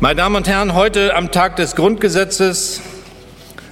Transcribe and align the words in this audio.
Meine 0.00 0.16
Damen 0.16 0.34
und 0.34 0.48
Herren, 0.48 0.74
heute 0.74 1.14
am 1.14 1.30
Tag 1.30 1.54
des 1.54 1.76
Grundgesetzes 1.76 2.80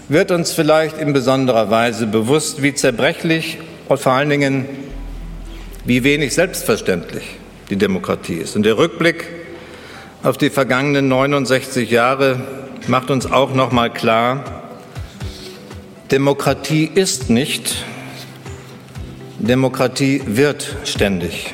wird 0.09 0.31
uns 0.31 0.53
vielleicht 0.53 0.97
in 0.97 1.13
besonderer 1.13 1.69
Weise 1.69 2.07
bewusst, 2.07 2.63
wie 2.63 2.73
zerbrechlich 2.75 3.59
und 3.89 3.99
vor 3.99 4.13
allen 4.13 4.31
Dingen 4.31 4.67
wie 5.85 6.05
wenig 6.05 6.33
selbstverständlich 6.33 7.25
die 7.71 7.77
Demokratie 7.77 8.37
ist. 8.37 8.55
Und 8.55 8.63
der 8.63 8.79
Rückblick 8.79 9.27
auf 10.23 10.39
die 10.39 10.51
vergangenen 10.51 11.09
69 11.09 11.91
Jahre 11.91 12.41
macht 12.87 13.11
uns 13.11 13.31
auch 13.31 13.53
noch 13.53 13.73
mal 13.73 13.91
klar, 13.91 14.63
Demokratie 16.13 16.89
ist 16.95 17.31
nicht, 17.31 17.85
Demokratie 19.41 20.23
wird 20.27 20.77
ständig. 20.85 21.53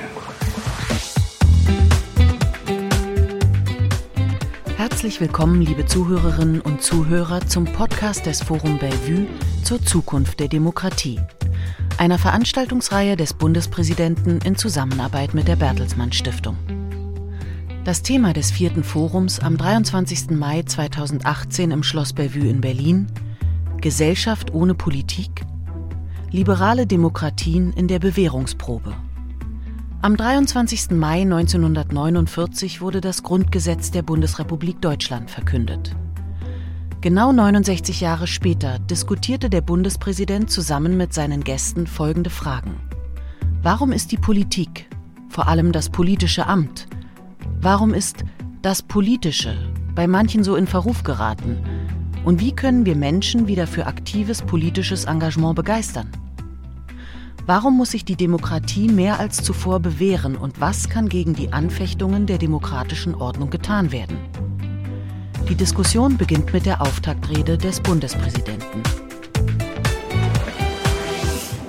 Herzlich 4.99 5.21
willkommen, 5.21 5.63
liebe 5.63 5.87
Zuhörerinnen 5.87 6.61
und 6.61 6.83
Zuhörer, 6.83 7.47
zum 7.47 7.67
Podcast 7.67 8.27
des 8.27 8.43
Forum 8.43 8.81
Bellevue 8.81 9.29
zur 9.63 9.81
Zukunft 9.81 10.41
der 10.41 10.49
Demokratie, 10.49 11.21
einer 11.99 12.19
Veranstaltungsreihe 12.19 13.15
des 13.15 13.33
Bundespräsidenten 13.33 14.41
in 14.41 14.57
Zusammenarbeit 14.57 15.35
mit 15.35 15.47
der 15.47 15.55
Bertelsmann 15.55 16.11
Stiftung. 16.11 16.57
Das 17.85 18.03
Thema 18.03 18.33
des 18.33 18.51
vierten 18.51 18.83
Forums 18.83 19.39
am 19.39 19.57
23. 19.57 20.31
Mai 20.31 20.65
2018 20.65 21.71
im 21.71 21.85
Schloss 21.85 22.13
Bellevue 22.13 22.49
in 22.49 22.61
Berlin 22.61 23.07
Gesellschaft 23.81 24.53
ohne 24.53 24.75
Politik? 24.75 25.43
Liberale 26.33 26.89
Demokratien 26.89 27.73
in 27.73 27.87
der 27.87 28.01
Bewährungsprobe. 28.01 28.97
Am 30.01 30.17
23. 30.17 30.93
Mai 30.93 31.23
1949 31.23 32.81
wurde 32.81 33.01
das 33.01 33.25
Grundgesetz 33.25 33.91
der 33.91 34.03
Bundesrepublik 34.03 34.81
Deutschland 34.81 35.29
verkündet. 35.29 35.97
Genau 37.01 37.33
69 37.33 38.01
Jahre 38.01 38.29
später 38.29 38.79
diskutierte 38.79 39.51
der 39.51 39.61
Bundespräsident 39.61 40.53
zusammen 40.53 40.97
mit 40.97 41.13
seinen 41.13 41.43
Gästen 41.43 41.89
folgende 41.89 42.31
Fragen. 42.31 42.77
Warum 43.61 43.91
ist 43.91 44.13
die 44.13 44.19
Politik, 44.19 44.89
vor 45.29 45.49
allem 45.49 45.73
das 45.73 45.91
politische 45.91 46.47
Amt, 46.47 46.87
warum 47.61 47.93
ist 47.93 48.25
das 48.63 48.83
Politische 48.83 49.57
bei 49.97 50.07
manchen 50.07 50.45
so 50.45 50.55
in 50.55 50.69
Verruf 50.69 51.03
geraten? 51.03 51.59
Und 52.25 52.41
wie 52.41 52.55
können 52.55 52.87
wir 52.87 52.95
Menschen 52.95 53.49
wieder 53.49 53.67
für 53.67 53.87
aktives 53.87 54.43
politisches 54.43 55.07
Engagement 55.07 55.57
begeistern? 55.57 56.09
Warum 57.51 57.79
muss 57.79 57.93
sich 57.93 58.05
die 58.05 58.15
Demokratie 58.15 58.89
mehr 58.89 59.19
als 59.19 59.43
zuvor 59.43 59.81
bewähren 59.81 60.37
und 60.37 60.61
was 60.61 60.91
kann 60.91 61.09
gegen 61.09 61.33
die 61.33 61.51
Anfechtungen 61.51 62.27
der 62.27 62.37
demokratischen 62.37 63.15
Ordnung 63.15 63.49
getan 63.49 63.91
werden? 63.91 64.19
Die 65.49 65.55
Diskussion 65.55 66.19
beginnt 66.19 66.53
mit 66.53 66.67
der 66.67 66.83
Auftaktrede 66.83 67.57
des 67.57 67.81
Bundespräsidenten. 67.81 68.83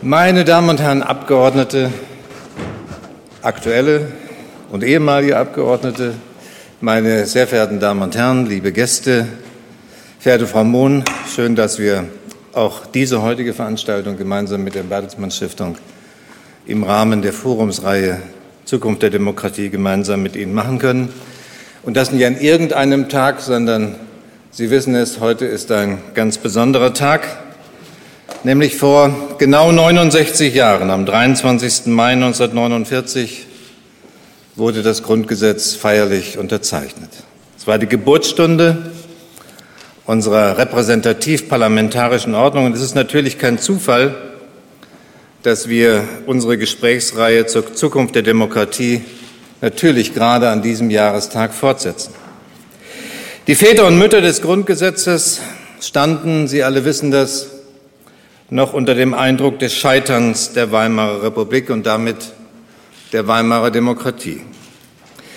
Meine 0.02 0.44
Damen 0.44 0.68
und 0.68 0.82
Herren 0.82 1.02
Abgeordnete, 1.02 1.90
aktuelle 3.42 4.12
und 4.72 4.84
ehemalige 4.84 5.38
Abgeordnete, 5.38 6.14
meine 6.82 7.26
sehr 7.26 7.48
verehrten 7.48 7.80
Damen 7.80 8.02
und 8.02 8.18
Herren, 8.18 8.48
liebe 8.48 8.74
Gäste, 8.74 9.28
verehrte 10.20 10.46
Frau 10.46 10.66
Mohn, 10.66 11.06
schön, 11.34 11.56
dass 11.56 11.80
wir 11.80 12.04
auch 12.60 12.86
diese 12.86 13.22
heutige 13.22 13.54
Veranstaltung 13.54 14.18
gemeinsam 14.18 14.66
mit 14.66 14.76
der 14.76 14.84
Bertelsmann 14.84 15.32
Stiftung 15.32 15.78
im 16.66 16.84
Rahmen 16.84 17.22
der 17.22 17.32
Forumsreihe 17.32 18.22
Zukunft 18.66 19.02
der 19.02 19.10
Demokratie 19.10 19.70
gemeinsam 19.70 20.22
mit 20.22 20.36
Ihnen 20.36 20.54
machen 20.54 20.78
können. 20.78 21.10
Und 21.84 21.96
das 21.96 22.12
nicht 22.12 22.26
an 22.26 22.38
irgendeinem 22.38 23.08
Tag, 23.08 23.40
sondern 23.40 23.96
Sie 24.52 24.70
wissen 24.70 24.94
es, 24.94 25.22
heute 25.22 25.46
ist 25.46 25.72
ein 25.72 26.00
ganz 26.14 26.38
besonderer 26.38 26.94
Tag, 26.94 27.26
nämlich 28.44 28.76
vor 28.76 29.38
genau 29.38 29.72
69 29.72 30.54
Jahren, 30.54 30.90
am 30.90 31.06
23. 31.06 31.86
Mai 31.86 32.12
1949, 32.12 33.46
wurde 34.58 34.84
das 34.84 35.02
Grundgesetz 35.02 35.76
feierlich 35.76 36.38
unterzeichnet. 36.38 37.10
Es 37.58 37.68
war 37.68 37.78
die 37.78 37.88
Geburtsstunde 37.88 38.89
unserer 40.10 40.58
repräsentativ-parlamentarischen 40.58 42.34
Ordnung. 42.34 42.66
Und 42.66 42.76
es 42.76 42.82
ist 42.82 42.96
natürlich 42.96 43.38
kein 43.38 43.60
Zufall, 43.60 44.16
dass 45.44 45.70
wir 45.70 46.04
unsere 46.26 46.58
Gesprächsreihe 46.58 47.46
zur 47.46 47.76
Zukunft 47.76 48.16
der 48.16 48.24
Demokratie 48.24 49.02
natürlich 49.62 50.16
gerade 50.16 50.50
an 50.50 50.64
diesem 50.64 50.90
Jahrestag 50.90 51.54
fortsetzen. 51.54 52.16
Die 53.46 53.54
Väter 53.54 53.86
und 53.86 54.00
Mütter 54.00 54.22
des 54.22 54.42
Grundgesetzes 54.42 55.42
standen, 55.80 56.48
Sie 56.48 56.64
alle 56.64 56.86
wissen 56.86 57.12
das, 57.12 57.52
noch 58.50 58.74
unter 58.74 58.96
dem 58.96 59.14
Eindruck 59.14 59.60
des 59.60 59.76
Scheiterns 59.76 60.54
der 60.54 60.72
Weimarer 60.72 61.22
Republik 61.22 61.70
und 61.70 61.86
damit 61.86 62.34
der 63.14 63.28
Weimarer 63.28 63.70
Demokratie. 63.70 64.42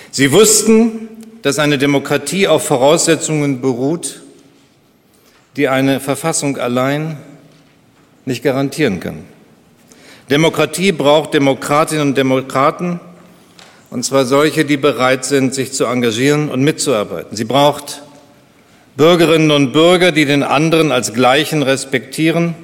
Sie 0.09 0.31
wussten, 0.31 1.09
dass 1.43 1.59
eine 1.59 1.77
Demokratie 1.77 2.47
auf 2.47 2.65
Voraussetzungen 2.65 3.61
beruht, 3.61 4.22
die 5.55 5.67
eine 5.67 5.99
Verfassung 5.99 6.57
allein 6.57 7.17
nicht 8.25 8.43
garantieren 8.43 8.99
kann. 8.99 9.23
Demokratie 10.29 10.91
braucht 10.91 11.33
Demokratinnen 11.33 12.09
und 12.09 12.17
Demokraten, 12.17 12.99
und 13.89 14.03
zwar 14.03 14.25
solche, 14.25 14.65
die 14.65 14.77
bereit 14.77 15.25
sind, 15.25 15.53
sich 15.53 15.71
zu 15.71 15.85
engagieren 15.85 16.49
und 16.49 16.63
mitzuarbeiten. 16.63 17.37
Sie 17.37 17.43
braucht 17.43 18.01
Bürgerinnen 18.95 19.51
und 19.51 19.71
Bürger, 19.71 20.11
die 20.11 20.25
den 20.25 20.41
anderen 20.41 20.91
als 20.91 21.13
Gleichen 21.13 21.61
respektieren 21.61 22.55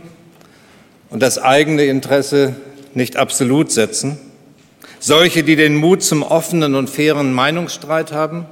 und 1.09 1.21
das 1.21 1.37
eigene 1.37 1.85
Interesse 1.85 2.55
nicht 2.93 3.17
absolut 3.17 3.71
setzen. 3.71 4.17
Solche, 4.99 5.43
die 5.43 5.55
den 5.55 5.75
Mut 5.75 6.01
zum 6.01 6.23
offenen 6.23 6.75
und 6.75 6.89
fairen 6.89 7.33
Meinungsstreit 7.33 8.11
haben 8.11 8.45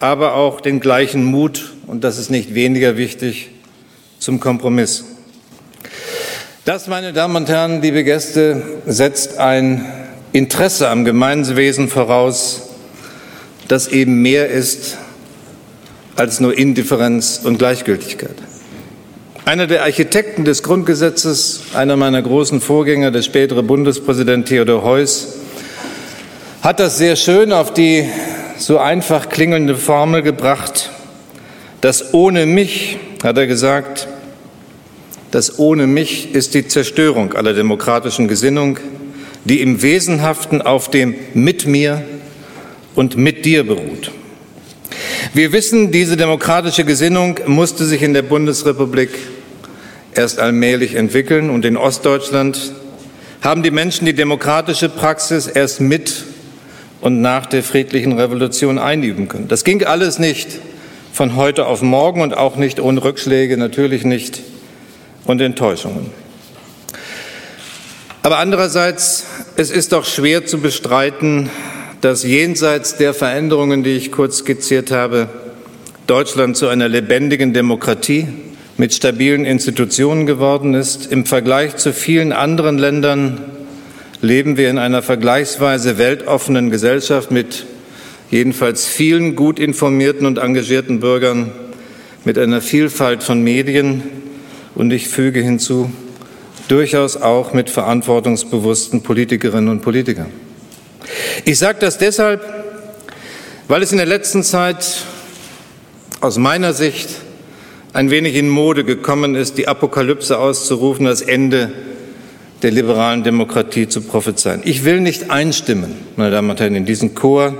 aber 0.00 0.34
auch 0.34 0.62
den 0.62 0.80
gleichen 0.80 1.24
Mut, 1.24 1.74
und 1.86 2.02
das 2.02 2.18
ist 2.18 2.30
nicht 2.30 2.54
weniger 2.54 2.96
wichtig, 2.96 3.50
zum 4.18 4.40
Kompromiss. 4.40 5.04
Das, 6.64 6.88
meine 6.88 7.12
Damen 7.12 7.36
und 7.36 7.48
Herren, 7.48 7.82
liebe 7.82 8.02
Gäste, 8.02 8.62
setzt 8.86 9.38
ein 9.38 9.84
Interesse 10.32 10.88
am 10.88 11.04
Gemeinwesen 11.04 11.88
voraus, 11.88 12.70
das 13.68 13.88
eben 13.88 14.22
mehr 14.22 14.48
ist 14.48 14.96
als 16.16 16.40
nur 16.40 16.56
Indifferenz 16.56 17.40
und 17.44 17.58
Gleichgültigkeit. 17.58 18.36
Einer 19.44 19.66
der 19.66 19.82
Architekten 19.82 20.44
des 20.44 20.62
Grundgesetzes, 20.62 21.62
einer 21.74 21.96
meiner 21.96 22.22
großen 22.22 22.60
Vorgänger, 22.60 23.10
der 23.10 23.22
spätere 23.22 23.62
Bundespräsident 23.62 24.46
Theodor 24.46 24.82
Heuss, 24.82 25.38
hat 26.62 26.78
das 26.78 26.98
sehr 26.98 27.16
schön 27.16 27.52
auf 27.52 27.72
die 27.72 28.08
so 28.60 28.78
einfach 28.78 29.30
klingelnde 29.30 29.74
Formel 29.74 30.22
gebracht, 30.22 30.90
das 31.80 32.12
ohne 32.12 32.44
mich, 32.44 32.98
hat 33.22 33.38
er 33.38 33.46
gesagt, 33.46 34.06
das 35.30 35.58
ohne 35.58 35.86
mich 35.86 36.34
ist 36.34 36.54
die 36.54 36.68
Zerstörung 36.68 37.32
aller 37.32 37.54
demokratischen 37.54 38.28
Gesinnung, 38.28 38.78
die 39.44 39.60
im 39.62 39.80
Wesenhaften 39.80 40.60
auf 40.60 40.90
dem 40.90 41.14
mit 41.32 41.66
mir 41.66 42.02
und 42.94 43.16
mit 43.16 43.46
dir 43.46 43.64
beruht. 43.64 44.10
Wir 45.32 45.52
wissen, 45.52 45.90
diese 45.90 46.18
demokratische 46.18 46.84
Gesinnung 46.84 47.40
musste 47.46 47.86
sich 47.86 48.02
in 48.02 48.12
der 48.12 48.22
Bundesrepublik 48.22 49.10
erst 50.14 50.38
allmählich 50.38 50.96
entwickeln 50.96 51.48
und 51.48 51.64
in 51.64 51.78
Ostdeutschland 51.78 52.72
haben 53.40 53.62
die 53.62 53.70
Menschen 53.70 54.04
die 54.04 54.12
demokratische 54.12 54.90
Praxis 54.90 55.46
erst 55.46 55.80
mit 55.80 56.24
und 57.00 57.20
nach 57.20 57.46
der 57.46 57.62
friedlichen 57.62 58.12
Revolution 58.12 58.78
einüben 58.78 59.28
können. 59.28 59.48
Das 59.48 59.64
ging 59.64 59.84
alles 59.84 60.18
nicht 60.18 60.58
von 61.12 61.36
heute 61.36 61.66
auf 61.66 61.82
morgen 61.82 62.20
und 62.20 62.36
auch 62.36 62.56
nicht 62.56 62.80
ohne 62.80 63.02
Rückschläge, 63.02 63.56
natürlich 63.56 64.04
nicht 64.04 64.40
und 65.24 65.40
Enttäuschungen. 65.40 66.06
Aber 68.22 68.38
andererseits, 68.38 69.26
es 69.56 69.70
ist 69.70 69.92
doch 69.92 70.04
schwer 70.04 70.44
zu 70.44 70.58
bestreiten, 70.58 71.48
dass 72.00 72.22
jenseits 72.22 72.96
der 72.96 73.14
Veränderungen, 73.14 73.82
die 73.82 73.90
ich 73.90 74.12
kurz 74.12 74.38
skizziert 74.38 74.90
habe, 74.90 75.28
Deutschland 76.06 76.56
zu 76.56 76.68
einer 76.68 76.88
lebendigen 76.88 77.52
Demokratie 77.52 78.26
mit 78.76 78.94
stabilen 78.94 79.44
Institutionen 79.44 80.26
geworden 80.26 80.74
ist. 80.74 81.10
Im 81.12 81.26
Vergleich 81.26 81.76
zu 81.76 81.92
vielen 81.92 82.32
anderen 82.32 82.78
Ländern 82.78 83.40
leben 84.22 84.56
wir 84.56 84.68
in 84.70 84.78
einer 84.78 85.02
vergleichsweise 85.02 85.98
weltoffenen 85.98 86.70
Gesellschaft 86.70 87.30
mit 87.30 87.66
jedenfalls 88.30 88.86
vielen 88.86 89.34
gut 89.34 89.58
informierten 89.58 90.26
und 90.26 90.38
engagierten 90.38 91.00
Bürgern, 91.00 91.52
mit 92.24 92.38
einer 92.38 92.60
Vielfalt 92.60 93.22
von 93.22 93.42
Medien 93.42 94.02
und 94.74 94.92
ich 94.92 95.08
füge 95.08 95.40
hinzu, 95.40 95.90
durchaus 96.68 97.16
auch 97.16 97.54
mit 97.54 97.70
verantwortungsbewussten 97.70 99.02
Politikerinnen 99.02 99.70
und 99.70 99.80
Politikern. 99.80 100.26
Ich 101.46 101.58
sage 101.58 101.78
das 101.80 101.96
deshalb, 101.96 102.42
weil 103.68 103.82
es 103.82 103.92
in 103.92 103.98
der 103.98 104.06
letzten 104.06 104.42
Zeit 104.42 105.02
aus 106.20 106.36
meiner 106.36 106.74
Sicht 106.74 107.08
ein 107.94 108.10
wenig 108.10 108.36
in 108.36 108.48
Mode 108.48 108.84
gekommen 108.84 109.34
ist, 109.34 109.56
die 109.56 109.66
Apokalypse 109.66 110.38
auszurufen, 110.38 111.06
das 111.06 111.22
Ende 111.22 111.72
der 112.62 112.70
liberalen 112.70 113.22
Demokratie 113.22 113.88
zu 113.88 114.02
prophezeien. 114.02 114.60
Ich 114.64 114.84
will 114.84 115.00
nicht 115.00 115.30
einstimmen, 115.30 115.94
meine 116.16 116.30
Damen 116.30 116.50
und 116.50 116.60
Herren, 116.60 116.74
in 116.74 116.84
diesen 116.84 117.14
Chor, 117.14 117.54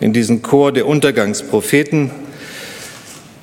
in 0.00 0.12
diesen 0.12 0.42
Chor 0.42 0.72
der 0.72 0.86
Untergangspropheten. 0.86 2.10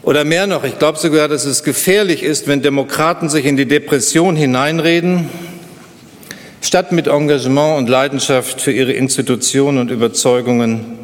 Oder 0.03 0.23
mehr 0.23 0.47
noch, 0.47 0.63
ich 0.63 0.79
glaube 0.79 0.97
sogar, 0.97 1.27
dass 1.27 1.45
es 1.45 1.63
gefährlich 1.63 2.23
ist, 2.23 2.47
wenn 2.47 2.61
Demokraten 2.61 3.29
sich 3.29 3.45
in 3.45 3.57
die 3.57 3.65
Depression 3.65 4.35
hineinreden, 4.35 5.29
statt 6.61 6.91
mit 6.91 7.07
Engagement 7.07 7.77
und 7.77 7.89
Leidenschaft 7.89 8.61
für 8.61 8.71
ihre 8.71 8.93
Institutionen 8.93 9.77
und 9.77 9.91
Überzeugungen 9.91 10.99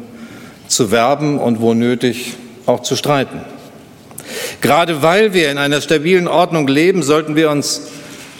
zu 0.68 0.90
werben 0.90 1.38
und 1.38 1.60
wo 1.60 1.74
nötig 1.74 2.34
auch 2.66 2.82
zu 2.82 2.96
streiten. 2.96 3.40
Gerade 4.60 5.02
weil 5.02 5.34
wir 5.34 5.50
in 5.50 5.58
einer 5.58 5.80
stabilen 5.80 6.28
Ordnung 6.28 6.68
leben, 6.68 7.02
sollten 7.02 7.36
wir 7.36 7.50
uns 7.50 7.82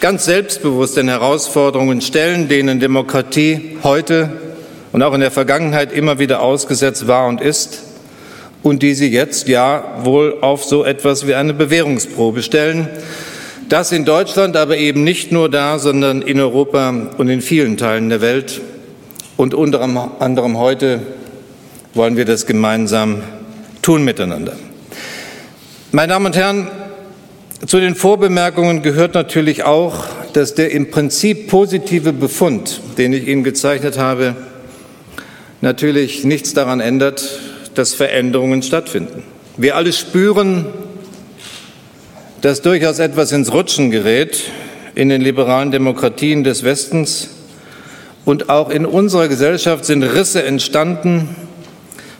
ganz 0.00 0.25
selbstbewusst 0.25 0.97
den 0.97 1.08
Herausforderungen 1.08 2.00
stellen, 2.00 2.49
denen 2.49 2.81
Demokratie 2.81 3.76
heute 3.82 4.31
und 4.93 5.02
auch 5.02 5.12
in 5.12 5.20
der 5.20 5.31
Vergangenheit 5.31 5.93
immer 5.93 6.19
wieder 6.19 6.41
ausgesetzt 6.41 7.06
war 7.06 7.29
und 7.29 7.43
ist 7.43 7.82
und 8.62 8.82
die 8.82 8.94
sie 8.94 9.11
jetzt 9.11 9.47
ja 9.49 9.99
wohl 10.02 10.38
auf 10.41 10.64
so 10.64 10.85
etwas 10.85 11.26
wie 11.26 11.35
eine 11.35 11.52
Bewährungsprobe 11.52 12.43
stellen. 12.43 12.88
Das 13.69 13.93
in 13.93 14.05
Deutschland, 14.06 14.56
aber 14.56 14.79
eben 14.79 15.05
nicht 15.05 15.32
nur 15.32 15.50
da, 15.50 15.79
sondern 15.79 16.23
in 16.23 16.41
Europa 16.41 16.88
und 17.19 17.29
in 17.29 17.43
vielen 17.43 17.76
Teilen 17.76 18.08
der 18.08 18.20
Welt. 18.23 18.61
Und 19.37 19.55
unter 19.55 19.82
anderem 20.19 20.58
heute 20.58 21.00
wollen 21.94 22.17
wir 22.17 22.25
das 22.25 22.46
gemeinsam 22.46 23.23
tun 23.82 24.03
miteinander. 24.03 24.55
Meine 25.93 26.12
Damen 26.12 26.26
und 26.26 26.37
Herren, 26.37 26.69
zu 27.67 27.79
den 27.79 27.95
Vorbemerkungen 27.95 28.83
gehört 28.83 29.15
natürlich 29.15 29.65
auch, 29.65 30.07
dass 30.33 30.55
der 30.55 30.71
im 30.73 30.91
Prinzip 30.91 31.49
positive 31.49 32.12
Befund, 32.12 32.81
den 32.97 33.12
ich 33.12 33.29
Ihnen 33.29 33.45
gezeichnet 33.45 33.99
habe, 33.99 34.35
natürlich 35.61 36.25
nichts 36.25 36.55
daran 36.55 36.81
ändert, 36.81 37.39
dass 37.75 37.93
Veränderungen 37.93 38.62
stattfinden. 38.62 39.25
Wir 39.59 39.77
alle 39.77 39.93
spüren, 39.93 40.67
dass 42.41 42.62
durchaus 42.62 42.99
etwas 42.99 43.31
ins 43.33 43.53
Rutschen 43.53 43.91
gerät 43.91 44.45
in 44.95 45.11
den 45.11 45.21
liberalen 45.21 45.71
Demokratien 45.71 46.45
des 46.45 46.65
Westens 46.65 47.29
und 48.25 48.49
auch 48.49 48.71
in 48.71 48.87
unserer 48.87 49.29
Gesellschaft 49.29 49.85
sind 49.85 50.03
Risse 50.03 50.43
entstanden, 50.43 51.29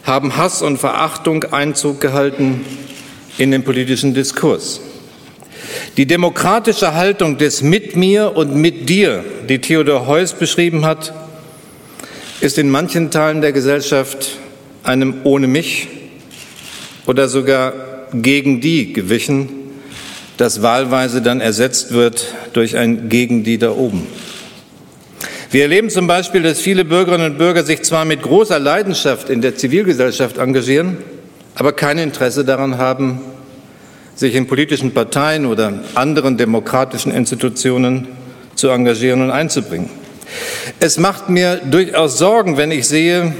haben 0.03 0.37
Hass 0.37 0.61
und 0.61 0.77
Verachtung 0.77 1.45
Einzug 1.45 1.99
gehalten 1.99 2.63
in 3.39 3.49
den 3.49 3.63
politischen 3.63 4.13
Diskurs. 4.13 4.81
Die 5.97 6.05
demokratische 6.05 6.93
Haltung 6.93 7.37
des 7.37 7.61
Mit 7.61 7.95
mir 7.95 8.35
und 8.35 8.55
mit 8.55 8.89
dir, 8.89 9.23
die 9.49 9.59
Theodor 9.59 10.07
Heuss 10.07 10.33
beschrieben 10.33 10.85
hat, 10.85 11.13
ist 12.39 12.57
in 12.57 12.69
manchen 12.69 13.11
Teilen 13.11 13.41
der 13.41 13.51
Gesellschaft 13.51 14.37
einem 14.83 15.15
ohne 15.23 15.47
mich 15.47 15.87
oder 17.05 17.27
sogar 17.27 17.73
gegen 18.13 18.61
die 18.61 18.93
gewichen, 18.93 19.49
das 20.37 20.61
wahlweise 20.61 21.21
dann 21.21 21.39
ersetzt 21.39 21.93
wird 21.93 22.33
durch 22.53 22.77
ein 22.77 23.09
gegen 23.09 23.43
die 23.43 23.57
da 23.57 23.71
oben. 23.71 24.07
Wir 25.51 25.63
erleben 25.63 25.89
zum 25.89 26.07
Beispiel, 26.07 26.41
dass 26.43 26.61
viele 26.61 26.85
Bürgerinnen 26.85 27.33
und 27.33 27.37
Bürger 27.37 27.63
sich 27.63 27.83
zwar 27.83 28.05
mit 28.05 28.21
großer 28.21 28.57
Leidenschaft 28.57 29.29
in 29.29 29.41
der 29.41 29.55
Zivilgesellschaft 29.55 30.37
engagieren, 30.37 30.97
aber 31.55 31.73
kein 31.73 31.97
Interesse 31.97 32.45
daran 32.45 32.77
haben, 32.77 33.19
sich 34.21 34.35
in 34.35 34.45
politischen 34.45 34.93
Parteien 34.93 35.47
oder 35.47 35.73
anderen 35.95 36.37
demokratischen 36.37 37.11
Institutionen 37.11 38.07
zu 38.53 38.69
engagieren 38.69 39.23
und 39.23 39.31
einzubringen. 39.31 39.89
Es 40.79 40.99
macht 40.99 41.29
mir 41.29 41.55
durchaus 41.55 42.19
Sorgen, 42.19 42.55
wenn 42.55 42.69
ich 42.69 42.87
sehe, 42.87 43.33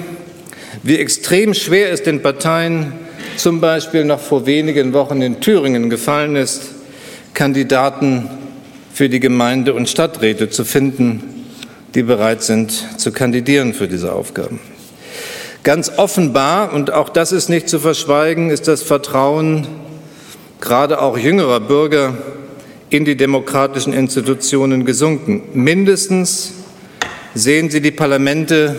wie 0.82 0.98
extrem 0.98 1.54
schwer 1.54 1.92
es 1.92 2.02
den 2.02 2.24
Parteien 2.24 2.94
zum 3.38 3.62
Beispiel 3.62 4.06
noch 4.06 4.20
vor 4.20 4.48
wenigen 4.48 4.92
Wochen 4.94 5.22
in 5.22 5.40
Thüringen 5.40 5.92
gefallen 5.92 6.36
ist, 6.36 6.72
Kandidaten 7.36 8.28
für 8.92 9.08
die 9.08 9.20
Gemeinde- 9.20 9.76
und 9.76 9.88
Stadträte 9.88 10.50
zu 10.50 10.66
finden, 10.66 11.46
die 11.94 12.02
bereit 12.02 12.42
sind 12.42 12.74
zu 12.98 13.12
kandidieren 13.12 13.76
für 13.76 13.88
diese 13.88 14.14
Aufgaben. 14.14 14.60
Ganz 15.64 15.92
offenbar, 15.98 16.74
und 16.74 16.92
auch 16.92 17.10
das 17.10 17.32
ist 17.32 17.50
nicht 17.50 17.70
zu 17.70 17.78
verschweigen, 17.78 18.50
ist 18.50 18.68
das 18.68 18.82
Vertrauen 18.82 19.68
gerade 20.62 21.02
auch 21.02 21.18
jüngerer 21.18 21.60
Bürger 21.60 22.18
in 22.90 23.04
die 23.04 23.18
demokratischen 23.18 23.94
Institutionen 23.94 24.86
gesunken. 24.86 25.44
Mindestens 25.54 26.54
sehen 27.34 27.70
sie 27.70 27.82
die 27.82 27.92
Parlamente 27.92 28.76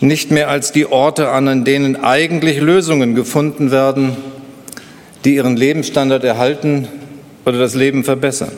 nicht 0.00 0.30
mehr 0.30 0.48
als 0.48 0.72
die 0.72 0.86
Orte 0.86 1.30
an, 1.30 1.48
an 1.48 1.64
denen 1.64 1.96
eigentlich 1.96 2.60
Lösungen 2.60 3.14
gefunden 3.14 3.70
werden, 3.70 4.16
die 5.24 5.36
ihren 5.36 5.56
Lebensstandard 5.56 6.24
erhalten 6.24 6.88
oder 7.44 7.58
das 7.58 7.74
Leben 7.74 8.04
verbessern. 8.04 8.52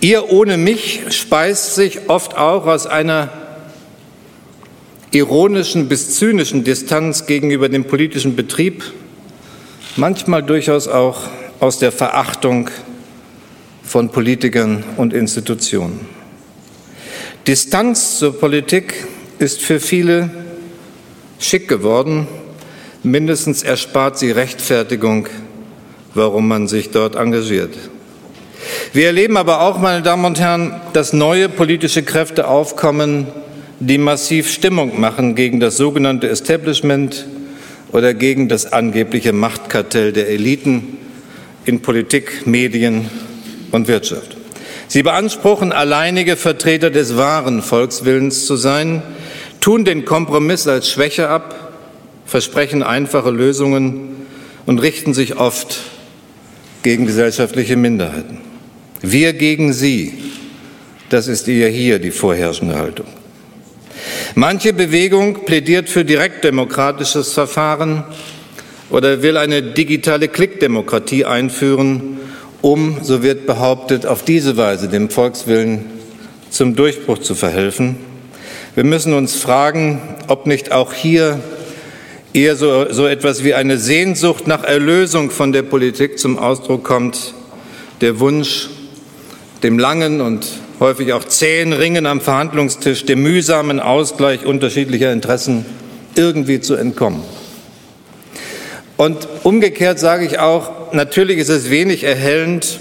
Ihr 0.00 0.32
ohne 0.32 0.56
mich 0.56 1.02
speist 1.10 1.74
sich 1.74 2.08
oft 2.08 2.36
auch 2.36 2.66
aus 2.66 2.86
einer 2.86 3.30
ironischen 5.12 5.88
bis 5.88 6.16
zynischen 6.16 6.64
Distanz 6.64 7.26
gegenüber 7.26 7.68
dem 7.68 7.84
politischen 7.84 8.34
Betrieb 8.34 8.82
manchmal 9.96 10.42
durchaus 10.42 10.88
auch 10.88 11.20
aus 11.60 11.78
der 11.78 11.92
Verachtung 11.92 12.70
von 13.82 14.10
Politikern 14.10 14.84
und 14.96 15.12
Institutionen. 15.12 16.00
Distanz 17.46 18.18
zur 18.18 18.38
Politik 18.38 19.06
ist 19.38 19.60
für 19.60 19.80
viele 19.80 20.30
schick 21.38 21.68
geworden, 21.68 22.26
mindestens 23.02 23.62
erspart 23.62 24.18
sie 24.18 24.30
Rechtfertigung, 24.30 25.28
warum 26.14 26.48
man 26.48 26.68
sich 26.68 26.90
dort 26.90 27.16
engagiert. 27.16 27.74
Wir 28.92 29.06
erleben 29.06 29.36
aber 29.36 29.62
auch, 29.62 29.78
meine 29.78 30.02
Damen 30.02 30.24
und 30.24 30.38
Herren, 30.38 30.80
dass 30.92 31.12
neue 31.12 31.48
politische 31.48 32.04
Kräfte 32.04 32.46
aufkommen, 32.46 33.26
die 33.80 33.98
massiv 33.98 34.48
Stimmung 34.50 35.00
machen 35.00 35.34
gegen 35.34 35.58
das 35.58 35.76
sogenannte 35.76 36.28
Establishment, 36.28 37.26
oder 37.92 38.14
gegen 38.14 38.48
das 38.48 38.72
angebliche 38.72 39.32
Machtkartell 39.32 40.12
der 40.12 40.28
Eliten 40.28 40.98
in 41.64 41.80
Politik, 41.80 42.46
Medien 42.46 43.08
und 43.70 43.86
Wirtschaft. 43.86 44.36
Sie 44.88 45.02
beanspruchen, 45.02 45.72
alleinige 45.72 46.36
Vertreter 46.36 46.90
des 46.90 47.16
wahren 47.16 47.62
Volkswillens 47.62 48.46
zu 48.46 48.56
sein, 48.56 49.02
tun 49.60 49.84
den 49.84 50.04
Kompromiss 50.04 50.66
als 50.66 50.90
Schwäche 50.90 51.28
ab, 51.28 51.72
versprechen 52.26 52.82
einfache 52.82 53.30
Lösungen 53.30 54.26
und 54.66 54.80
richten 54.80 55.14
sich 55.14 55.36
oft 55.36 55.80
gegen 56.82 57.06
gesellschaftliche 57.06 57.76
Minderheiten. 57.76 58.38
Wir 59.00 59.32
gegen 59.32 59.72
sie, 59.72 60.14
das 61.08 61.28
ist 61.28 61.48
ihr 61.48 61.68
hier 61.68 61.98
die 61.98 62.10
vorherrschende 62.10 62.76
Haltung. 62.76 63.06
Manche 64.34 64.72
Bewegung 64.72 65.44
plädiert 65.44 65.88
für 65.88 66.04
direktdemokratisches 66.04 67.32
Verfahren 67.32 68.04
oder 68.90 69.22
will 69.22 69.36
eine 69.36 69.62
digitale 69.62 70.28
Klickdemokratie 70.28 71.24
einführen, 71.24 72.18
um, 72.60 72.98
so 73.02 73.22
wird 73.22 73.46
behauptet, 73.46 74.06
auf 74.06 74.24
diese 74.24 74.56
Weise 74.56 74.88
dem 74.88 75.10
Volkswillen 75.10 75.84
zum 76.50 76.76
Durchbruch 76.76 77.18
zu 77.18 77.34
verhelfen. 77.34 77.96
Wir 78.74 78.84
müssen 78.84 79.12
uns 79.12 79.34
fragen, 79.34 80.00
ob 80.28 80.46
nicht 80.46 80.72
auch 80.72 80.92
hier 80.92 81.40
eher 82.32 82.56
so, 82.56 82.86
so 82.90 83.06
etwas 83.06 83.44
wie 83.44 83.54
eine 83.54 83.78
Sehnsucht 83.78 84.46
nach 84.46 84.64
Erlösung 84.64 85.30
von 85.30 85.52
der 85.52 85.62
Politik 85.62 86.18
zum 86.18 86.38
Ausdruck 86.38 86.84
kommt, 86.84 87.34
der 88.00 88.20
Wunsch, 88.20 88.70
dem 89.62 89.78
langen 89.78 90.20
und 90.20 90.46
häufig 90.82 91.12
auch 91.12 91.24
zähen 91.24 91.72
Ringen 91.72 92.06
am 92.06 92.20
Verhandlungstisch, 92.20 93.04
dem 93.04 93.22
mühsamen 93.22 93.78
Ausgleich 93.78 94.44
unterschiedlicher 94.44 95.12
Interessen 95.12 95.64
irgendwie 96.16 96.60
zu 96.60 96.74
entkommen. 96.74 97.22
Und 98.96 99.28
umgekehrt 99.44 100.00
sage 100.00 100.26
ich 100.26 100.40
auch, 100.40 100.92
natürlich 100.92 101.38
ist 101.38 101.50
es 101.50 101.70
wenig 101.70 102.02
erhellend, 102.02 102.80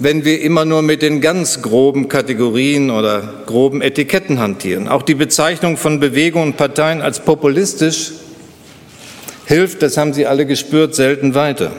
wenn 0.00 0.24
wir 0.24 0.40
immer 0.42 0.64
nur 0.64 0.82
mit 0.82 1.02
den 1.02 1.20
ganz 1.20 1.62
groben 1.62 2.08
Kategorien 2.08 2.90
oder 2.90 3.42
groben 3.46 3.80
Etiketten 3.80 4.40
hantieren. 4.40 4.88
Auch 4.88 5.02
die 5.02 5.14
Bezeichnung 5.14 5.76
von 5.76 6.00
Bewegungen 6.00 6.48
und 6.48 6.56
Parteien 6.56 7.00
als 7.00 7.20
populistisch 7.20 8.10
hilft, 9.46 9.82
das 9.82 9.96
haben 9.96 10.14
Sie 10.14 10.26
alle 10.26 10.46
gespürt, 10.46 10.96
selten 10.96 11.36
weiter. 11.36 11.70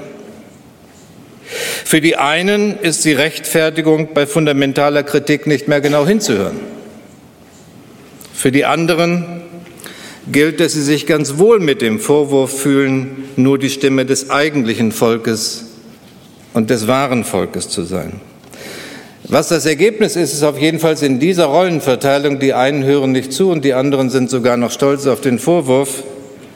Für 1.86 2.02
die 2.02 2.16
einen 2.16 2.78
ist 2.80 3.06
die 3.06 3.14
Rechtfertigung 3.14 4.10
bei 4.14 4.26
fundamentaler 4.26 5.04
Kritik 5.04 5.48
nicht 5.48 5.68
mehr 5.68 5.82
genau 5.82 6.06
hinzuhören. 6.06 6.60
Für 8.34 8.52
die 8.52 8.66
anderen, 8.66 9.42
gilt, 10.32 10.60
dass 10.60 10.74
sie 10.74 10.82
sich 10.82 11.06
ganz 11.06 11.38
wohl 11.38 11.60
mit 11.60 11.82
dem 11.82 12.00
Vorwurf 12.00 12.62
fühlen, 12.62 13.26
nur 13.36 13.58
die 13.58 13.70
Stimme 13.70 14.06
des 14.06 14.30
eigentlichen 14.30 14.92
Volkes 14.92 15.66
und 16.54 16.70
des 16.70 16.88
wahren 16.88 17.24
Volkes 17.24 17.70
zu 17.70 17.84
sein. 17.84 18.22
Was 19.24 19.50
das 19.50 19.66
Ergebnis 19.66 20.16
ist, 20.16 20.34
ist 20.34 20.44
auf 20.44 20.60
jeden 20.60 20.80
Fall 20.80 20.96
in 21.04 21.20
dieser 21.20 21.46
Rollenverteilung, 21.46 22.40
die 22.40 22.54
einen 22.54 22.84
hören 22.84 23.12
nicht 23.12 23.32
zu 23.32 23.52
und 23.52 23.64
die 23.64 23.74
anderen 23.74 24.10
sind 24.10 24.30
sogar 24.30 24.58
noch 24.58 24.72
stolz 24.72 25.06
auf 25.06 25.22
den 25.22 25.40
Vorwurf, 25.40 26.04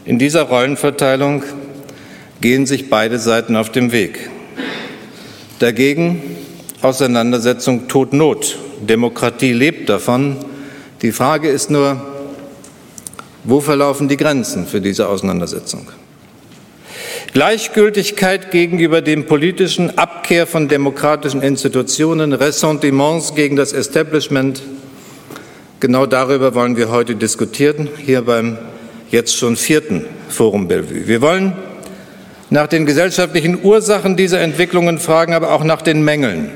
in 0.06 0.20
dieser 0.20 0.44
Rollenverteilung 0.44 1.44
gehen 2.42 2.66
sich 2.66 2.90
beide 2.90 3.20
Seiten 3.20 3.56
auf 3.56 3.72
dem 3.72 3.92
Weg. 3.92 4.30
Dagegen 5.60 6.22
Auseinandersetzung 6.82 7.88
Tod 7.88 8.14
Not. 8.14 8.58
Demokratie 8.82 9.54
lebt 9.54 9.90
davon. 9.90 10.38
Die 11.02 11.12
Frage 11.12 11.50
ist 11.50 11.70
nur, 11.70 12.02
wo 13.44 13.62
verlaufen 13.62 14.08
die 14.08 14.18
Grenzen 14.18 14.66
für 14.66 14.82
diese 14.82 15.08
Auseinandersetzung? 15.08 15.88
Gleichgültigkeit 17.34 18.52
gegenüber 18.52 19.02
dem 19.02 19.26
politischen, 19.26 19.98
Abkehr 19.98 20.46
von 20.46 20.68
demokratischen 20.68 21.42
Institutionen, 21.42 22.34
Ressentiments 22.34 23.34
gegen 23.34 23.56
das 23.56 23.74
Establishment. 23.74 24.62
Genau 25.80 26.06
darüber 26.06 26.54
wollen 26.54 26.78
wir 26.78 26.90
heute 26.92 27.16
diskutieren, 27.16 27.90
hier 27.98 28.22
beim 28.22 28.58
jetzt 29.10 29.36
schon 29.36 29.56
vierten 29.56 30.06
Forum 30.30 30.68
Bellevue. 30.68 31.08
Wir 31.08 31.22
wollen 31.22 31.54
nach 32.54 32.68
den 32.68 32.86
gesellschaftlichen 32.86 33.64
Ursachen 33.64 34.16
dieser 34.16 34.40
Entwicklungen 34.40 35.00
fragen, 35.00 35.34
aber 35.34 35.54
auch 35.54 35.64
nach 35.64 35.82
den 35.82 36.04
Mängeln, 36.04 36.52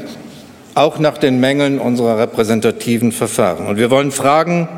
auch 0.75 0.99
nach 0.99 1.17
den 1.17 1.39
Mängeln 1.39 1.79
unserer 1.79 2.19
repräsentativen 2.19 3.11
Verfahren. 3.11 3.65
Und 3.65 3.77
wir 3.77 3.89
wollen 3.89 4.11
fragen, 4.11 4.69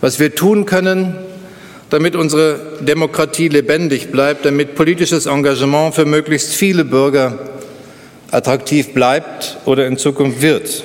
was 0.00 0.20
wir 0.20 0.36
tun 0.36 0.64
können, 0.64 1.16
damit 1.90 2.14
unsere 2.14 2.60
Demokratie 2.78 3.48
lebendig 3.48 4.12
bleibt, 4.12 4.44
damit 4.44 4.76
politisches 4.76 5.26
Engagement 5.26 5.96
für 5.96 6.04
möglichst 6.04 6.54
viele 6.54 6.84
Bürger 6.84 7.36
attraktiv 8.30 8.94
bleibt 8.94 9.56
oder 9.64 9.88
in 9.88 9.98
Zukunft 9.98 10.40
wird. 10.40 10.84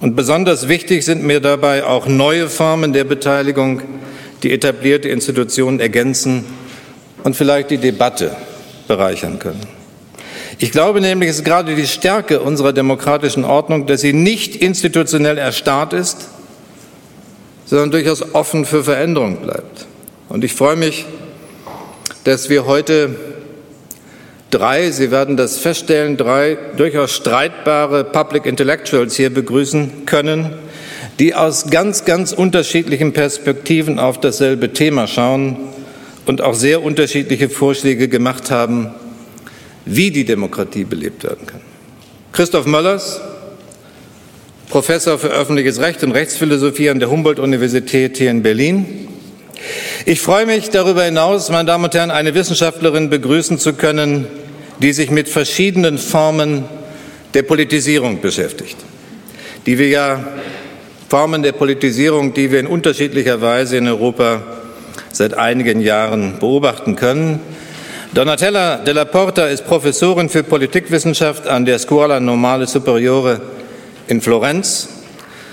Und 0.00 0.16
besonders 0.16 0.66
wichtig 0.66 1.04
sind 1.04 1.22
mir 1.22 1.38
dabei 1.38 1.84
auch 1.84 2.08
neue 2.08 2.48
Formen 2.48 2.92
der 2.92 3.04
Beteiligung, 3.04 3.82
die 4.42 4.50
etablierte 4.50 5.08
Institutionen 5.08 5.78
ergänzen 5.78 6.44
und 7.22 7.36
vielleicht 7.36 7.70
die 7.70 7.78
Debatte 7.78 8.34
bereichern 8.86 9.38
können. 9.38 9.60
Ich 10.58 10.72
glaube 10.72 11.00
nämlich, 11.00 11.28
es 11.28 11.36
ist 11.36 11.44
gerade 11.44 11.74
die 11.74 11.86
Stärke 11.86 12.40
unserer 12.40 12.72
demokratischen 12.72 13.44
Ordnung, 13.44 13.86
dass 13.86 14.00
sie 14.00 14.14
nicht 14.14 14.56
institutionell 14.56 15.36
erstarrt 15.36 15.92
ist, 15.92 16.28
sondern 17.66 17.90
durchaus 17.90 18.34
offen 18.34 18.64
für 18.64 18.82
Veränderung 18.82 19.42
bleibt. 19.42 19.86
Und 20.28 20.44
ich 20.44 20.54
freue 20.54 20.76
mich, 20.76 21.04
dass 22.24 22.48
wir 22.48 22.64
heute 22.64 23.16
drei, 24.50 24.90
Sie 24.90 25.10
werden 25.10 25.36
das 25.36 25.58
feststellen, 25.58 26.16
drei 26.16 26.56
durchaus 26.76 27.12
streitbare 27.12 28.04
Public 28.04 28.46
Intellectuals 28.46 29.14
hier 29.16 29.30
begrüßen 29.30 30.06
können, 30.06 30.52
die 31.18 31.34
aus 31.34 31.66
ganz, 31.70 32.04
ganz 32.04 32.32
unterschiedlichen 32.32 33.12
Perspektiven 33.12 33.98
auf 33.98 34.20
dasselbe 34.20 34.72
Thema 34.72 35.06
schauen 35.06 35.58
und 36.26 36.42
auch 36.42 36.54
sehr 36.54 36.82
unterschiedliche 36.82 37.48
Vorschläge 37.48 38.08
gemacht 38.08 38.50
haben, 38.50 38.90
wie 39.84 40.10
die 40.10 40.24
Demokratie 40.24 40.84
belebt 40.84 41.24
werden 41.24 41.46
kann. 41.46 41.60
Christoph 42.32 42.66
Möllers, 42.66 43.20
Professor 44.68 45.18
für 45.18 45.28
öffentliches 45.28 45.80
Recht 45.80 46.02
und 46.02 46.12
Rechtsphilosophie 46.12 46.90
an 46.90 46.98
der 46.98 47.08
Humboldt-Universität 47.08 48.18
hier 48.18 48.30
in 48.30 48.42
Berlin. 48.42 49.08
Ich 50.04 50.20
freue 50.20 50.44
mich 50.44 50.70
darüber 50.70 51.04
hinaus, 51.04 51.48
meine 51.48 51.66
Damen 51.66 51.84
und 51.84 51.94
Herren, 51.94 52.10
eine 52.10 52.34
Wissenschaftlerin 52.34 53.08
begrüßen 53.08 53.58
zu 53.58 53.72
können, 53.72 54.26
die 54.82 54.92
sich 54.92 55.10
mit 55.10 55.28
verschiedenen 55.28 55.98
Formen 55.98 56.64
der 57.32 57.42
Politisierung 57.42 58.20
beschäftigt, 58.20 58.76
die 59.64 59.78
wir 59.78 59.88
ja 59.88 60.24
Formen 61.08 61.42
der 61.42 61.52
Politisierung, 61.52 62.34
die 62.34 62.50
wir 62.50 62.60
in 62.60 62.66
unterschiedlicher 62.66 63.40
Weise 63.40 63.76
in 63.76 63.86
Europa 63.86 64.42
seit 65.12 65.34
einigen 65.34 65.80
Jahren 65.80 66.38
beobachten 66.38 66.96
können. 66.96 67.40
Donatella 68.12 68.78
Della 68.78 69.04
Porta 69.04 69.46
ist 69.46 69.66
Professorin 69.66 70.28
für 70.28 70.42
Politikwissenschaft 70.42 71.46
an 71.46 71.64
der 71.64 71.78
Scuola 71.78 72.18
Normale 72.18 72.66
Superiore 72.66 73.40
in 74.08 74.20
Florenz. 74.20 74.88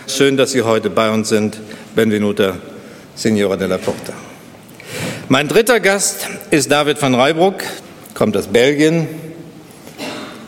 Schön, 0.07 0.37
dass 0.37 0.51
Sie 0.51 0.61
heute 0.61 0.89
bei 0.89 1.09
uns 1.09 1.29
sind. 1.29 1.57
Benvenuta, 1.95 2.55
Signora 3.15 3.57
Della 3.57 3.77
Porta. 3.77 4.13
Mein 5.29 5.47
dritter 5.47 5.79
Gast 5.79 6.27
ist 6.51 6.71
David 6.71 7.01
van 7.01 7.15
Reybruck, 7.15 7.63
kommt 8.13 8.37
aus 8.37 8.47
Belgien, 8.47 9.07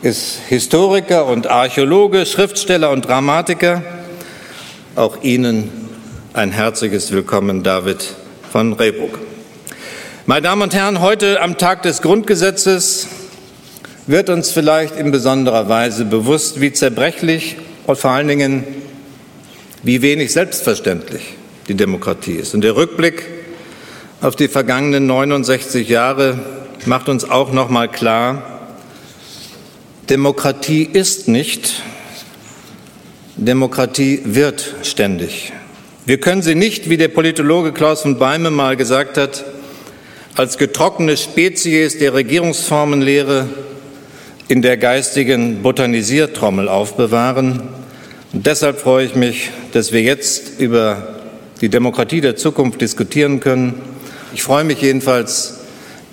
ist 0.02 0.38
Historiker 0.48 1.26
und 1.26 1.48
Archäologe, 1.48 2.26
Schriftsteller 2.26 2.90
und 2.90 3.08
Dramatiker. 3.08 3.82
Auch 4.94 5.22
Ihnen 5.22 5.70
ein 6.32 6.52
herzliches 6.52 7.12
Willkommen, 7.12 7.62
David 7.62 8.14
von 8.56 8.72
Rehburg. 8.72 9.18
Meine 10.24 10.40
Damen 10.40 10.62
und 10.62 10.72
Herren, 10.72 11.02
heute 11.02 11.42
am 11.42 11.58
Tag 11.58 11.82
des 11.82 12.00
Grundgesetzes 12.00 13.06
wird 14.06 14.30
uns 14.30 14.50
vielleicht 14.50 14.96
in 14.96 15.10
besonderer 15.10 15.68
Weise 15.68 16.06
bewusst, 16.06 16.58
wie 16.58 16.72
zerbrechlich 16.72 17.56
und 17.86 17.98
vor 17.98 18.12
allen 18.12 18.28
Dingen 18.28 18.64
wie 19.82 20.00
wenig 20.00 20.32
selbstverständlich 20.32 21.34
die 21.68 21.74
Demokratie 21.74 22.32
ist. 22.32 22.54
Und 22.54 22.62
der 22.62 22.76
Rückblick 22.76 23.26
auf 24.22 24.36
die 24.36 24.48
vergangenen 24.48 25.06
69 25.06 25.86
Jahre 25.90 26.38
macht 26.86 27.10
uns 27.10 27.28
auch 27.28 27.52
noch 27.52 27.68
mal 27.68 27.90
klar, 27.90 28.70
Demokratie 30.08 30.88
ist 30.90 31.28
nicht, 31.28 31.82
Demokratie 33.36 34.22
wird 34.24 34.76
ständig. 34.82 35.52
Wir 36.06 36.20
können 36.20 36.40
sie 36.40 36.54
nicht, 36.54 36.88
wie 36.88 36.98
der 36.98 37.08
Politologe 37.08 37.72
Klaus 37.72 38.02
von 38.02 38.16
Beime 38.16 38.52
mal 38.52 38.76
gesagt 38.76 39.18
hat, 39.18 39.44
als 40.36 40.56
getrocknete 40.56 41.16
Spezies 41.16 41.98
der 41.98 42.14
Regierungsformenlehre 42.14 43.48
in 44.46 44.62
der 44.62 44.76
geistigen 44.76 45.62
Botanisiertrommel 45.62 46.68
aufbewahren. 46.68 47.60
Und 48.32 48.46
deshalb 48.46 48.78
freue 48.78 49.06
ich 49.06 49.16
mich, 49.16 49.50
dass 49.72 49.90
wir 49.90 50.00
jetzt 50.00 50.60
über 50.60 51.16
die 51.60 51.70
Demokratie 51.70 52.20
der 52.20 52.36
Zukunft 52.36 52.80
diskutieren 52.80 53.40
können. 53.40 53.74
Ich 54.32 54.44
freue 54.44 54.62
mich 54.62 54.80
jedenfalls, 54.80 55.58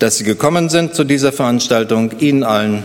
dass 0.00 0.18
Sie 0.18 0.24
gekommen 0.24 0.70
sind 0.70 0.96
zu 0.96 1.04
dieser 1.04 1.30
Veranstaltung. 1.30 2.18
Ihnen 2.18 2.42
allen 2.42 2.82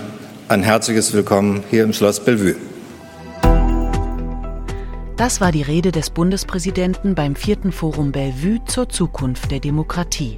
ein 0.48 0.62
herzliches 0.62 1.12
Willkommen 1.12 1.64
hier 1.72 1.86
im 1.86 1.94
Schloss 1.94 2.20
Bellevue. 2.20 2.69
Das 5.20 5.42
war 5.42 5.52
die 5.52 5.64
Rede 5.64 5.92
des 5.92 6.12
Bundespräsidenten 6.12 7.14
beim 7.14 7.36
vierten 7.36 7.74
Forum 7.74 8.14
Bellevue 8.14 8.64
zur 8.64 8.88
Zukunft 8.88 9.52
der 9.52 9.60
Demokratie. 9.60 10.38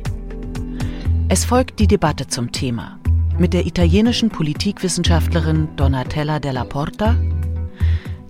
Es 1.30 1.46
folgt 1.46 1.80
die 1.80 1.86
Debatte 1.86 2.26
zum 2.26 2.52
Thema 2.52 3.00
mit 3.38 3.54
der 3.54 3.68
italienischen 3.68 4.30
Politikwissenschaftlerin 4.30 5.70
Donatella 5.76 6.40
Della 6.40 6.64
Porta, 6.64 7.16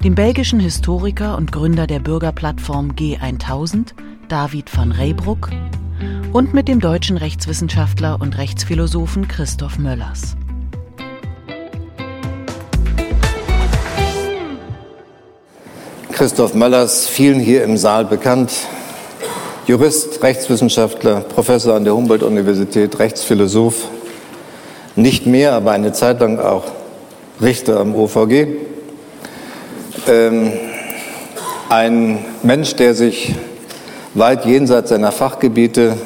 dem 0.04 0.14
belgischen 0.14 0.60
Historiker 0.60 1.38
und 1.38 1.54
Gründer 1.54 1.88
der 1.88 2.00
Bürgerplattform 2.00 2.92
G1000, 2.98 3.94
David 4.28 4.76
van 4.76 4.92
Reybruck, 4.92 5.52
und 6.34 6.54
mit 6.54 6.68
dem 6.68 6.82
deutschen 6.82 7.16
Rechtswissenschaftler 7.16 8.20
und 8.20 8.38
Rechtsphilosophen 8.38 9.30
Christoph 9.30 9.80
Möllers. 9.80 10.36
Christoph 16.22 16.54
Möllers, 16.54 17.08
vielen 17.08 17.40
hier 17.40 17.64
im 17.64 17.78
Saal 17.78 18.06
bekannt, 18.06 18.52
Jurist, 19.66 20.22
Rechtswissenschaftler, 20.22 21.22
Professor 21.22 21.74
an 21.74 21.84
der 21.84 21.96
Humboldt-Universität, 21.96 23.00
Rechtsphilosoph, 23.00 23.88
nicht 24.96 25.26
mehr, 25.26 25.54
aber 25.54 25.72
eine 25.72 25.94
Zeit 25.94 26.20
lang 26.20 26.38
auch 26.40 26.66
Richter 27.42 27.80
am 27.80 27.96
OVG. 27.96 28.50
Ähm, 30.08 30.52
ein 31.70 32.20
Mensch, 32.44 32.76
der 32.76 32.94
sich 32.94 33.34
weit 34.14 34.46
jenseits 34.46 34.90
seiner 34.90 35.12
Fachgebiete 35.12 35.98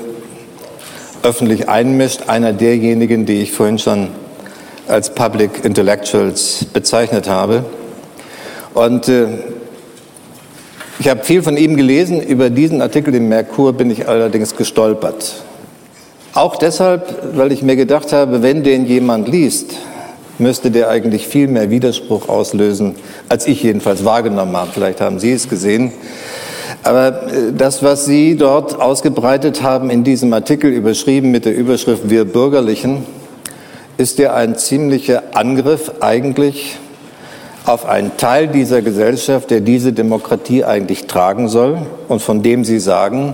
öffentlich 1.24 1.68
einmischt, 1.68 2.30
einer 2.30 2.54
derjenigen, 2.54 3.26
die 3.26 3.42
ich 3.42 3.52
vorhin 3.52 3.80
schon 3.80 4.08
als 4.88 5.14
Public 5.14 5.66
Intellectuals 5.66 6.68
bezeichnet 6.72 7.28
habe. 7.28 7.66
Und 8.74 9.10
äh, 9.10 9.28
ich 11.00 11.10
habe 11.10 11.24
viel 11.24 11.44
von 11.44 11.58
ihm 11.58 11.75
gelesen. 11.75 12.22
Über 12.22 12.50
diesen 12.50 12.82
Artikel 12.82 13.14
im 13.16 13.28
Merkur 13.28 13.74
bin 13.74 13.92
ich 13.92 14.08
allerdings 14.08 14.56
gestolpert. 14.56 15.44
Auch 16.34 16.56
deshalb, 16.56 17.38
weil 17.38 17.52
ich 17.52 17.64
mir 17.64 17.75
gedacht 17.75 18.14
habe, 18.14 18.42
wenn 18.42 18.64
den 18.64 18.86
jemand 18.86 19.28
liest, 19.28 19.75
müsste 20.38 20.72
der 20.72 20.90
eigentlich 20.90 21.28
viel 21.28 21.48
mehr 21.48 21.70
Widerspruch 21.70 22.28
auslösen, 22.28 22.96
als 23.30 23.48
ich 23.48 23.64
jedenfalls 23.64 24.04
wahrgenommen 24.04 24.56
habe. 24.56 24.70
Vielleicht 24.74 25.02
haben 25.02 25.20
Sie 25.20 25.32
es 25.32 25.50
gesehen. 25.50 25.94
Aber 26.84 27.32
äh, 27.32 27.54
das, 27.58 27.84
was 27.84 28.06
Sie 28.06 28.36
dort 28.36 28.80
ausgebreitet 28.80 29.64
haben 29.64 29.90
in 29.90 30.04
diesem 30.04 30.34
Artikel, 30.34 30.72
überschrieben 30.72 31.32
mit 31.32 31.46
der 31.46 31.56
Überschrift 31.56 32.10
Wir 32.10 32.25
Bürgerlichen, 32.25 33.06
ist 33.98 34.20
ja 34.20 34.34
ein 34.34 34.58
ziemlicher 34.58 35.24
Angriff 35.34 35.92
eigentlich 36.02 36.78
auf 37.66 37.86
einen 37.86 38.18
Teil 38.18 38.48
dieser 38.48 38.82
Gesellschaft, 38.82 39.50
der 39.52 39.62
diese 39.62 39.94
Demokratie 39.94 40.64
eigentlich 40.64 41.08
tragen 41.08 41.50
soll 41.50 41.80
und 42.08 42.22
von 42.22 42.44
dem 42.44 42.64
Sie 42.64 42.80
sagen, 42.80 43.34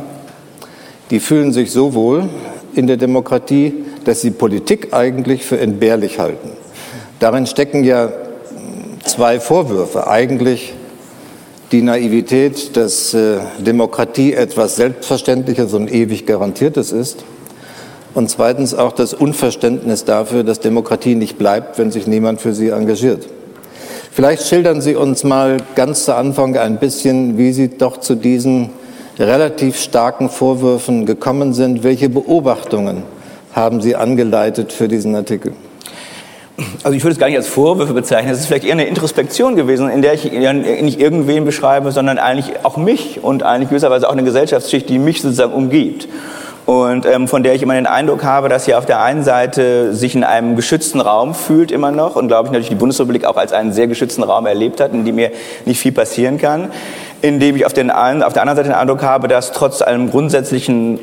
die 1.10 1.20
fühlen 1.20 1.52
sich 1.52 1.72
so 1.72 1.94
wohl 1.94 2.30
in 2.74 2.88
der 2.88 2.98
Demokratie, 2.98 3.74
dass 4.06 4.22
sie 4.22 4.32
Politik 4.32 4.94
eigentlich 4.94 5.44
für 5.44 5.60
entbehrlich 5.60 6.20
halten. 6.20 6.52
Darin 7.20 7.46
stecken 7.46 7.84
ja 7.84 8.10
zwei 9.04 9.40
Vorwürfe. 9.40 10.08
Eigentlich 10.08 10.74
die 11.72 11.82
Naivität, 11.82 12.76
dass 12.76 13.14
äh, 13.14 13.40
Demokratie 13.60 14.34
etwas 14.34 14.78
Selbstverständliches 14.78 15.74
und 15.74 15.92
ewig 15.92 16.26
Garantiertes 16.26 16.92
ist. 16.92 17.24
Und 18.14 18.30
zweitens 18.30 18.74
auch 18.74 18.92
das 18.92 19.14
Unverständnis 19.14 20.04
dafür, 20.04 20.44
dass 20.44 20.60
Demokratie 20.60 21.16
nicht 21.16 21.38
bleibt, 21.38 21.78
wenn 21.78 21.92
sich 21.92 22.08
niemand 22.08 22.42
für 22.42 22.54
sie 22.54 22.70
engagiert. 22.70 23.28
Vielleicht 24.14 24.46
schildern 24.46 24.82
Sie 24.82 24.96
uns 24.96 25.24
mal 25.24 25.58
ganz 25.76 26.04
zu 26.04 26.16
Anfang 26.16 26.58
ein 26.58 26.80
bisschen, 26.80 27.38
wie 27.38 27.54
Sie 27.54 27.70
doch 27.70 27.96
zu 27.98 28.16
diesen 28.16 28.70
relativ 29.18 29.80
starken 29.80 30.30
Vorwürfen 30.30 31.06
gekommen 31.06 31.54
sind. 31.54 31.84
Welche 31.84 32.10
Beobachtungen 32.10 33.04
haben 33.54 33.82
Sie 33.82 33.96
angeleitet 33.96 34.74
für 34.74 34.90
diesen 34.90 35.16
Artikel? 35.16 35.54
also 36.84 36.96
ich 36.96 37.04
würde 37.04 37.14
es 37.14 37.20
gar 37.20 37.28
nicht 37.28 37.38
als 37.38 37.48
Vorwürfe 37.48 37.94
bezeichnen, 37.94 38.32
es 38.32 38.40
ist 38.40 38.48
vielleicht 38.48 38.66
eher 38.66 38.74
eine 38.74 38.86
Introspektion 38.86 39.56
gewesen, 39.56 39.90
in 39.90 40.02
der 40.02 40.14
ich 40.14 40.26
nicht 40.32 41.00
irgendwen 41.00 41.46
beschreibe, 41.46 41.92
sondern 41.92 42.20
eigentlich 42.20 42.64
auch 42.64 42.78
mich 42.78 43.24
und 43.24 43.44
eigentlich 43.44 43.70
gewisserweise 43.70 44.08
auch 44.08 44.14
eine 44.14 44.24
Gesellschaftsschicht, 44.24 44.90
die 44.90 45.00
mich 45.00 45.22
sozusagen 45.22 45.54
umgibt. 45.54 46.08
Und 46.66 47.06
ähm, 47.06 47.28
von 47.28 47.44
der 47.44 47.56
ich 47.56 47.64
immer 47.64 47.74
den 47.74 47.88
Eindruck 47.88 48.24
habe, 48.24 48.48
dass 48.48 48.66
sie 48.66 48.76
auf 48.76 48.86
der 48.86 49.02
einen 49.02 49.24
Seite 49.24 49.94
sich 49.94 50.16
in 50.16 50.24
einem 50.24 50.56
geschützten 50.56 51.02
Raum 51.02 51.34
fühlt 51.34 51.72
immer 51.72 51.92
noch 51.92 52.16
und 52.16 52.28
glaube 52.28 52.48
ich 52.48 52.52
natürlich 52.52 52.70
die 52.70 52.76
Bundesrepublik 52.76 53.26
auch 53.26 53.38
als 53.38 53.52
einen 53.52 53.74
sehr 53.74 53.88
geschützten 53.88 54.24
Raum 54.24 54.46
erlebt 54.46 54.80
hat, 54.80 54.94
in 54.94 55.04
dem 55.04 55.16
mir 55.16 55.32
nicht 55.66 55.80
viel 55.80 55.92
passieren 55.92 56.38
kann, 56.38 56.70
indem 57.22 57.56
ich 57.56 57.66
auf, 57.66 57.74
den, 57.74 57.90
auf 57.90 58.34
der 58.34 58.42
anderen 58.42 58.58
Seite 58.58 58.70
den 58.70 58.76
Eindruck 58.76 59.02
habe, 59.02 59.28
dass 59.28 59.52
trotz 59.52 59.82
allem 59.82 60.12
grundsätzlichen 60.12 61.00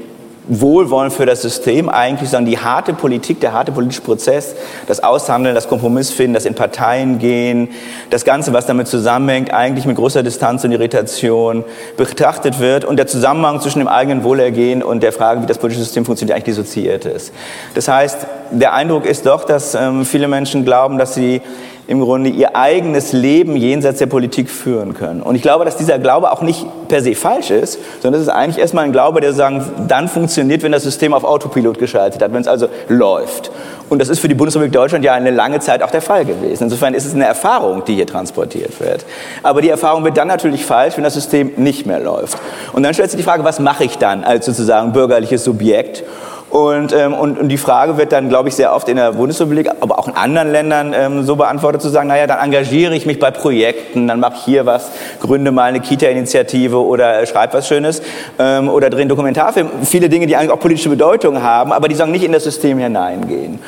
Wohlwollen 0.49 1.11
für 1.11 1.26
das 1.26 1.43
System 1.43 1.88
eigentlich, 1.88 2.31
sondern 2.31 2.50
die 2.50 2.59
harte 2.59 2.95
Politik, 2.95 3.40
der 3.40 3.52
harte 3.52 3.73
politische 3.73 4.00
Prozess, 4.00 4.55
das 4.87 5.02
Aushandeln, 5.02 5.55
das 5.55 5.69
Kompromissfinden, 5.69 6.35
das 6.35 6.47
in 6.47 6.55
Parteien 6.55 7.19
gehen, 7.19 7.69
das 8.11 8.25
Ganze, 8.25 8.52
was 8.52 8.67
damit 8.67 8.88
zusammenhängt, 8.88 9.52
eigentlich 9.52 9.85
mit 9.85 9.97
großer 9.97 10.23
Distanz 10.23 10.64
und 10.64 10.73
Irritation 10.73 11.64
betrachtet 11.97 12.61
wird 12.61 12.85
und 12.85 12.97
der 12.97 13.07
Zusammenhang 13.07 13.61
zwischen 13.61 13.81
dem 13.81 13.88
eigenen 13.88 14.25
Wohlergehen 14.25 14.83
und 14.83 15.02
der 15.02 15.12
Frage, 15.12 15.43
wie 15.43 15.47
das 15.47 15.59
politische 15.59 15.85
System 15.85 16.05
funktioniert, 16.05 16.35
eigentlich 16.35 16.57
dissoziiert 16.57 17.05
ist. 17.05 17.33
Das 17.75 17.88
heißt, 17.88 18.26
der 18.50 18.73
Eindruck 18.73 19.05
ist 19.05 19.26
doch, 19.26 19.45
dass 19.45 19.75
ähm, 19.75 20.05
viele 20.05 20.28
Menschen 20.28 20.64
glauben, 20.64 20.99
dass 20.99 21.14
sie 21.14 21.43
im 21.88 22.02
Grunde 22.02 22.28
ihr 22.28 22.54
eigenes 22.54 23.14
Leben 23.14 23.57
jenseits 23.57 23.99
der 23.99 24.07
Politik 24.07 24.50
führen 24.50 24.92
können. 24.92 25.23
Und 25.23 25.37
ich 25.37 25.42
glaube, 25.42 25.64
dass 25.64 25.78
dieser 25.78 25.99
Glaube 25.99 26.30
auch 26.30 26.42
nicht 26.42 26.66
per 26.87 27.02
se 27.02 27.14
falsch 27.14 27.50
ist, 27.50 27.78
sondern 28.02 28.21
es 28.21 28.28
ist 28.28 28.33
eigentlich 28.33 28.59
erstmal 28.59 28.85
ein 28.85 28.92
Glaube, 28.92 29.23
der 29.23 29.33
sagen, 29.33 29.64
dann 29.88 30.07
funktioniert, 30.07 30.62
wenn 30.62 30.71
das 30.71 30.83
System 30.83 31.14
auf 31.14 31.25
Autopilot 31.25 31.78
geschaltet 31.78 32.23
hat, 32.23 32.35
wenn 32.35 32.42
es 32.42 32.47
also 32.47 32.68
läuft. 32.88 33.50
Und 33.88 34.02
das 34.02 34.11
ist 34.11 34.18
für 34.21 34.28
die 34.28 34.35
Bundesrepublik 34.35 34.71
Deutschland 34.71 35.02
ja 35.02 35.14
eine 35.14 35.30
lange 35.30 35.61
Zeit 35.61 35.83
auch 35.83 35.90
der 35.90 36.02
Fall 36.02 36.26
gewesen. 36.26 36.64
Insofern 36.64 36.92
ist 36.92 37.07
es 37.07 37.14
eine 37.14 37.25
Erfahrung, 37.25 37.83
die 37.87 37.95
hier 37.95 38.07
transportiert 38.07 38.78
wird. 38.80 39.07
Aber 39.42 39.62
die 39.62 39.71
Erfahrung 39.71 40.04
wird 40.04 40.18
dann 40.18 40.28
natürlich 40.28 40.66
falsch, 40.66 40.99
wenn 40.99 41.04
das 41.04 41.14
System 41.14 41.52
nicht 41.57 41.87
mehr 41.87 42.00
läuft. 42.00 42.37
Und 42.75 42.83
dann 42.83 42.92
stellt 42.92 43.11
sich 43.11 43.18
die 43.18 43.25
Frage, 43.25 43.45
was 43.45 43.61
mache 43.61 43.85
ich 43.85 43.97
dann 43.97 44.25
als 44.25 44.45
sozusagen 44.45 44.92
bürgerliches 44.92 45.42
Subjekt? 45.42 46.04
Und, 46.50 46.95
ähm, 46.95 47.12
und, 47.12 47.38
und 47.38 47.49
die 47.49 47.59
Frage 47.59 47.99
wird 47.99 48.11
dann, 48.12 48.31
glaube 48.31 48.49
ich, 48.49 48.55
sehr 48.55 48.75
oft 48.75 48.88
in 48.88 48.97
der 48.97 49.12
Bundesrepublik, 49.12 49.71
aber 49.81 49.99
auch 49.99 50.09
in 50.09 50.14
anderen 50.14 50.50
Ländern 50.50 50.95
ähm, 50.95 51.23
so 51.23 51.37
beantwortet, 51.37 51.83
zu 51.83 51.90
sagen, 51.90 52.09
naja, 52.09 52.27
dann 52.27 52.38
engagiere 52.38 52.94
ich 52.94 53.05
mich 53.05 53.18
bei 53.18 53.31
Projekten, 53.31 54.09
dann 54.09 54.18
mache 54.18 54.35
ich 54.37 54.44
hier 54.44 54.64
was, 54.64 54.90
gründe 55.20 55.53
mal 55.53 55.64
eine 55.64 55.81
Kita-Initiative 55.81 56.83
oder 56.83 57.20
äh, 57.20 57.27
schreibe 57.27 57.55
was 57.55 57.68
Schönes 57.68 58.01
ähm, 58.38 58.70
oder 58.70 58.88
drehe 58.88 59.03
einen 59.03 59.11
Dokumentarfilm. 59.11 59.68
Viele 59.83 60.09
Dinge, 60.09 60.27
die 60.27 60.37
eigentlich 60.37 60.51
auch 60.51 60.61
politische 60.61 60.88
Bedeutung 60.88 61.42
haben, 61.42 61.73
aber 61.73 61.88
die 61.88 61.94
sagen 61.94 62.12
nicht 62.12 62.25
in 62.25 62.33
das 62.33 62.44
System 62.44 62.79
hineingehen. 62.79 63.59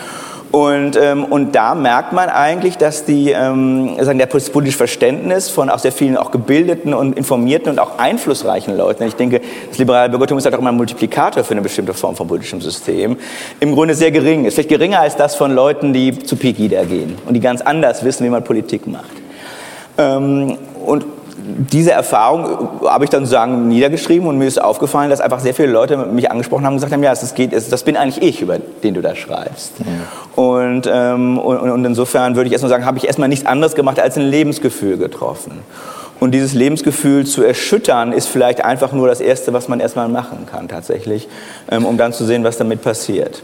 Und, 0.50 0.96
ähm, 0.96 1.24
und 1.24 1.54
da 1.54 1.76
merkt 1.76 2.12
man 2.12 2.28
eigentlich, 2.28 2.76
dass 2.76 3.04
die, 3.04 3.30
ähm, 3.30 3.96
sagen, 4.00 4.18
der 4.18 4.26
politische 4.26 4.76
Verständnis 4.76 5.48
von 5.48 5.70
auch 5.70 5.78
sehr 5.78 5.92
vielen 5.92 6.16
auch 6.16 6.32
gebildeten 6.32 6.92
und 6.92 7.16
informierten 7.16 7.70
und 7.70 7.78
auch 7.78 7.98
einflussreichen 7.98 8.76
Leuten, 8.76 9.04
ich 9.04 9.14
denke, 9.14 9.40
das 9.68 9.78
liberale 9.78 10.08
Bürgertum 10.08 10.38
ist 10.38 10.44
halt 10.44 10.56
auch 10.56 10.58
immer 10.58 10.70
ein 10.72 10.76
Multiplikator 10.76 11.44
für 11.44 11.52
eine 11.52 11.60
bestimmte 11.60 11.94
Form 11.94 12.16
von 12.16 12.26
politischem 12.26 12.60
System, 12.60 13.16
im 13.60 13.74
Grunde 13.74 13.94
sehr 13.94 14.10
gering 14.10 14.44
ist. 14.44 14.54
Vielleicht 14.54 14.70
geringer 14.70 15.00
als 15.00 15.14
das 15.14 15.36
von 15.36 15.52
Leuten, 15.52 15.92
die 15.92 16.18
zu 16.18 16.34
Pegida 16.34 16.82
gehen 16.82 17.16
und 17.26 17.34
die 17.34 17.40
ganz 17.40 17.60
anders 17.60 18.04
wissen, 18.04 18.26
wie 18.26 18.30
man 18.30 18.42
Politik 18.42 18.88
macht. 18.88 19.10
Ähm, 19.98 20.58
und 20.84 21.04
diese 21.56 21.92
Erfahrung 21.92 22.80
habe 22.86 23.04
ich 23.04 23.10
dann 23.10 23.24
sozusagen 23.24 23.68
niedergeschrieben 23.68 24.28
und 24.28 24.38
mir 24.38 24.46
ist 24.46 24.60
aufgefallen, 24.60 25.10
dass 25.10 25.20
einfach 25.20 25.40
sehr 25.40 25.54
viele 25.54 25.68
Leute 25.68 25.96
mich 25.96 26.30
angesprochen 26.30 26.64
haben 26.64 26.74
und 26.74 26.78
gesagt 26.78 26.92
haben, 26.92 27.02
ja, 27.02 27.10
das, 27.10 27.34
geht, 27.34 27.52
das 27.52 27.82
bin 27.82 27.96
eigentlich 27.96 28.22
ich, 28.22 28.42
über 28.42 28.58
den 28.58 28.94
du 28.94 29.02
da 29.02 29.14
schreibst. 29.14 29.72
Ja. 29.78 30.42
Und, 30.42 30.88
ähm, 30.92 31.38
und, 31.38 31.58
und, 31.58 31.84
insofern 31.84 32.36
würde 32.36 32.46
ich 32.48 32.52
erstmal 32.52 32.70
sagen, 32.70 32.84
habe 32.84 32.98
ich 32.98 33.06
erstmal 33.06 33.28
nichts 33.28 33.46
anderes 33.46 33.74
gemacht 33.74 34.00
als 34.00 34.16
ein 34.16 34.28
Lebensgefühl 34.28 34.96
getroffen. 34.96 35.52
Und 36.20 36.32
dieses 36.32 36.52
Lebensgefühl 36.52 37.24
zu 37.24 37.42
erschüttern, 37.42 38.12
ist 38.12 38.28
vielleicht 38.28 38.62
einfach 38.64 38.92
nur 38.92 39.08
das 39.08 39.20
Erste, 39.20 39.52
was 39.52 39.68
man 39.68 39.80
erstmal 39.80 40.08
machen 40.08 40.46
kann 40.50 40.68
tatsächlich, 40.68 41.28
ähm, 41.70 41.86
um 41.86 41.96
dann 41.96 42.12
zu 42.12 42.24
sehen, 42.24 42.44
was 42.44 42.58
damit 42.58 42.82
passiert. 42.82 43.42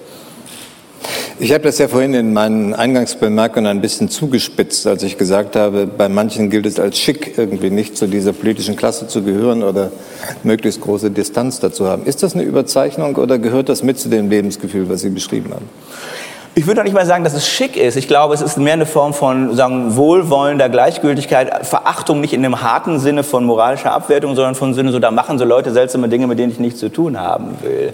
Ich 1.39 1.53
habe 1.53 1.65
das 1.65 1.77
ja 1.77 1.87
vorhin 1.87 2.15
in 2.15 2.33
meinen 2.33 2.73
Eingangsbemerkungen 2.73 3.67
ein 3.67 3.83
bisschen 3.83 4.09
zugespitzt, 4.09 4.87
als 4.87 5.03
ich 5.03 5.19
gesagt 5.19 5.55
habe, 5.55 5.87
bei 5.87 6.09
manchen 6.09 6.49
gilt 6.49 6.65
es 6.65 6.81
als 6.81 6.99
schick, 6.99 7.37
irgendwie 7.37 7.69
nicht 7.69 7.95
zu 7.99 8.07
dieser 8.07 8.33
politischen 8.33 8.75
Klasse 8.75 9.07
zu 9.07 9.23
gehören 9.23 9.63
oder 9.63 9.91
möglichst 10.45 10.81
große 10.81 11.11
Distanz 11.11 11.61
dazu 11.61 11.89
haben. 11.89 12.07
Ist 12.07 12.23
das 12.23 12.35
eine 12.35 12.43
Überzeichnung 12.43 13.17
oder 13.17 13.39
gehört 13.39 13.69
das 13.69 13.83
mit 13.83 13.99
zu 13.99 14.09
dem 14.09 14.31
Lebensgefühl, 14.31 14.89
was 14.89 15.03
Sie 15.03 15.11
beschrieben 15.11 15.53
haben? 15.53 15.69
Ich 16.55 16.67
würde 16.67 16.81
auch 16.81 16.85
nicht 16.85 16.95
mal 16.95 17.05
sagen, 17.05 17.23
dass 17.23 17.35
es 17.35 17.47
schick 17.47 17.77
ist. 17.77 17.97
Ich 17.97 18.09
glaube, 18.09 18.33
es 18.33 18.41
ist 18.41 18.57
mehr 18.57 18.73
eine 18.73 18.87
Form 18.87 19.13
von 19.13 19.55
sagen, 19.55 19.95
wohlwollender 19.95 20.71
Gleichgültigkeit, 20.71 21.67
Verachtung 21.67 22.23
nicht 22.23 22.33
in 22.33 22.43
dem 22.43 22.63
harten 22.63 22.99
Sinne 22.99 23.25
von 23.25 23.45
moralischer 23.45 23.93
Abwertung, 23.93 24.37
sondern 24.37 24.55
von 24.55 24.73
Sinne 24.73 24.91
so, 24.91 25.01
da 25.01 25.11
machen 25.11 25.39
so 25.39 25.45
Leute 25.45 25.71
seltsame 25.71 26.09
Dinge, 26.09 26.29
mit 26.29 26.39
denen 26.39 26.51
ich 26.51 26.59
nichts 26.59 26.81
zu 26.81 26.89
tun 26.89 27.21
haben 27.21 27.59
will. 27.61 27.93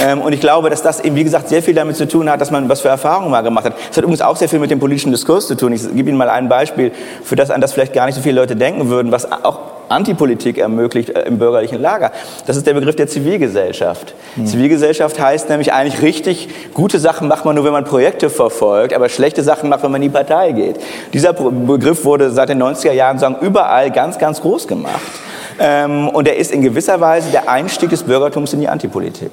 Ähm, 0.00 0.20
und 0.20 0.32
ich 0.32 0.40
glaube, 0.40 0.70
dass 0.70 0.82
das 0.82 1.00
eben, 1.00 1.16
wie 1.16 1.24
gesagt, 1.24 1.48
sehr 1.48 1.62
viel 1.62 1.74
damit 1.74 1.96
zu 1.96 2.06
tun 2.06 2.30
hat, 2.30 2.40
dass 2.40 2.50
man 2.50 2.68
was 2.68 2.80
für 2.80 2.88
Erfahrungen 2.88 3.30
mal 3.30 3.42
gemacht 3.42 3.64
hat. 3.64 3.74
Es 3.90 3.96
hat 3.96 4.04
übrigens 4.04 4.22
auch 4.22 4.36
sehr 4.36 4.48
viel 4.48 4.58
mit 4.58 4.70
dem 4.70 4.78
politischen 4.78 5.10
Diskurs 5.10 5.46
zu 5.46 5.56
tun. 5.56 5.72
Ich 5.72 5.82
gebe 5.94 6.08
Ihnen 6.08 6.18
mal 6.18 6.30
ein 6.30 6.48
Beispiel, 6.48 6.92
für 7.24 7.36
das 7.36 7.50
an 7.50 7.60
das 7.60 7.72
vielleicht 7.72 7.92
gar 7.92 8.06
nicht 8.06 8.14
so 8.14 8.20
viele 8.20 8.40
Leute 8.40 8.56
denken 8.56 8.88
würden, 8.88 9.12
was 9.12 9.30
auch 9.30 9.60
Antipolitik 9.88 10.58
ermöglicht 10.58 11.10
äh, 11.10 11.22
im 11.22 11.38
bürgerlichen 11.38 11.80
Lager. 11.80 12.12
Das 12.46 12.56
ist 12.56 12.66
der 12.66 12.74
Begriff 12.74 12.96
der 12.96 13.08
Zivilgesellschaft. 13.08 14.14
Mhm. 14.36 14.46
Zivilgesellschaft 14.46 15.18
heißt 15.18 15.48
nämlich 15.48 15.72
eigentlich 15.72 16.02
richtig, 16.02 16.48
gute 16.74 16.98
Sachen 16.98 17.28
macht 17.28 17.44
man 17.44 17.54
nur, 17.54 17.64
wenn 17.64 17.72
man 17.72 17.84
Projekte 17.84 18.30
verfolgt, 18.30 18.94
aber 18.94 19.08
schlechte 19.08 19.42
Sachen 19.42 19.68
macht, 19.68 19.82
wenn 19.82 19.90
man 19.90 20.02
in 20.02 20.10
die 20.10 20.14
Partei 20.14 20.52
geht. 20.52 20.76
Dieser 21.12 21.32
Begriff 21.32 22.04
wurde 22.04 22.30
seit 22.30 22.48
den 22.48 22.62
90er 22.62 22.92
Jahren 22.92 23.18
sagen, 23.18 23.36
überall 23.40 23.90
ganz, 23.90 24.18
ganz 24.18 24.40
groß 24.40 24.68
gemacht. 24.68 25.00
Ähm, 25.58 26.08
und 26.08 26.28
er 26.28 26.36
ist 26.36 26.52
in 26.52 26.62
gewisser 26.62 27.00
Weise 27.00 27.30
der 27.30 27.48
Einstieg 27.48 27.90
des 27.90 28.02
Bürgertums 28.02 28.52
in 28.52 28.60
die 28.60 28.68
Antipolitik. 28.68 29.32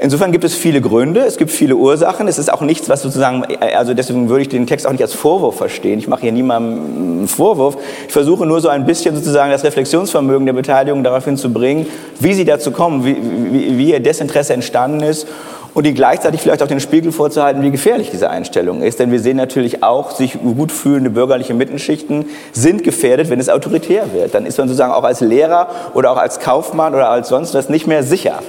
Insofern 0.00 0.30
gibt 0.30 0.44
es 0.44 0.54
viele 0.54 0.80
Gründe, 0.80 1.20
es 1.20 1.38
gibt 1.38 1.50
viele 1.50 1.74
Ursachen. 1.74 2.28
Es 2.28 2.38
ist 2.38 2.52
auch 2.52 2.60
nichts, 2.60 2.88
was 2.88 3.02
sozusagen, 3.02 3.44
also 3.74 3.94
deswegen 3.94 4.28
würde 4.28 4.42
ich 4.42 4.48
den 4.48 4.66
Text 4.66 4.86
auch 4.86 4.92
nicht 4.92 5.02
als 5.02 5.12
Vorwurf 5.12 5.56
verstehen. 5.56 5.98
Ich 5.98 6.06
mache 6.06 6.20
hier 6.20 6.32
niemandem 6.32 7.18
einen 7.18 7.28
Vorwurf. 7.28 7.76
Ich 8.06 8.12
versuche 8.12 8.46
nur 8.46 8.60
so 8.60 8.68
ein 8.68 8.86
bisschen 8.86 9.16
sozusagen 9.16 9.50
das 9.50 9.64
Reflexionsvermögen 9.64 10.46
der 10.46 10.52
Beteiligung 10.52 11.02
darauf 11.02 11.24
hinzubringen, 11.24 11.86
wie 12.20 12.32
sie 12.32 12.44
dazu 12.44 12.70
kommen, 12.70 13.04
wie, 13.04 13.16
wie, 13.16 13.76
wie 13.76 13.90
ihr 13.90 13.98
Desinteresse 13.98 14.52
entstanden 14.52 15.00
ist 15.00 15.26
und 15.74 15.84
ihnen 15.84 15.96
gleichzeitig 15.96 16.40
vielleicht 16.42 16.62
auch 16.62 16.68
den 16.68 16.78
Spiegel 16.78 17.10
vorzuhalten, 17.10 17.62
wie 17.62 17.72
gefährlich 17.72 18.10
diese 18.10 18.30
Einstellung 18.30 18.82
ist. 18.82 19.00
Denn 19.00 19.10
wir 19.10 19.18
sehen 19.18 19.36
natürlich 19.36 19.82
auch, 19.82 20.12
sich 20.12 20.38
gut 20.40 20.70
fühlende 20.70 21.10
bürgerliche 21.10 21.54
Mittenschichten 21.54 22.26
sind 22.52 22.84
gefährdet, 22.84 23.30
wenn 23.30 23.40
es 23.40 23.48
autoritär 23.48 24.12
wird. 24.12 24.32
Dann 24.34 24.46
ist 24.46 24.58
man 24.58 24.68
sozusagen 24.68 24.92
auch 24.92 25.04
als 25.04 25.20
Lehrer 25.20 25.68
oder 25.94 26.12
auch 26.12 26.18
als 26.18 26.38
Kaufmann 26.38 26.94
oder 26.94 27.10
als 27.10 27.28
sonst 27.28 27.54
was 27.54 27.68
nicht 27.68 27.88
mehr 27.88 28.04
sicher. 28.04 28.40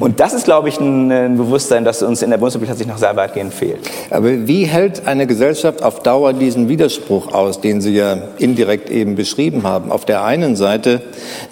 Und 0.00 0.20
das 0.20 0.34
ist, 0.34 0.44
glaube 0.44 0.68
ich, 0.68 0.80
ein, 0.80 1.36
Bewusstsein, 1.36 1.84
das 1.84 2.02
uns 2.02 2.22
in 2.22 2.30
der 2.30 2.38
Bundesrepublik 2.38 2.68
tatsächlich 2.68 2.92
noch 2.92 2.98
sehr 2.98 3.16
weitgehend 3.16 3.52
fehlt. 3.54 3.78
Aber 4.10 4.46
wie 4.46 4.64
hält 4.64 5.06
eine 5.06 5.26
Gesellschaft 5.26 5.82
auf 5.82 6.00
Dauer 6.00 6.32
diesen 6.32 6.68
Widerspruch 6.68 7.32
aus, 7.32 7.60
den 7.60 7.80
Sie 7.80 7.94
ja 7.94 8.16
indirekt 8.38 8.90
eben 8.90 9.14
beschrieben 9.14 9.62
haben? 9.62 9.90
Auf 9.90 10.04
der 10.04 10.24
einen 10.24 10.56
Seite 10.56 11.02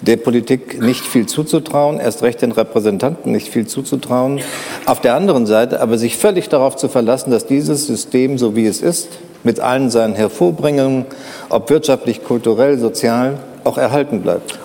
der 0.01 0.17
Politik 0.17 0.81
nicht 0.81 1.05
viel 1.05 1.25
zuzutrauen, 1.25 1.99
erst 1.99 2.23
recht 2.23 2.41
den 2.41 2.51
Repräsentanten 2.51 3.31
nicht 3.31 3.49
viel 3.49 3.67
zuzutrauen. 3.67 4.41
Auf 4.85 5.01
der 5.01 5.15
anderen 5.15 5.45
Seite 5.45 5.81
aber 5.81 5.97
sich 5.97 6.17
völlig 6.17 6.49
darauf 6.49 6.75
zu 6.75 6.89
verlassen, 6.89 7.31
dass 7.31 7.45
dieses 7.45 7.87
System, 7.87 8.37
so 8.37 8.55
wie 8.55 8.65
es 8.65 8.81
ist, 8.81 9.09
mit 9.43 9.59
allen 9.59 9.89
seinen 9.89 10.15
Hervorbringungen, 10.15 11.05
ob 11.49 11.69
wirtschaftlich, 11.69 12.23
kulturell, 12.23 12.77
sozial, 12.77 13.39
auch 13.63 13.77
erhalten 13.77 14.21
bleibt. 14.21 14.59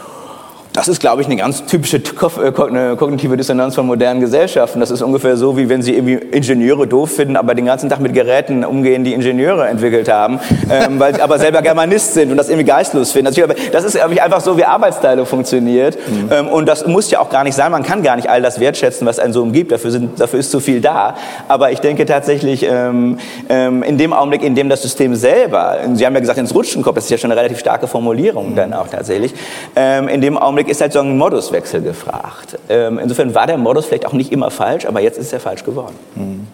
Das 0.78 0.86
ist, 0.86 1.00
glaube 1.00 1.22
ich, 1.22 1.26
eine 1.26 1.34
ganz 1.34 1.64
typische 1.66 1.96
äh, 1.96 2.52
kognitive 2.52 3.36
Dissonanz 3.36 3.74
von 3.74 3.84
modernen 3.84 4.20
Gesellschaften. 4.20 4.78
Das 4.78 4.92
ist 4.92 5.02
ungefähr 5.02 5.36
so, 5.36 5.56
wie 5.56 5.68
wenn 5.68 5.82
Sie 5.82 5.92
irgendwie 5.92 6.14
Ingenieure 6.14 6.86
doof 6.86 7.16
finden, 7.16 7.34
aber 7.34 7.56
den 7.56 7.66
ganzen 7.66 7.88
Tag 7.88 7.98
mit 7.98 8.14
Geräten 8.14 8.64
umgehen, 8.64 9.02
die 9.02 9.12
Ingenieure 9.12 9.66
entwickelt 9.66 10.08
haben, 10.08 10.38
ähm, 10.70 11.00
weil 11.00 11.16
sie 11.16 11.20
aber 11.20 11.40
selber 11.40 11.62
Germanist 11.62 12.14
sind 12.14 12.30
und 12.30 12.36
das 12.36 12.48
irgendwie 12.48 12.64
geistlos 12.64 13.10
finden. 13.10 13.26
Also 13.26 13.42
das 13.72 13.82
ist, 13.82 13.96
glaube 13.96 14.14
ich, 14.14 14.22
einfach 14.22 14.40
so, 14.40 14.56
wie 14.56 14.64
Arbeitsteilung 14.64 15.26
funktioniert. 15.26 15.98
Mhm. 16.08 16.30
Ähm, 16.30 16.46
und 16.46 16.66
das 16.66 16.86
muss 16.86 17.10
ja 17.10 17.18
auch 17.18 17.28
gar 17.28 17.42
nicht 17.42 17.56
sein. 17.56 17.72
Man 17.72 17.82
kann 17.82 18.04
gar 18.04 18.14
nicht 18.14 18.30
all 18.30 18.40
das 18.40 18.60
wertschätzen, 18.60 19.04
was 19.04 19.18
einen 19.18 19.32
so 19.32 19.42
umgibt. 19.42 19.72
Dafür, 19.72 19.90
sind, 19.90 20.20
dafür 20.20 20.38
ist 20.38 20.52
zu 20.52 20.60
viel 20.60 20.80
da. 20.80 21.16
Aber 21.48 21.72
ich 21.72 21.80
denke 21.80 22.06
tatsächlich, 22.06 22.62
ähm, 22.62 23.18
ähm, 23.48 23.82
in 23.82 23.98
dem 23.98 24.12
Augenblick, 24.12 24.44
in 24.44 24.54
dem 24.54 24.68
das 24.68 24.82
System 24.82 25.16
selber, 25.16 25.78
Sie 25.94 26.06
haben 26.06 26.14
ja 26.14 26.20
gesagt, 26.20 26.38
ins 26.38 26.54
Rutschen 26.54 26.84
kommt, 26.84 26.98
das 26.98 27.04
ist 27.04 27.10
ja 27.10 27.18
schon 27.18 27.32
eine 27.32 27.40
relativ 27.40 27.58
starke 27.58 27.88
Formulierung 27.88 28.50
mhm. 28.50 28.54
dann 28.54 28.72
auch 28.74 28.86
tatsächlich, 28.86 29.34
ähm, 29.74 30.06
in 30.06 30.20
dem 30.20 30.38
Augenblick 30.38 30.67
ist 30.68 30.80
halt 30.80 30.92
so 30.92 31.00
ein 31.00 31.16
Moduswechsel 31.16 31.82
gefragt. 31.82 32.58
Ähm, 32.68 32.98
insofern 32.98 33.34
war 33.34 33.46
der 33.46 33.58
Modus 33.58 33.86
vielleicht 33.86 34.06
auch 34.06 34.12
nicht 34.12 34.32
immer 34.32 34.50
falsch, 34.50 34.86
aber 34.86 35.00
jetzt 35.00 35.18
ist 35.18 35.32
er 35.32 35.40
falsch 35.40 35.64
geworden. 35.64 35.94
Mhm. 36.14 36.46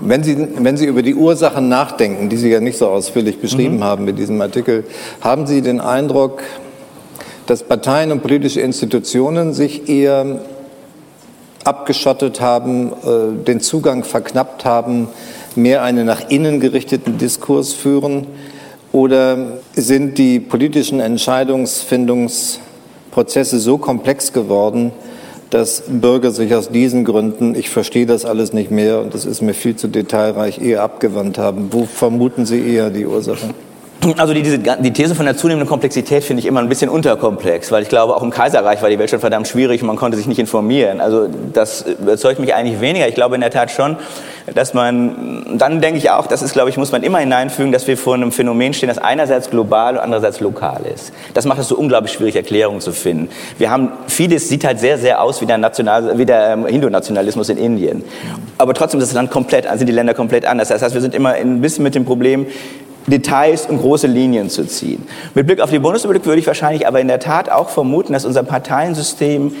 Wenn 0.00 0.24
Sie, 0.24 0.48
wenn 0.58 0.76
Sie 0.76 0.86
über 0.86 1.02
die 1.02 1.14
Ursachen 1.14 1.68
nachdenken, 1.68 2.28
die 2.28 2.36
Sie 2.36 2.50
ja 2.50 2.60
nicht 2.60 2.78
so 2.78 2.88
ausführlich 2.88 3.40
beschrieben 3.40 3.76
mhm. 3.76 3.84
haben 3.84 4.04
mit 4.04 4.18
diesem 4.18 4.40
Artikel, 4.40 4.84
haben 5.20 5.46
Sie 5.46 5.62
den 5.62 5.80
Eindruck, 5.80 6.42
dass 7.46 7.62
Parteien 7.62 8.10
und 8.10 8.22
politische 8.22 8.60
Institutionen 8.60 9.54
sich 9.54 9.88
eher 9.88 10.40
abgeschottet 11.64 12.40
haben, 12.40 12.92
äh, 12.92 13.44
den 13.44 13.60
Zugang 13.60 14.04
verknappt 14.04 14.64
haben, 14.64 15.08
mehr 15.54 15.82
einen 15.82 16.06
nach 16.06 16.28
innen 16.28 16.60
gerichteten 16.60 17.18
Diskurs 17.18 17.72
führen? 17.72 18.26
Oder 18.92 19.58
sind 19.74 20.18
die 20.18 20.38
politischen 20.38 21.00
Entscheidungsfindungsprozesse 23.14 23.58
so 23.60 23.78
komplex 23.78 24.32
geworden, 24.32 24.92
dass 25.50 25.84
Bürger 25.86 26.32
sich 26.32 26.54
aus 26.54 26.70
diesen 26.70 27.04
Gründen, 27.04 27.54
ich 27.54 27.70
verstehe 27.70 28.06
das 28.06 28.24
alles 28.24 28.52
nicht 28.52 28.70
mehr 28.70 29.00
und 29.00 29.14
das 29.14 29.24
ist 29.24 29.40
mir 29.40 29.54
viel 29.54 29.76
zu 29.76 29.88
detailreich, 29.88 30.60
eher 30.60 30.82
abgewandt 30.82 31.38
haben? 31.38 31.68
Wo 31.70 31.84
vermuten 31.84 32.44
Sie 32.44 32.60
eher 32.60 32.90
die 32.90 33.06
Ursache? 33.06 33.54
Also 34.18 34.34
die, 34.34 34.42
diese, 34.42 34.58
die 34.58 34.92
These 34.92 35.14
von 35.14 35.24
der 35.24 35.36
zunehmenden 35.36 35.68
Komplexität 35.68 36.24
finde 36.24 36.40
ich 36.40 36.46
immer 36.46 36.60
ein 36.60 36.68
bisschen 36.68 36.90
unterkomplex, 36.90 37.72
weil 37.72 37.82
ich 37.82 37.88
glaube, 37.88 38.14
auch 38.14 38.22
im 38.22 38.30
Kaiserreich 38.30 38.82
war 38.82 38.90
die 38.90 38.98
Welt 38.98 39.10
schon 39.10 39.20
verdammt 39.20 39.48
schwierig 39.48 39.80
und 39.80 39.86
man 39.86 39.96
konnte 39.96 40.16
sich 40.16 40.26
nicht 40.26 40.38
informieren. 40.38 41.00
Also 41.00 41.28
das 41.52 41.82
überzeugt 41.82 42.38
mich 42.38 42.54
eigentlich 42.54 42.80
weniger. 42.80 43.08
Ich 43.08 43.14
glaube 43.14 43.34
in 43.34 43.40
der 43.40 43.50
Tat 43.50 43.70
schon, 43.70 43.96
dass 44.54 44.74
man, 44.74 45.56
dann 45.58 45.80
denke 45.80 45.98
ich 45.98 46.10
auch, 46.10 46.26
das 46.26 46.42
ist, 46.42 46.52
glaube 46.52 46.68
ich, 46.68 46.76
muss 46.76 46.92
man 46.92 47.02
immer 47.02 47.18
hineinfügen, 47.18 47.72
dass 47.72 47.86
wir 47.86 47.96
vor 47.96 48.14
einem 48.14 48.30
Phänomen 48.30 48.74
stehen, 48.74 48.88
das 48.88 48.98
einerseits 48.98 49.48
global 49.48 49.94
und 49.94 50.00
andererseits 50.00 50.40
lokal 50.40 50.82
ist. 50.92 51.12
Das 51.32 51.46
macht 51.46 51.58
es 51.60 51.68
so 51.68 51.76
unglaublich 51.76 52.12
schwierig, 52.12 52.36
Erklärungen 52.36 52.80
zu 52.80 52.92
finden. 52.92 53.30
Wir 53.56 53.70
haben, 53.70 53.92
vieles 54.06 54.48
sieht 54.48 54.64
halt 54.64 54.80
sehr, 54.80 54.98
sehr 54.98 55.22
aus 55.22 55.40
wie 55.40 55.46
der, 55.46 55.56
National, 55.56 56.18
wie 56.18 56.26
der 56.26 56.50
ähm, 56.50 56.66
Hindu-Nationalismus 56.66 57.48
in 57.48 57.56
Indien. 57.56 58.04
Aber 58.58 58.74
trotzdem 58.74 59.00
ist 59.00 59.08
das 59.08 59.14
Land 59.14 59.30
komplett, 59.30 59.66
sind 59.78 59.86
die 59.86 59.92
Länder 59.92 60.12
komplett 60.12 60.44
anders. 60.44 60.68
Das 60.68 60.82
heißt, 60.82 60.94
wir 60.94 61.00
sind 61.00 61.14
immer 61.14 61.30
ein 61.30 61.62
bisschen 61.62 61.82
mit 61.82 61.94
dem 61.94 62.04
Problem, 62.04 62.46
Details 63.06 63.66
und 63.66 63.78
große 63.78 64.06
Linien 64.06 64.48
zu 64.48 64.66
ziehen. 64.66 65.06
Mit 65.34 65.46
Blick 65.46 65.60
auf 65.60 65.70
die 65.70 65.78
Bundesrepublik 65.78 66.24
würde 66.24 66.40
ich 66.40 66.46
wahrscheinlich 66.46 66.86
aber 66.86 67.00
in 67.00 67.08
der 67.08 67.20
Tat 67.20 67.50
auch 67.50 67.68
vermuten, 67.68 68.12
dass 68.12 68.24
unser 68.24 68.42
Parteiensystem 68.42 69.52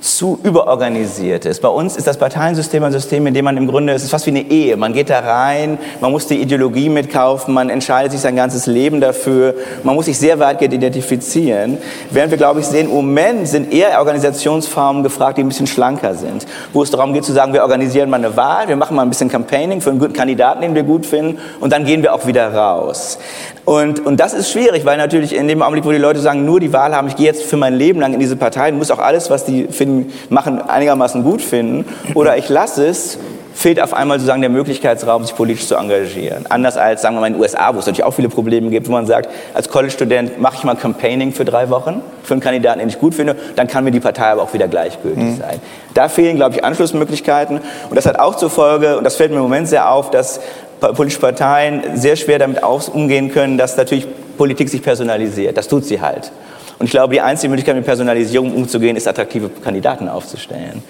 zu 0.00 0.38
überorganisiert 0.42 1.44
ist. 1.44 1.60
Bei 1.62 1.68
uns 1.68 1.96
ist 1.96 2.06
das 2.06 2.16
Parteiensystem 2.16 2.82
ein 2.82 2.92
System, 2.92 3.26
in 3.26 3.34
dem 3.34 3.44
man 3.44 3.56
im 3.56 3.66
Grunde, 3.66 3.92
es 3.92 4.02
ist 4.02 4.10
fast 4.10 4.26
wie 4.26 4.30
eine 4.30 4.42
Ehe. 4.42 4.76
Man 4.76 4.92
geht 4.92 5.10
da 5.10 5.20
rein, 5.20 5.78
man 6.00 6.10
muss 6.10 6.26
die 6.26 6.40
Ideologie 6.40 6.88
mitkaufen, 6.88 7.54
man 7.54 7.70
entscheidet 7.70 8.12
sich 8.12 8.20
sein 8.20 8.36
ganzes 8.36 8.66
Leben 8.66 9.00
dafür, 9.00 9.54
man 9.82 9.94
muss 9.94 10.06
sich 10.06 10.18
sehr 10.18 10.38
weitgehend 10.38 10.74
identifizieren. 10.74 11.78
Während 12.10 12.30
wir, 12.30 12.38
glaube 12.38 12.60
ich, 12.60 12.66
sehen, 12.66 12.88
im 12.88 12.94
Moment 12.94 13.46
sind 13.48 13.72
eher 13.72 13.98
Organisationsformen 13.98 15.02
gefragt, 15.02 15.38
die 15.38 15.42
ein 15.42 15.48
bisschen 15.48 15.66
schlanker 15.66 16.14
sind. 16.14 16.46
Wo 16.72 16.82
es 16.82 16.90
darum 16.90 17.12
geht 17.12 17.24
zu 17.24 17.32
sagen, 17.32 17.52
wir 17.52 17.62
organisieren 17.62 18.10
mal 18.10 18.16
eine 18.16 18.36
Wahl, 18.36 18.68
wir 18.68 18.76
machen 18.76 18.96
mal 18.96 19.02
ein 19.02 19.10
bisschen 19.10 19.28
Campaigning 19.28 19.80
für 19.80 19.90
einen 19.90 19.98
guten 19.98 20.14
Kandidaten, 20.14 20.62
den 20.62 20.74
wir 20.74 20.82
gut 20.82 21.06
finden, 21.06 21.38
und 21.60 21.72
dann 21.72 21.84
gehen 21.84 22.02
wir 22.02 22.14
auch 22.14 22.26
wieder 22.26 22.52
raus. 22.54 23.18
Und, 23.64 24.04
und 24.04 24.18
das 24.18 24.32
ist 24.32 24.50
schwierig, 24.50 24.84
weil 24.84 24.96
natürlich 24.96 25.34
in 25.34 25.46
dem 25.48 25.62
Augenblick, 25.62 25.84
wo 25.84 25.90
die 25.90 25.98
Leute 25.98 26.20
sagen, 26.20 26.44
nur 26.44 26.60
die 26.60 26.72
Wahl 26.72 26.94
haben, 26.94 27.08
ich 27.08 27.16
gehe 27.16 27.26
jetzt 27.26 27.44
für 27.44 27.56
mein 27.56 27.74
Leben 27.74 28.00
lang 28.00 28.14
in 28.14 28.20
diese 28.20 28.36
Partei, 28.36 28.72
muss 28.72 28.90
auch 28.90 28.98
alles, 28.98 29.30
was 29.30 29.44
die 29.44 29.68
finden, 29.68 30.12
machen, 30.28 30.60
einigermaßen 30.60 31.22
gut 31.22 31.42
finden, 31.42 31.84
oder 32.14 32.36
ich 32.36 32.48
lasse 32.48 32.86
es, 32.86 33.18
fehlt 33.60 33.78
auf 33.78 33.92
einmal 33.92 34.18
sozusagen 34.18 34.40
der 34.40 34.48
Möglichkeitsraum, 34.48 35.22
sich 35.22 35.36
politisch 35.36 35.66
zu 35.66 35.74
engagieren. 35.74 36.46
Anders 36.48 36.78
als, 36.78 37.02
sagen 37.02 37.16
wir 37.16 37.20
mal, 37.20 37.26
in 37.26 37.34
den 37.34 37.42
USA, 37.42 37.74
wo 37.74 37.78
es 37.78 37.84
natürlich 37.84 38.04
auch 38.04 38.14
viele 38.14 38.30
Probleme 38.30 38.70
gibt, 38.70 38.88
wo 38.88 38.92
man 38.92 39.04
sagt, 39.04 39.28
als 39.52 39.68
College-Student 39.68 40.40
mache 40.40 40.56
ich 40.56 40.64
mal 40.64 40.76
Campaigning 40.76 41.32
für 41.32 41.44
drei 41.44 41.68
Wochen 41.68 42.00
für 42.22 42.32
einen 42.32 42.40
Kandidaten, 42.40 42.78
den 42.78 42.88
ich 42.88 42.98
gut 42.98 43.14
finde, 43.14 43.36
dann 43.56 43.66
kann 43.66 43.84
mir 43.84 43.90
die 43.90 44.00
Partei 44.00 44.28
aber 44.28 44.40
auch 44.40 44.54
wieder 44.54 44.66
gleichgültig 44.66 45.22
mhm. 45.22 45.36
sein. 45.36 45.60
Da 45.92 46.08
fehlen, 46.08 46.36
glaube 46.36 46.56
ich, 46.56 46.64
Anschlussmöglichkeiten. 46.64 47.58
Und 47.58 47.96
das 47.96 48.06
hat 48.06 48.18
auch 48.18 48.36
zur 48.36 48.48
Folge, 48.48 48.96
und 48.96 49.04
das 49.04 49.16
fällt 49.16 49.30
mir 49.30 49.36
im 49.36 49.42
Moment 49.42 49.68
sehr 49.68 49.90
auf, 49.90 50.10
dass 50.10 50.40
politische 50.80 51.20
Parteien 51.20 51.82
sehr 51.96 52.16
schwer 52.16 52.38
damit 52.38 52.62
umgehen 52.62 53.30
können, 53.30 53.58
dass 53.58 53.76
natürlich 53.76 54.06
Politik 54.38 54.70
sich 54.70 54.82
personalisiert. 54.82 55.58
Das 55.58 55.68
tut 55.68 55.84
sie 55.84 56.00
halt. 56.00 56.32
Und 56.78 56.86
ich 56.86 56.92
glaube, 56.92 57.12
die 57.12 57.20
einzige 57.20 57.50
Möglichkeit, 57.50 57.76
mit 57.76 57.84
Personalisierung 57.84 58.54
umzugehen, 58.54 58.96
ist, 58.96 59.06
attraktive 59.06 59.50
Kandidaten 59.50 60.08
aufzustellen. 60.08 60.82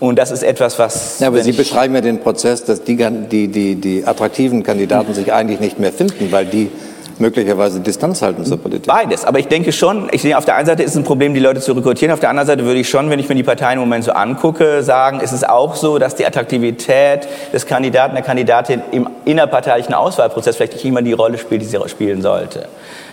Und 0.00 0.18
das 0.18 0.30
ist 0.30 0.42
etwas, 0.42 0.78
was. 0.78 1.20
Ja, 1.20 1.28
aber 1.28 1.42
Sie 1.42 1.52
beschreiben 1.52 1.94
ja 1.94 2.00
den 2.00 2.20
Prozess, 2.20 2.64
dass 2.64 2.82
die, 2.82 2.96
die, 2.96 3.48
die, 3.48 3.74
die 3.76 4.06
attraktiven 4.06 4.62
Kandidaten 4.62 5.14
sich 5.14 5.32
eigentlich 5.32 5.60
nicht 5.60 5.78
mehr 5.78 5.92
finden, 5.92 6.30
weil 6.32 6.46
die 6.46 6.70
möglicherweise 7.18 7.80
Distanz 7.80 8.22
halten 8.22 8.44
zur 8.44 8.58
Politik? 8.58 8.86
Beides. 8.86 9.24
Aber 9.24 9.38
ich 9.38 9.48
denke 9.48 9.72
schon, 9.72 10.08
ich 10.12 10.22
sehe, 10.22 10.36
auf 10.36 10.44
der 10.44 10.56
einen 10.56 10.66
Seite 10.66 10.82
ist 10.82 10.92
es 10.92 10.96
ein 10.96 11.04
Problem, 11.04 11.34
die 11.34 11.40
Leute 11.40 11.60
zu 11.60 11.72
rekrutieren. 11.72 12.12
Auf 12.12 12.20
der 12.20 12.30
anderen 12.30 12.46
Seite 12.46 12.64
würde 12.64 12.80
ich 12.80 12.88
schon, 12.88 13.10
wenn 13.10 13.18
ich 13.18 13.28
mir 13.28 13.34
die 13.34 13.42
Parteien 13.42 13.74
im 13.74 13.80
Moment 13.80 14.04
so 14.04 14.12
angucke, 14.12 14.82
sagen, 14.82 15.20
ist 15.20 15.32
es 15.32 15.44
auch 15.44 15.76
so, 15.76 15.98
dass 15.98 16.14
die 16.14 16.26
Attraktivität 16.26 17.28
des 17.52 17.66
Kandidaten, 17.66 18.14
der 18.14 18.24
Kandidatin 18.24 18.82
im 18.92 19.08
innerparteilichen 19.24 19.94
Auswahlprozess 19.94 20.56
vielleicht 20.56 20.74
nicht 20.74 20.84
immer 20.84 21.02
die 21.02 21.12
Rolle 21.12 21.38
spielt, 21.38 21.62
die 21.62 21.66
sie 21.66 21.78
spielen 21.88 22.22
sollte. 22.22 22.68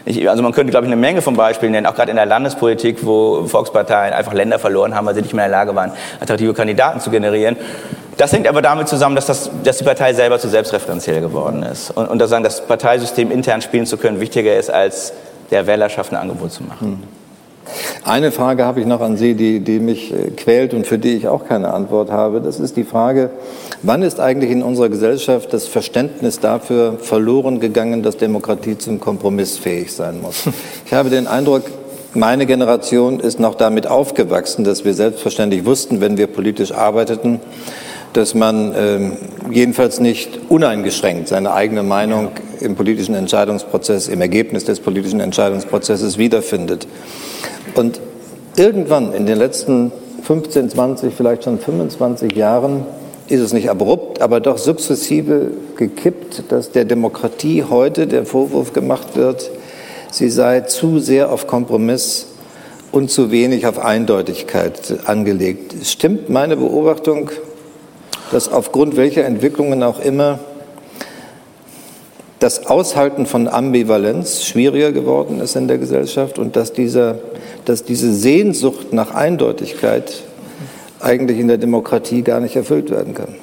Ich, 0.05 0.29
also 0.29 0.41
man 0.41 0.51
könnte, 0.51 0.71
glaube 0.71 0.85
ich, 0.85 0.91
eine 0.91 0.99
Menge 0.99 1.21
von 1.21 1.35
Beispielen 1.35 1.71
nennen, 1.71 1.85
auch 1.85 1.95
gerade 1.95 2.11
in 2.11 2.17
der 2.17 2.25
Landespolitik, 2.25 3.05
wo 3.05 3.45
Volksparteien 3.45 4.13
einfach 4.13 4.33
Länder 4.33 4.59
verloren 4.59 4.95
haben, 4.95 5.05
weil 5.05 5.15
sie 5.15 5.21
nicht 5.21 5.33
mehr 5.33 5.45
in 5.45 5.51
der 5.51 5.59
Lage 5.59 5.75
waren, 5.75 5.91
attraktive 6.19 6.53
Kandidaten 6.53 6.99
zu 6.99 7.11
generieren. 7.11 7.55
Das 8.17 8.33
hängt 8.33 8.47
aber 8.47 8.61
damit 8.61 8.87
zusammen, 8.87 9.15
dass, 9.15 9.25
das, 9.25 9.49
dass 9.63 9.77
die 9.77 9.83
Partei 9.83 10.13
selber 10.13 10.39
zu 10.39 10.47
selbstreferenziell 10.47 11.21
geworden 11.21 11.63
ist. 11.63 11.91
Und, 11.91 12.07
und 12.07 12.19
dass 12.19 12.29
das 12.29 12.65
Parteisystem 12.67 13.31
intern 13.31 13.61
spielen 13.61 13.85
zu 13.85 13.97
können, 13.97 14.19
wichtiger 14.19 14.55
ist, 14.55 14.69
als 14.69 15.13
der 15.49 15.67
Wählerschaft 15.67 16.11
ein 16.11 16.17
Angebot 16.17 16.51
zu 16.51 16.63
machen. 16.63 16.87
Hm. 16.87 17.20
Eine 18.03 18.31
Frage 18.31 18.65
habe 18.65 18.79
ich 18.79 18.85
noch 18.85 19.01
an 19.01 19.17
Sie, 19.17 19.35
die, 19.35 19.59
die 19.59 19.79
mich 19.79 20.13
äh, 20.13 20.31
quält 20.31 20.73
und 20.73 20.87
für 20.87 20.97
die 20.97 21.15
ich 21.15 21.27
auch 21.27 21.45
keine 21.45 21.73
Antwort 21.73 22.11
habe. 22.11 22.41
Das 22.41 22.59
ist 22.59 22.77
die 22.77 22.83
Frage, 22.83 23.29
wann 23.83 24.01
ist 24.01 24.19
eigentlich 24.19 24.51
in 24.51 24.63
unserer 24.63 24.89
Gesellschaft 24.89 25.53
das 25.53 25.67
Verständnis 25.67 26.39
dafür 26.39 26.97
verloren 26.99 27.59
gegangen, 27.59 28.03
dass 28.03 28.17
Demokratie 28.17 28.77
zum 28.77 28.99
Kompromiss 28.99 29.57
fähig 29.57 29.93
sein 29.93 30.21
muss? 30.21 30.43
Ich 30.85 30.93
habe 30.93 31.09
den 31.09 31.27
Eindruck, 31.27 31.63
meine 32.13 32.45
Generation 32.45 33.21
ist 33.21 33.39
noch 33.39 33.55
damit 33.55 33.87
aufgewachsen, 33.87 34.65
dass 34.65 34.83
wir 34.83 34.93
selbstverständlich 34.93 35.65
wussten, 35.65 36.01
wenn 36.01 36.17
wir 36.17 36.27
politisch 36.27 36.73
arbeiteten, 36.73 37.39
dass 38.13 38.35
man 38.35 38.73
äh, 38.73 38.99
jedenfalls 39.49 39.99
nicht 39.99 40.39
uneingeschränkt 40.49 41.29
seine 41.29 41.53
eigene 41.53 41.83
Meinung 41.83 42.31
im 42.59 42.75
politischen 42.75 43.15
Entscheidungsprozess, 43.15 44.07
im 44.07 44.21
Ergebnis 44.21 44.65
des 44.65 44.79
politischen 44.79 45.19
Entscheidungsprozesses 45.19 46.17
wiederfindet. 46.17 46.87
Und 47.75 47.99
irgendwann 48.55 49.13
in 49.13 49.25
den 49.25 49.37
letzten 49.37 49.91
15, 50.23 50.69
20, 50.69 51.13
vielleicht 51.13 51.43
schon 51.45 51.59
25 51.59 52.35
Jahren 52.35 52.85
ist 53.27 53.39
es 53.39 53.53
nicht 53.53 53.69
abrupt, 53.69 54.21
aber 54.21 54.39
doch 54.39 54.57
sukzessive 54.57 55.51
gekippt, 55.77 56.43
dass 56.49 56.71
der 56.71 56.85
Demokratie 56.85 57.63
heute 57.69 58.07
der 58.07 58.25
Vorwurf 58.25 58.73
gemacht 58.73 59.15
wird, 59.15 59.49
sie 60.11 60.29
sei 60.29 60.61
zu 60.61 60.99
sehr 60.99 61.31
auf 61.31 61.47
Kompromiss 61.47 62.27
und 62.91 63.09
zu 63.09 63.31
wenig 63.31 63.65
auf 63.67 63.79
Eindeutigkeit 63.79 64.99
angelegt. 65.05 65.73
Stimmt 65.85 66.29
meine 66.29 66.57
Beobachtung 66.57 67.31
dass 68.31 68.51
aufgrund 68.51 68.95
welcher 68.95 69.25
Entwicklungen 69.25 69.83
auch 69.83 69.99
immer 69.99 70.39
das 72.39 72.65
Aushalten 72.65 73.25
von 73.25 73.47
Ambivalenz 73.47 74.43
schwieriger 74.43 74.91
geworden 74.91 75.39
ist 75.41 75.55
in 75.55 75.67
der 75.67 75.77
Gesellschaft 75.77 76.39
und 76.39 76.55
dass, 76.55 76.73
dieser, 76.73 77.19
dass 77.65 77.83
diese 77.83 78.13
Sehnsucht 78.13 78.93
nach 78.93 79.13
Eindeutigkeit 79.13 80.23
eigentlich 80.99 81.39
in 81.39 81.47
der 81.47 81.57
Demokratie 81.57 82.21
gar 82.21 82.39
nicht 82.39 82.55
erfüllt 82.55 82.91
werden 82.91 83.13
kann. 83.13 83.35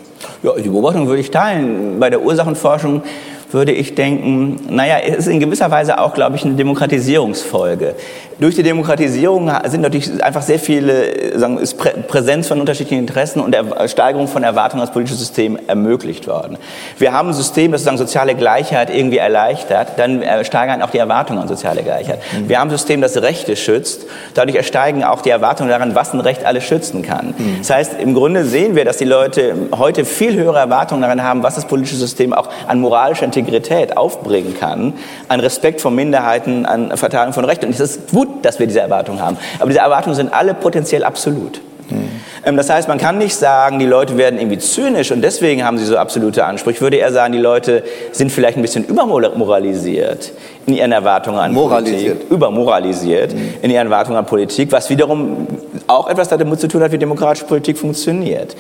Ja, 0.43 0.53
die 0.53 0.69
Beobachtung 0.69 1.09
würde 1.09 1.21
ich 1.21 1.31
teilen. 1.31 1.99
Bei 1.99 2.11
der 2.11 2.23
Ursachenforschung 2.23 3.03
würde 3.51 3.73
ich 3.73 3.95
denken, 3.95 4.61
naja, 4.69 4.97
es 4.99 5.19
ist 5.19 5.27
in 5.29 5.41
gewisser 5.41 5.71
Weise 5.71 5.99
auch, 6.01 6.15
glaube 6.15 6.37
ich, 6.37 6.45
eine 6.45 6.55
Demokratisierungsfolge. 6.55 7.95
Durch 8.41 8.55
die 8.55 8.63
Demokratisierung 8.63 9.51
sind 9.65 9.81
natürlich 9.81 10.23
einfach 10.23 10.43
sehr 10.43 10.61
viele, 10.61 11.37
sagen, 11.39 11.59
ist 11.59 11.77
Präsenz 12.07 12.47
von 12.47 12.61
unterschiedlichen 12.61 13.01
Interessen 13.01 13.41
und 13.41 13.57
Steigerung 13.87 14.29
von 14.29 14.45
Erwartungen 14.45 14.81
als 14.81 14.93
politisches 14.93 15.19
System 15.19 15.59
ermöglicht 15.67 16.29
worden. 16.29 16.57
Wir 16.99 17.13
haben 17.13 17.29
ein 17.29 17.35
System, 17.35 17.73
das 17.73 17.81
sozusagen 17.81 17.99
soziale 17.99 18.35
Gleichheit 18.37 18.95
irgendwie 18.95 19.19
erleichtert, 19.19 19.99
dann 19.99 20.23
äh, 20.23 20.45
steigern 20.45 20.83
auch 20.83 20.91
die 20.91 20.99
Erwartungen 20.99 21.41
an 21.41 21.49
soziale 21.49 21.83
Gleichheit. 21.83 22.21
Mhm. 22.33 22.49
Wir 22.49 22.61
haben 22.61 22.69
ein 22.69 22.71
System, 22.71 23.01
das 23.01 23.17
Rechte 23.21 23.57
schützt, 23.57 24.07
dadurch 24.35 24.57
ersteigen 24.57 25.03
auch 25.03 25.23
die 25.23 25.31
Erwartungen 25.31 25.71
daran, 25.71 25.95
was 25.97 26.13
ein 26.13 26.21
Recht 26.21 26.45
alles 26.45 26.65
schützen 26.65 27.03
kann. 27.03 27.35
Mhm. 27.37 27.57
Das 27.59 27.71
heißt, 27.71 27.95
im 28.01 28.15
Grunde 28.15 28.45
sehen 28.45 28.77
wir, 28.77 28.85
dass 28.85 28.99
die 28.99 29.05
Leute 29.05 29.55
heute 29.77 30.05
viel 30.05 30.35
höhere 30.35 30.59
Erwartungen 30.59 31.03
daran 31.03 31.25
haben, 31.25 31.43
was 31.43 31.57
das 31.57 31.67
politische 31.67 31.97
System 31.97 32.33
auch 32.33 32.49
an 32.69 32.79
moralischer 32.81 33.25
Integrität 33.39 33.97
aufbringen 33.97 34.55
kann, 34.59 34.95
an 35.29 35.41
Respekt 35.41 35.81
vor 35.81 35.91
Minderheiten, 35.91 36.67
an 36.67 36.97
Verteilung 36.97 37.33
von 37.33 37.45
Rechten. 37.45 37.67
Und 37.67 37.73
es 37.73 37.81
ist 37.81 38.11
gut, 38.11 38.45
dass 38.45 38.59
wir 38.59 38.67
diese 38.67 38.81
Erwartungen 38.81 39.21
haben. 39.21 39.37
Aber 39.59 39.69
diese 39.69 39.81
Erwartungen 39.81 40.17
sind 40.17 40.33
alle 40.33 40.55
potenziell 40.55 41.05
absolut. 41.05 41.61
Mhm. 41.91 42.57
Das 42.57 42.71
heißt, 42.71 42.89
man 42.89 42.99
kann 42.99 43.19
nicht 43.19 43.35
sagen, 43.35 43.79
die 43.79 43.87
Leute 43.87 44.17
werden 44.17 44.39
irgendwie 44.39 44.59
zynisch 44.59 45.11
und 45.11 45.23
deswegen 45.23 45.65
haben 45.65 45.79
sie 45.79 45.85
so 45.85 45.97
absolute 45.97 46.45
Ansprüche. 46.45 46.77
Ich 46.77 46.81
würde 46.81 46.97
eher 46.97 47.13
sagen, 47.13 47.33
die 47.33 47.39
Leute 47.39 47.83
sind 48.13 48.31
vielleicht 48.31 48.57
ein 48.57 48.63
bisschen 48.63 48.85
übermoralisiert 48.85 50.33
in 50.67 50.75
ihren 50.75 50.93
Erwartungen 50.93 51.39
an 51.39 51.53
Moralisiert. 51.53 52.15
Politik. 52.15 52.31
Übermoralisiert 52.31 53.35
mhm. 53.35 53.55
in 53.63 53.71
ihren 53.71 53.87
Erwartungen 53.87 54.19
an 54.19 54.27
Politik, 54.27 54.73
was 54.73 54.89
wiederum 54.91 55.47
auch 55.87 56.09
etwas 56.09 56.29
damit 56.29 56.61
zu 56.61 56.69
tun 56.69 56.83
hat, 56.83 56.93
wie 56.93 56.99
demokratische 56.99 57.47
Politik 57.47 57.79
funktioniert. 57.79 58.55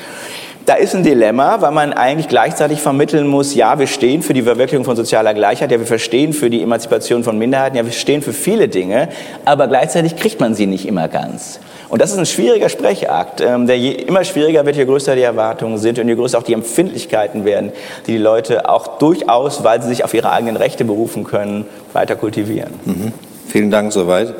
Da 0.68 0.74
ist 0.74 0.94
ein 0.94 1.02
Dilemma, 1.02 1.62
weil 1.62 1.70
man 1.70 1.94
eigentlich 1.94 2.28
gleichzeitig 2.28 2.83
vermitteln 2.83 3.26
muss, 3.26 3.54
ja, 3.54 3.78
wir 3.78 3.87
stehen 3.87 4.20
für 4.20 4.35
die 4.35 4.42
Verwirklichung 4.42 4.85
von 4.85 4.96
sozialer 4.96 5.33
Gleichheit, 5.33 5.72
ja, 5.72 5.78
wir 5.78 5.87
verstehen 5.87 6.35
für 6.35 6.50
die 6.50 6.61
Emanzipation 6.61 7.24
von 7.24 7.38
Minderheiten, 7.38 7.74
ja, 7.74 7.87
wir 7.87 7.92
stehen 7.92 8.20
für 8.20 8.35
viele 8.35 8.68
Dinge, 8.68 9.09
aber 9.46 9.66
gleichzeitig 9.66 10.16
kriegt 10.16 10.40
man 10.40 10.54
sie 10.54 10.66
nicht 10.66 10.87
immer 10.87 11.09
ganz. 11.09 11.59
Und 11.88 12.02
das 12.02 12.12
ist 12.12 12.18
ein 12.18 12.26
schwieriger 12.26 12.68
Sprechakt, 12.68 13.40
ähm, 13.40 13.66
der 13.66 13.78
je, 13.78 13.92
immer 13.92 14.24
schwieriger 14.24 14.66
wird, 14.66 14.76
je 14.76 14.85
größer 14.85 15.14
die 15.14 15.22
Erwartungen 15.22 15.78
sind 15.78 15.98
und 16.00 16.07
je 16.07 16.14
größer 16.14 16.37
auch 16.37 16.42
die 16.42 16.52
Empfindlichkeiten 16.52 17.46
werden, 17.46 17.72
die 18.07 18.12
die 18.12 18.18
Leute 18.18 18.68
auch 18.68 18.98
durchaus, 18.98 19.64
weil 19.64 19.81
sie 19.81 19.88
sich 19.88 20.04
auf 20.04 20.12
ihre 20.12 20.33
eigenen 20.33 20.59
Rechte 20.59 20.85
berufen 20.85 21.24
können, 21.24 21.64
weiter 21.94 22.14
kultivieren. 22.14 22.74
Mhm. 22.85 23.12
Vielen 23.46 23.70
Dank 23.70 23.90
soweit. 23.90 24.35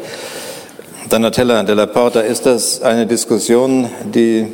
Donatella 1.09 1.63
Della 1.63 1.87
Porta, 1.87 2.21
ist 2.21 2.45
das 2.45 2.83
eine 2.83 3.07
Diskussion, 3.07 3.89
die 4.05 4.47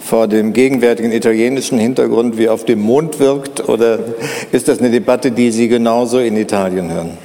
vor 0.00 0.28
dem 0.28 0.52
gegenwärtigen 0.52 1.12
italienischen 1.12 1.78
Hintergrund 1.78 2.36
wie 2.36 2.48
auf 2.48 2.64
dem 2.64 2.80
Mond 2.80 3.18
wirkt? 3.18 3.68
Oder 3.68 3.98
ist 4.52 4.68
das 4.68 4.78
eine 4.78 4.90
Debatte, 4.90 5.30
die 5.30 5.50
Sie 5.50 5.68
genauso 5.68 6.18
in 6.18 6.36
Italien 6.36 6.92
hören? 6.92 7.18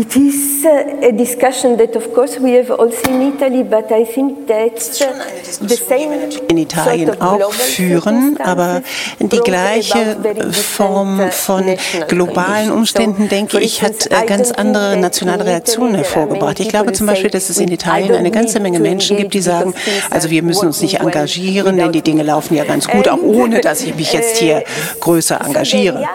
It 0.00 0.16
is 0.16 0.64
a 0.64 1.12
discussion 1.12 1.76
that, 1.76 1.94
of 1.94 2.14
course, 2.14 2.38
we 2.40 2.52
have 2.52 2.70
also 2.70 3.02
in 3.10 3.34
Italy, 3.34 3.62
but 3.62 3.92
I 3.92 4.06
think 4.06 4.46
that 4.46 4.80
the 4.80 5.76
same 5.76 6.30
in 6.48 6.56
Italien 6.56 7.20
auch 7.20 7.52
führen, 7.52 8.38
aber 8.42 8.80
die 9.18 9.40
gleiche 9.40 10.16
Form 10.52 11.20
von 11.30 11.76
globalen 12.08 12.72
Umständen, 12.72 13.28
denke 13.28 13.60
ich, 13.60 13.82
hat 13.82 14.06
äh, 14.06 14.24
ganz 14.24 14.52
andere 14.52 14.96
nationale 14.96 15.44
Reaktionen 15.44 15.96
hervorgebracht. 15.96 16.60
Ich 16.60 16.70
glaube 16.70 16.92
zum 16.92 17.06
Beispiel, 17.06 17.28
dass 17.28 17.50
es 17.50 17.58
in 17.58 17.70
Italien 17.70 18.14
eine 18.14 18.30
ganze 18.30 18.58
Menge 18.58 18.80
Menschen 18.80 19.18
gibt, 19.18 19.34
die 19.34 19.42
sagen, 19.42 19.74
also 20.08 20.30
wir 20.30 20.42
müssen 20.42 20.64
uns 20.64 20.80
nicht 20.80 21.00
engagieren, 21.00 21.76
denn 21.76 21.92
die 21.92 22.00
Dinge 22.00 22.22
laufen 22.22 22.54
ja 22.54 22.64
ganz 22.64 22.88
gut, 22.88 23.06
auch 23.06 23.20
ohne 23.20 23.60
dass 23.60 23.82
ich 23.82 23.94
mich 23.94 24.14
jetzt 24.14 24.38
hier 24.38 24.64
größer 25.00 25.38
engagiere. 25.44 26.08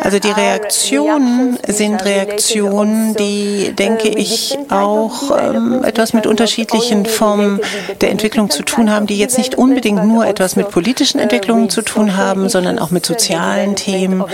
Also 0.00 0.18
die 0.18 0.30
Reaktionen 0.30 1.58
sind 1.66 2.04
Reaktionen, 2.04 3.14
die, 3.14 3.72
denke 3.72 4.08
ich, 4.08 4.58
auch 4.70 5.36
ähm, 5.38 5.84
etwas 5.84 6.12
mit 6.12 6.26
unterschiedlichen 6.26 7.06
Formen 7.06 7.60
der 8.00 8.10
Entwicklung 8.10 8.50
zu 8.50 8.62
tun 8.62 8.90
haben, 8.90 9.06
die 9.06 9.18
jetzt 9.18 9.38
nicht 9.38 9.56
unbedingt 9.56 10.04
nur 10.04 10.26
etwas 10.26 10.56
mit 10.56 10.70
politischen 10.70 11.18
Entwicklungen 11.18 11.70
zu 11.70 11.82
tun 11.82 12.16
haben, 12.16 12.48
sondern 12.48 12.78
auch 12.78 12.90
mit 12.90 13.04
sozialen 13.04 13.76
Themen, 13.76 14.24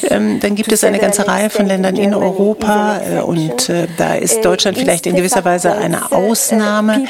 Ähm, 0.10 0.40
dann 0.40 0.56
gibt 0.56 0.72
es 0.72 0.84
eine 0.84 1.00
ganze 1.00 1.28
Reihe 1.28 1.50
von 1.50 1.66
Ländern 1.66 1.96
in 1.96 2.14
Europa 2.14 3.00
äh, 3.00 3.22
und 3.22 3.70
äh, 3.70 3.88
da 3.98 4.16
ist 4.16 4.44
Deutschland 4.44 4.78
vielleicht 4.78 5.06
in 5.08 5.16
gewisser 5.16 5.46
Weise 5.46 5.76
eine 5.76 6.12
Ausnahme, 6.12 7.06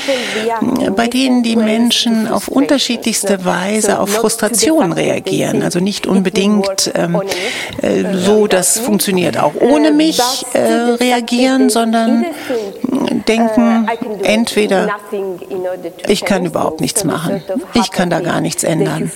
bei 0.95 1.07
denen 1.07 1.43
die 1.43 1.55
Menschen 1.55 2.27
auf 2.27 2.47
unterschiedlichste 2.47 3.45
Weise 3.45 3.99
auf 3.99 4.09
Frustrationen 4.09 4.91
reagieren. 4.93 5.63
Also 5.63 5.79
nicht 5.79 6.07
unbedingt 6.07 6.91
ähm, 6.95 7.21
äh, 7.81 8.03
so, 8.17 8.47
das 8.47 8.79
funktioniert. 8.79 9.37
Auch 9.37 9.53
ohne 9.59 9.91
mich 9.91 10.19
äh, 10.53 10.59
reagieren, 10.59 11.69
sondern 11.69 12.25
denken, 13.27 13.87
entweder 14.23 14.88
ich 16.07 16.25
kann 16.25 16.45
überhaupt 16.45 16.81
nichts 16.81 17.03
machen, 17.03 17.43
ich 17.73 17.91
kann 17.91 18.09
da 18.09 18.19
gar 18.19 18.41
nichts 18.41 18.63
ändern. 18.63 19.11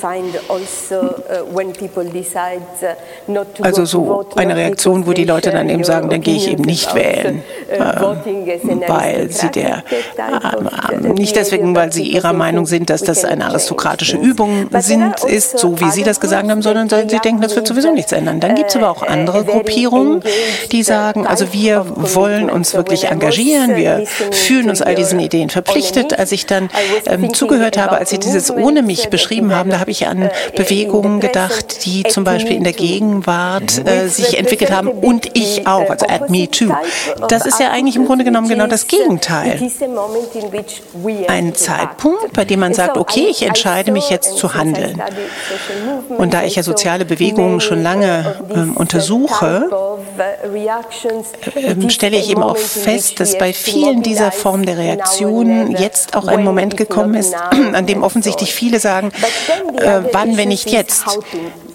Also 3.61 3.85
so 3.85 4.25
eine 4.35 4.55
Reaktion, 4.55 5.07
wo 5.07 5.13
die 5.13 5.25
Leute 5.25 5.51
dann 5.51 5.69
eben 5.69 5.83
sagen, 5.83 6.09
dann 6.09 6.21
gehe 6.21 6.35
ich 6.35 6.49
eben 6.49 6.63
nicht 6.63 6.93
wählen, 6.95 7.43
äh, 7.69 7.79
weil 8.87 9.29
sie 9.31 9.49
der, 9.49 9.83
äh, 10.17 11.07
nicht 11.07 11.35
deswegen, 11.35 11.75
weil 11.75 11.91
sie 11.91 12.03
ihrer 12.03 12.33
Meinung 12.33 12.65
sind, 12.65 12.89
dass 12.89 13.01
das 13.01 13.25
eine 13.25 13.45
aristokratische 13.45 14.17
Übung 14.17 14.67
sind, 14.79 15.23
ist, 15.23 15.57
so 15.59 15.79
wie 15.79 15.89
sie 15.91 16.03
das 16.03 16.19
gesagt 16.19 16.49
haben, 16.49 16.61
sondern 16.61 16.89
sie 16.89 17.19
denken, 17.19 17.41
das 17.41 17.55
wird 17.55 17.67
sowieso 17.67 17.91
nichts 17.91 18.11
ändern. 18.11 18.39
Dann 18.39 18.55
gibt 18.55 18.69
es 18.69 18.75
aber 18.75 18.89
auch 18.89 19.03
andere 19.03 19.43
Gruppierungen, 19.43 20.21
die 20.71 20.83
sagen, 20.83 21.25
also 21.27 21.53
wir 21.53 21.85
wollen 21.95 22.49
uns 22.49 22.73
wirklich 22.73 23.05
engagieren, 23.05 23.75
wir 23.75 24.05
fühlen 24.31 24.69
uns 24.69 24.81
all 24.81 24.95
diesen 24.95 25.19
Ideen 25.19 25.49
verpflichtet. 25.63 26.17
Als 26.17 26.31
ich 26.31 26.45
dann 26.45 26.69
ähm, 27.05 27.33
zugehört 27.33 27.77
habe, 27.77 27.97
als 27.97 28.09
Sie 28.09 28.19
dieses 28.19 28.51
ohne 28.51 28.81
mich 28.81 29.09
beschrieben 29.09 29.53
haben, 29.55 29.69
da 29.69 29.79
habe 29.79 29.91
ich 29.91 30.07
an 30.07 30.29
Bewegungen 30.55 31.19
gedacht, 31.19 31.85
die 31.85 32.03
zum 32.03 32.23
Beispiel 32.23 32.55
in 32.55 32.63
der 32.63 32.73
Gegenwart 32.73 33.85
äh, 33.87 34.07
sich 34.07 34.37
entwickelt 34.37 34.71
haben 34.71 34.87
und 34.87 35.35
ich 35.35 35.67
auch, 35.67 35.89
also 35.89 36.05
at 36.07 36.29
me 36.29 36.49
too. 36.49 36.73
Das 37.27 37.45
ist 37.45 37.59
ja 37.59 37.71
eigentlich 37.71 37.95
im 37.95 38.05
Grunde 38.05 38.23
genommen 38.23 38.47
genau 38.47 38.67
das 38.67 38.87
Gegenteil. 38.87 39.59
Ein 41.27 41.55
Zeitpunkt, 41.55 42.33
bei 42.33 42.45
dem 42.45 42.59
man 42.59 42.73
sagt, 42.73 42.97
okay, 42.97 43.27
ich 43.29 43.43
entscheide 43.43 43.91
mich 43.91 44.09
jetzt 44.09 44.37
zu 44.37 44.53
handeln. 44.53 45.01
Und 46.09 46.33
da 46.33 46.43
ich 46.43 46.55
ja 46.55 46.63
soziale 46.63 47.05
Bewegungen 47.05 47.61
schon 47.61 47.81
lange 47.81 48.35
ähm, 48.53 48.75
untersuche, 48.75 49.69
äh, 51.55 51.89
stelle 51.89 52.17
ich 52.17 52.29
eben 52.29 52.43
auch 52.43 52.57
fest, 52.57 53.19
dass 53.19 53.37
bei 53.37 53.53
vielen 53.53 54.03
dieser 54.03 54.31
Formen 54.31 54.65
der 54.65 54.77
Reaktionen 54.77 55.52
jetzt 55.77 56.15
auch 56.15 56.27
ein 56.27 56.43
Moment 56.43 56.77
gekommen 56.77 57.13
ist, 57.15 57.33
an 57.73 57.85
dem 57.85 58.03
offensichtlich 58.03 58.53
viele 58.53 58.79
sagen, 58.79 59.11
äh, 59.77 60.01
wann, 60.11 60.37
wenn 60.37 60.49
nicht 60.49 60.69
jetzt? 60.69 61.05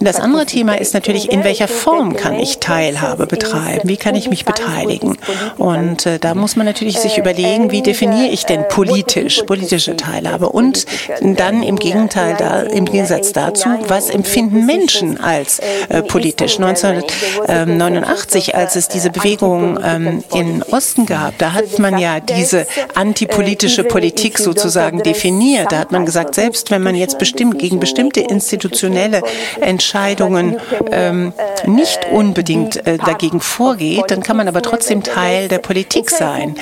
Das 0.00 0.20
andere 0.20 0.46
Thema 0.46 0.78
ist 0.78 0.94
natürlich, 0.94 1.32
in 1.32 1.42
welcher 1.42 1.66
Form 1.66 2.14
kann 2.14 2.38
ich 2.38 2.58
Teilhabe 2.58 3.26
betreiben? 3.26 3.88
Wie 3.88 3.96
kann 3.96 4.14
ich 4.14 4.30
mich 4.30 4.44
beteiligen? 4.44 5.18
Und 5.56 6.06
äh, 6.06 6.20
da 6.20 6.34
muss 6.34 6.54
man 6.54 6.66
natürlich 6.66 6.98
sich 7.00 7.18
überlegen, 7.18 7.72
wie 7.72 7.82
definiere 7.82 8.28
ich 8.28 8.46
denn 8.46 8.68
politisch, 8.68 9.42
politische 9.42 9.96
Teilhabe? 9.96 10.50
Und 10.50 10.86
dann 11.20 11.64
im 11.64 11.76
Gegenteil, 11.76 12.36
da, 12.38 12.62
im 12.62 12.84
Gegensatz 12.84 13.32
dazu, 13.32 13.68
was 13.88 14.10
empfinden 14.10 14.66
Menschen 14.66 15.20
als 15.20 15.58
äh, 15.88 16.02
politisch? 16.02 16.60
1989, 16.60 18.54
als 18.54 18.76
es 18.76 18.86
diese 18.88 19.10
Bewegung 19.10 19.80
ähm, 19.84 20.22
im 20.32 20.62
Osten 20.70 21.06
gab, 21.06 21.36
da 21.38 21.54
hat 21.54 21.78
man 21.80 21.98
ja 21.98 22.20
diese 22.20 22.66
antipolitische 22.94 23.82
Politik 23.82 24.38
sozusagen 24.38 25.02
definiert. 25.02 25.72
Da 25.72 25.78
hat 25.78 25.90
man 25.90 26.06
gesagt, 26.06 26.36
selbst 26.36 26.70
wenn 26.70 26.82
man 26.82 26.94
jetzt 26.94 27.18
bestimmt 27.18 27.58
gegen 27.58 27.80
bestimmte 27.80 28.20
institutionelle 28.20 29.22
Entscheidungen 29.60 29.87
Entscheidungen 29.88 30.60
ähm, 30.92 31.32
nicht 31.64 32.00
unbedingt 32.12 32.86
äh, 32.86 32.98
dagegen 32.98 33.40
vorgeht, 33.40 34.04
dann 34.08 34.22
kann 34.22 34.36
man 34.36 34.46
aber 34.46 34.60
trotzdem 34.60 35.02
Teil 35.02 35.48
der 35.48 35.58
Politik 35.58 36.10
sein. 36.10 36.56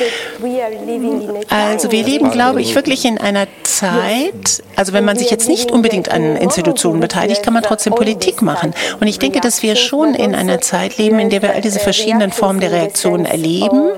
Also 1.49 1.91
wir 1.91 2.05
leben, 2.05 2.31
glaube 2.31 2.63
ich, 2.63 2.77
wirklich 2.77 3.05
in 3.05 3.19
einer 3.19 3.49
Zeit, 3.65 4.63
also 4.77 4.93
wenn 4.93 5.05
man 5.05 5.19
sich 5.19 5.31
jetzt 5.31 5.49
nicht 5.49 5.73
unbedingt 5.73 6.09
an 6.13 6.37
Institutionen 6.37 7.01
beteiligt, 7.01 7.43
kann 7.43 7.53
man 7.53 7.65
trotzdem 7.65 7.95
Politik 7.95 8.43
machen. 8.43 8.75
Und 9.01 9.09
ich 9.09 9.19
denke, 9.19 9.41
dass 9.41 9.63
wir 9.65 9.75
schon 9.75 10.15
in 10.15 10.35
einer 10.37 10.61
Zeit 10.61 10.97
leben, 10.97 11.19
in 11.19 11.29
der 11.29 11.43
wir 11.43 11.53
all 11.53 11.61
diese 11.61 11.81
verschiedenen 11.81 12.31
Formen 12.31 12.61
der 12.61 12.71
Reaktionen 12.71 13.27
erleben, 13.27 13.91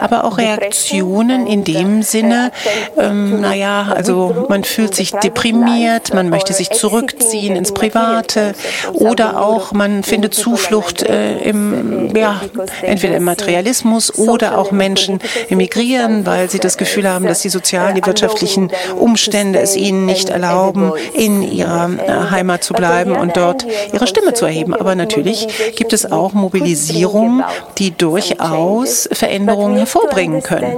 aber 0.00 0.24
auch 0.24 0.38
Reaktionen 0.38 1.48
in 1.48 1.64
dem 1.64 2.02
Sinne, 2.02 2.52
ähm, 2.96 3.40
naja, 3.40 3.92
also 3.94 4.46
man 4.48 4.62
fühlt 4.62 4.94
sich 4.94 5.10
deprimiert, 5.10 6.14
man 6.14 6.28
möchte 6.28 6.52
sich 6.52 6.70
zurückziehen 6.70 7.56
ins 7.56 7.72
Private 7.72 8.54
oder 8.92 9.42
auch 9.42 9.72
man 9.72 10.02
findet 10.02 10.34
Zuflucht 10.34 11.02
äh, 11.02 11.38
im, 11.38 12.14
ja, 12.14 12.40
entweder 12.82 13.16
im 13.16 13.24
Materialismus 13.24 14.14
oder 14.18 14.58
auch 14.58 14.72
Menschen 14.72 15.20
emigrieren, 15.48 16.26
weil 16.26 16.50
sie 16.50 16.58
das 16.58 16.76
Gefühl 16.76 17.08
haben, 17.08 17.26
dass 17.26 17.40
die 17.40 17.48
sozialen, 17.48 17.94
die 17.94 18.04
wirtschaftlichen 18.04 18.70
Umstände 18.96 19.60
es 19.60 19.76
ihnen 19.76 20.06
nicht 20.06 20.28
erlauben, 20.28 20.92
in 21.14 21.42
ihrer 21.42 21.90
äh, 21.90 22.30
Heimat 22.30 22.64
zu 22.64 22.74
bleiben 22.74 23.16
und 23.16 23.36
dort 23.36 23.66
ihre 23.92 24.06
Stimme 24.06 24.34
zu 24.34 24.46
erheben. 24.46 24.74
Aber 24.74 24.94
natürlich 24.94 25.48
gibt 25.76 25.92
es 25.92 26.10
auch 26.10 26.32
Mobilisierungen, 26.32 27.44
die 27.78 27.90
durchaus 27.90 29.08
Veränderungen 29.12 29.78
hervorbringen 29.78 30.42
können. 30.42 30.76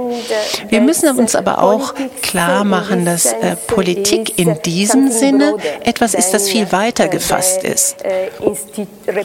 Wir 0.69 0.81
müssen 0.81 1.09
uns 1.17 1.35
aber 1.35 1.63
auch 1.63 1.93
klar 2.21 2.63
machen, 2.63 3.05
dass 3.05 3.25
äh, 3.25 3.55
Politik 3.67 4.37
in 4.37 4.59
diesem 4.63 5.11
Sinne 5.11 5.55
etwas 5.83 6.13
ist, 6.13 6.31
das 6.31 6.49
viel 6.49 6.71
weiter 6.71 7.07
gefasst 7.07 7.63
ist, 7.63 7.88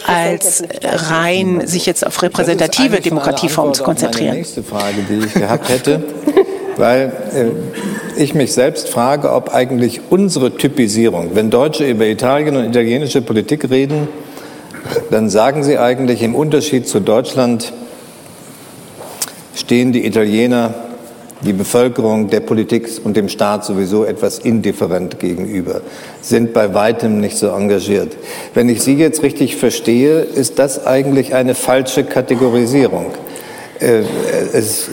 als 0.07 0.65
rein 0.83 1.67
sich 1.67 1.87
jetzt 1.87 2.07
auf 2.07 2.23
repräsentative 2.23 3.01
Demokratieformen 3.01 3.75
zu 3.75 3.83
konzentrieren. 3.83 4.33
Die 4.33 4.39
nächste 4.39 4.63
Frage, 4.63 4.97
die 5.09 5.27
ich 5.27 5.35
gehabt 5.35 5.69
hätte, 5.69 6.03
weil 6.77 7.13
äh, 7.35 8.21
ich 8.21 8.35
mich 8.35 8.53
selbst 8.53 8.89
frage, 8.89 9.33
ob 9.33 9.55
eigentlich 9.55 10.01
unsere 10.11 10.57
Typisierung, 10.57 11.31
wenn 11.35 11.51
Deutsche 11.51 11.85
über 11.85 12.07
Italien 12.07 12.57
und 12.57 12.65
italienische 12.65 13.23
Politik 13.23 13.71
reden, 13.71 14.09
dann 15.11 15.31
sagen 15.31 15.65
sie 15.65 15.79
eigentlich 15.79 16.23
im 16.23 16.35
Unterschied 16.35 16.89
zu 16.89 17.01
Deutschland, 17.01 17.73
stehen 19.55 19.93
die 19.93 20.07
Italiener 20.07 20.75
die 21.43 21.53
Bevölkerung 21.53 22.31
der 22.31 22.41
Politik 22.41 22.89
und 23.05 23.17
dem 23.17 23.29
Staat 23.29 23.65
sowieso 23.65 24.05
etwas 24.05 24.39
indifferent 24.39 25.19
gegenüber, 25.19 25.81
sind 26.21 26.53
bei 26.53 26.75
weitem 26.75 27.21
nicht 27.21 27.37
so 27.37 27.49
engagiert. 27.49 28.17
Wenn 28.55 28.69
ich 28.69 28.83
Sie 28.83 28.95
jetzt 28.95 29.23
richtig 29.23 29.57
verstehe, 29.57 30.21
ist 30.21 30.59
das 30.59 30.87
eigentlich 30.87 31.35
eine 31.35 31.55
falsche 31.55 32.05
Kategorisierung. 32.05 33.07
Äh, 33.81 34.03
es, 34.53 34.89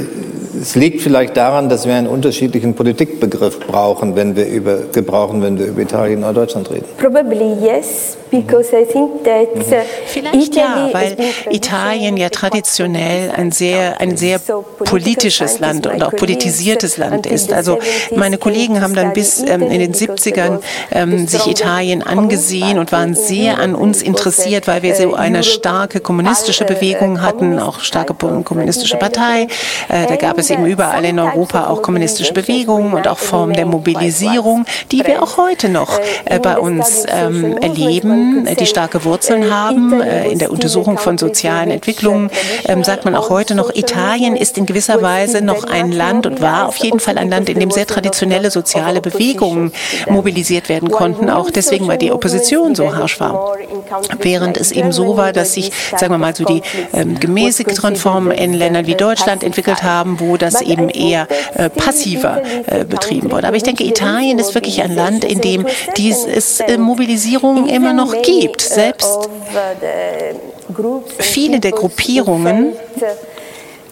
es, 0.59 0.75
liegt 0.75 1.01
vielleicht 1.01 1.37
daran, 1.37 1.69
dass 1.69 1.85
wir 1.85 1.93
einen 1.93 2.07
unterschiedlichen 2.07 2.73
Politikbegriff 2.73 3.59
brauchen, 3.59 4.15
wenn 4.15 4.35
wir 4.35 4.47
über, 4.47 4.77
gebrauchen, 4.91 5.43
wenn 5.43 5.59
wir 5.59 5.67
über 5.67 5.81
Italien 5.81 6.23
oder 6.23 6.33
Deutschland 6.33 6.71
reden. 6.71 6.85
Probably 6.97 7.53
yes, 7.63 8.17
because 8.31 8.75
I 8.75 8.85
think 8.85 9.23
that 9.23 9.55
mhm. 9.55 9.61
uh, 9.61 9.75
Vielleicht 10.07 10.55
ja, 10.55 10.89
weil 10.91 11.15
Italien 11.51 12.17
ja 12.17 12.29
traditionell 12.29 13.31
ein 13.31 13.51
sehr, 13.51 14.01
ein 14.01 14.17
sehr 14.17 14.39
politisches 14.39 15.59
Land 15.59 15.85
und 15.85 16.01
auch 16.01 16.11
politisiertes 16.11 16.97
Land 16.97 17.27
ist. 17.27 17.53
Also 17.53 17.77
meine 18.15 18.39
Kollegen 18.39 18.81
haben 18.81 18.95
dann 18.95 19.13
bis 19.13 19.41
ähm, 19.41 19.61
in 19.61 19.79
den 19.79 19.93
70ern 19.93 20.59
ähm, 20.91 21.27
sich 21.27 21.45
Italien 21.45 22.01
angesehen 22.01 22.79
und 22.79 22.91
waren 22.91 23.13
sehr 23.13 23.59
an 23.59 23.75
uns 23.75 24.01
interessiert, 24.01 24.67
weil 24.67 24.81
wir 24.81 24.95
so 24.95 25.13
eine 25.13 25.43
starke 25.43 25.99
kommunistische 25.99 26.65
Bewegung 26.65 27.21
hatten, 27.21 27.59
auch 27.59 27.81
starke 27.81 28.13
kommunistische 28.15 28.70
Partei. 28.99 29.47
Äh, 29.89 30.07
da 30.07 30.15
gab 30.15 30.37
es 30.37 30.49
eben 30.49 30.65
überall 30.65 31.03
in 31.05 31.19
Europa 31.19 31.67
auch 31.67 31.81
kommunistische 31.81 32.33
Bewegungen 32.33 32.93
und 32.93 33.07
auch 33.07 33.17
Formen 33.17 33.53
der 33.53 33.65
Mobilisierung, 33.65 34.65
die 34.91 35.05
wir 35.05 35.21
auch 35.21 35.37
heute 35.37 35.69
noch 35.69 35.99
äh, 36.25 36.39
bei 36.39 36.57
uns 36.57 37.05
ähm, 37.07 37.57
erleben, 37.57 38.47
die 38.59 38.65
starke 38.65 39.03
Wurzeln 39.03 39.53
haben. 39.53 40.01
Äh, 40.01 40.29
in 40.29 40.39
der 40.39 40.51
Untersuchung 40.51 40.97
von 40.97 41.17
sozialen 41.17 41.71
Entwicklungen 41.71 42.29
ähm, 42.65 42.83
sagt 42.83 43.05
man 43.05 43.15
auch 43.15 43.29
heute 43.29 43.55
noch, 43.55 43.73
Italien 43.73 44.35
ist 44.35 44.57
in 44.57 44.65
gewisser 44.65 45.01
Weise 45.01 45.41
noch 45.41 45.63
ein 45.63 45.91
Land 45.91 46.25
und 46.25 46.41
war 46.41 46.67
auf 46.67 46.77
jeden 46.77 46.99
Fall 46.99 47.17
ein 47.17 47.29
Land, 47.29 47.49
in 47.49 47.59
dem 47.59 47.71
sehr 47.71 47.87
traditionelle 47.87 48.51
soziale 48.51 49.01
Bewegungen 49.01 49.71
mobilisiert 50.09 50.69
werden 50.69 50.91
konnten, 50.91 51.29
auch 51.29 51.49
deswegen, 51.49 51.87
weil 51.87 51.97
die 51.97 52.11
Opposition 52.11 52.75
so 52.75 52.95
harsch 52.95 53.19
war. 53.19 53.55
Während 54.19 54.57
es 54.57 54.71
eben 54.71 54.91
so 54.91 55.17
war, 55.17 55.33
dass 55.33 55.53
sich, 55.53 55.71
sagen 55.97 56.13
wir 56.13 56.17
mal, 56.17 56.35
so 56.35 56.45
die 56.45 56.61
ähm, 56.93 57.19
gemäßigteren 57.19 57.95
Formen 57.95 58.31
in 58.31 58.53
Ländern 58.61 58.85
wie 58.85 58.95
Deutschland 58.95 59.43
entwickelt 59.43 59.83
haben, 59.83 60.19
wo 60.19 60.37
das 60.37 60.61
eben 60.61 60.89
eher 60.89 61.27
äh, 61.55 61.69
passiver 61.69 62.41
äh, 62.67 62.85
betrieben 62.85 63.31
wurde. 63.31 63.47
Aber 63.47 63.57
ich 63.57 63.63
denke, 63.63 63.83
Italien 63.83 64.37
ist 64.39 64.53
wirklich 64.53 64.81
ein 64.81 64.95
Land, 64.95 65.23
in 65.23 65.41
dem 65.41 65.65
äh, 65.65 66.77
Mobilisierung 66.77 67.67
immer 67.67 67.93
noch 67.93 68.21
gibt. 68.21 68.61
Selbst 68.61 69.29
viele 71.19 71.59
der 71.59 71.71
Gruppierungen 71.71 72.73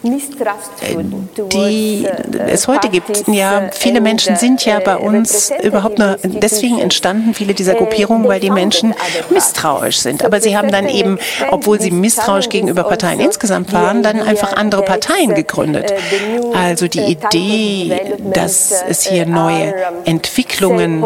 die 0.02 2.06
es 2.48 2.68
heute 2.68 2.88
gibt. 2.88 3.28
Ja, 3.28 3.70
viele 3.72 4.00
Menschen 4.00 4.36
sind 4.36 4.64
ja 4.64 4.80
bei 4.80 4.96
uns 4.96 5.52
überhaupt 5.62 5.98
nur 5.98 6.16
deswegen 6.22 6.78
entstanden, 6.78 7.34
viele 7.34 7.54
dieser 7.54 7.74
Gruppierungen, 7.74 8.28
weil 8.28 8.40
die 8.40 8.50
Menschen 8.50 8.94
misstrauisch 9.30 9.98
sind. 9.98 10.24
Aber 10.24 10.40
sie 10.40 10.56
haben 10.56 10.70
dann 10.70 10.88
eben, 10.88 11.18
obwohl 11.50 11.80
sie 11.80 11.90
misstrauisch 11.90 12.48
gegenüber 12.48 12.84
Parteien 12.84 13.20
insgesamt 13.20 13.72
waren, 13.72 14.02
dann 14.02 14.22
einfach 14.22 14.54
andere 14.54 14.82
Parteien 14.82 15.34
gegründet. 15.34 15.92
Also 16.54 16.88
die 16.88 17.00
Idee, 17.00 18.16
dass 18.32 18.82
es 18.88 19.06
hier 19.06 19.26
neue 19.26 19.74
Entwicklungen 20.04 21.04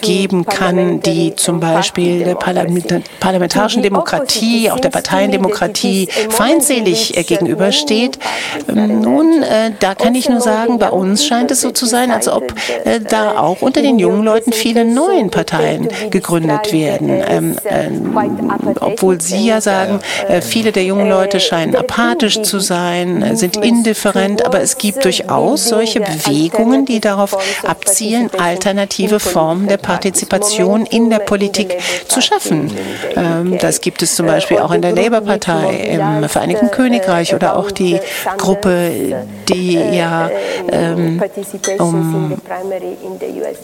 geben 0.00 0.44
kann, 0.44 1.00
die 1.00 1.34
zum 1.36 1.60
Beispiel 1.60 2.24
der 2.24 2.34
parlamentarischen 2.34 3.82
Demokratie, 3.82 4.70
auch 4.70 4.80
der 4.80 4.90
Parteiendemokratie 4.90 6.08
feindselig 6.30 7.16
äh, 7.16 7.22
gegenübersteht. 7.22 8.18
Nun, 8.72 9.42
äh, 9.42 9.72
da 9.78 9.94
kann 9.94 10.14
ich 10.14 10.28
nur 10.28 10.40
sagen, 10.40 10.78
bei 10.78 10.90
uns 10.90 11.24
scheint 11.24 11.50
es 11.50 11.60
so 11.60 11.70
zu 11.70 11.86
sein, 11.86 12.10
als 12.10 12.28
ob 12.28 12.54
äh, 12.84 13.00
da 13.00 13.38
auch 13.38 13.62
unter 13.62 13.82
den 13.82 13.98
jungen 13.98 14.22
Leuten 14.22 14.52
viele 14.52 14.84
neue 14.84 15.28
Parteien 15.28 15.88
gegründet 16.10 16.72
werden. 16.72 17.22
Ähm, 17.26 17.56
ähm, 17.66 18.18
obwohl 18.80 19.20
Sie 19.20 19.46
ja 19.46 19.60
sagen, 19.60 20.00
viele 20.42 20.72
der 20.72 20.84
jungen 20.84 21.08
Leute 21.08 21.40
scheinen 21.40 21.74
apathisch 21.74 22.42
zu 22.42 22.60
sein, 22.60 23.36
sind 23.36 23.56
indifferent, 23.56 24.44
aber 24.44 24.60
es 24.60 24.78
gibt 24.78 25.04
durchaus 25.04 25.64
solche 25.68 26.00
Bewegungen, 26.00 26.84
die 26.84 27.00
darauf 27.00 27.36
abzielen, 27.64 28.30
alternative 28.38 29.20
Formen 29.20 29.66
der 29.66 29.78
Partizipation 29.88 30.84
in 30.84 31.08
der 31.08 31.20
Politik 31.20 31.78
zu 32.08 32.20
schaffen. 32.20 32.70
Ähm, 33.16 33.56
das 33.58 33.80
gibt 33.80 34.02
es 34.02 34.14
zum 34.14 34.26
Beispiel 34.26 34.58
auch 34.58 34.70
in 34.70 34.82
der 34.82 34.92
Labour-Partei 34.92 35.98
im 35.98 36.28
Vereinigten 36.28 36.70
Königreich 36.70 37.34
oder 37.34 37.56
auch 37.56 37.70
die 37.70 37.98
Gruppe, 38.36 39.24
die 39.48 39.74
ja 39.74 40.30
ähm, 40.70 41.22
um, 41.78 42.36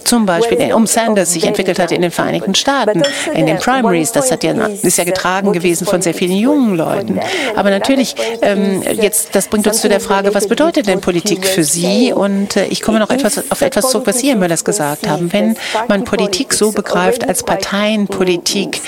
zum 0.05 0.25
Beispiel 0.25 0.73
um 0.73 0.87
Sanders 0.87 1.35
sich 1.35 1.45
entwickelt 1.45 1.79
hat 1.79 1.93
in 1.93 2.01
den 2.01 2.11
Vereinigten 2.11 2.55
Staaten, 2.55 3.03
in 3.35 3.45
den 3.45 3.59
Primaries. 3.59 4.13
Das 4.13 4.31
hat 4.33 4.45
ja, 4.45 4.53
ist 4.53 4.97
ja 4.97 5.05
getragen 5.05 5.53
gewesen 5.53 5.87
von 5.87 6.01
sehr 6.01 6.15
vielen 6.15 6.37
jungen 6.37 6.77
Leuten. 6.77 7.21
Aber 7.55 7.69
natürlich, 7.69 8.15
ähm, 8.41 8.83
jetzt, 8.83 9.35
das 9.35 9.49
bringt 9.49 9.67
uns 9.67 9.83
zu 9.83 9.91
der 9.91 10.01
Frage, 10.01 10.35
was 10.35 10.49
bedeutet 10.49 10.87
denn 10.87 11.03
Politik 11.03 11.47
für 11.47 11.65
Sie? 11.65 12.13
Und 12.15 12.57
äh, 12.57 12.65
ich 12.67 12.81
komme 12.81 12.99
noch 12.99 13.11
etwas, 13.11 13.51
auf 13.51 13.61
etwas 13.61 13.91
zurück, 13.91 14.07
was 14.07 14.21
Sie, 14.21 14.29
Herr 14.29 14.37
Müllers, 14.37 14.65
gesagt 14.65 15.07
haben. 15.07 15.33
Wenn 15.33 15.57
man 15.89 16.05
Politik 16.17 16.53
so 16.53 16.73
begreift 16.73 17.27
als 17.27 17.43
Parteienpolitik, 17.43 18.81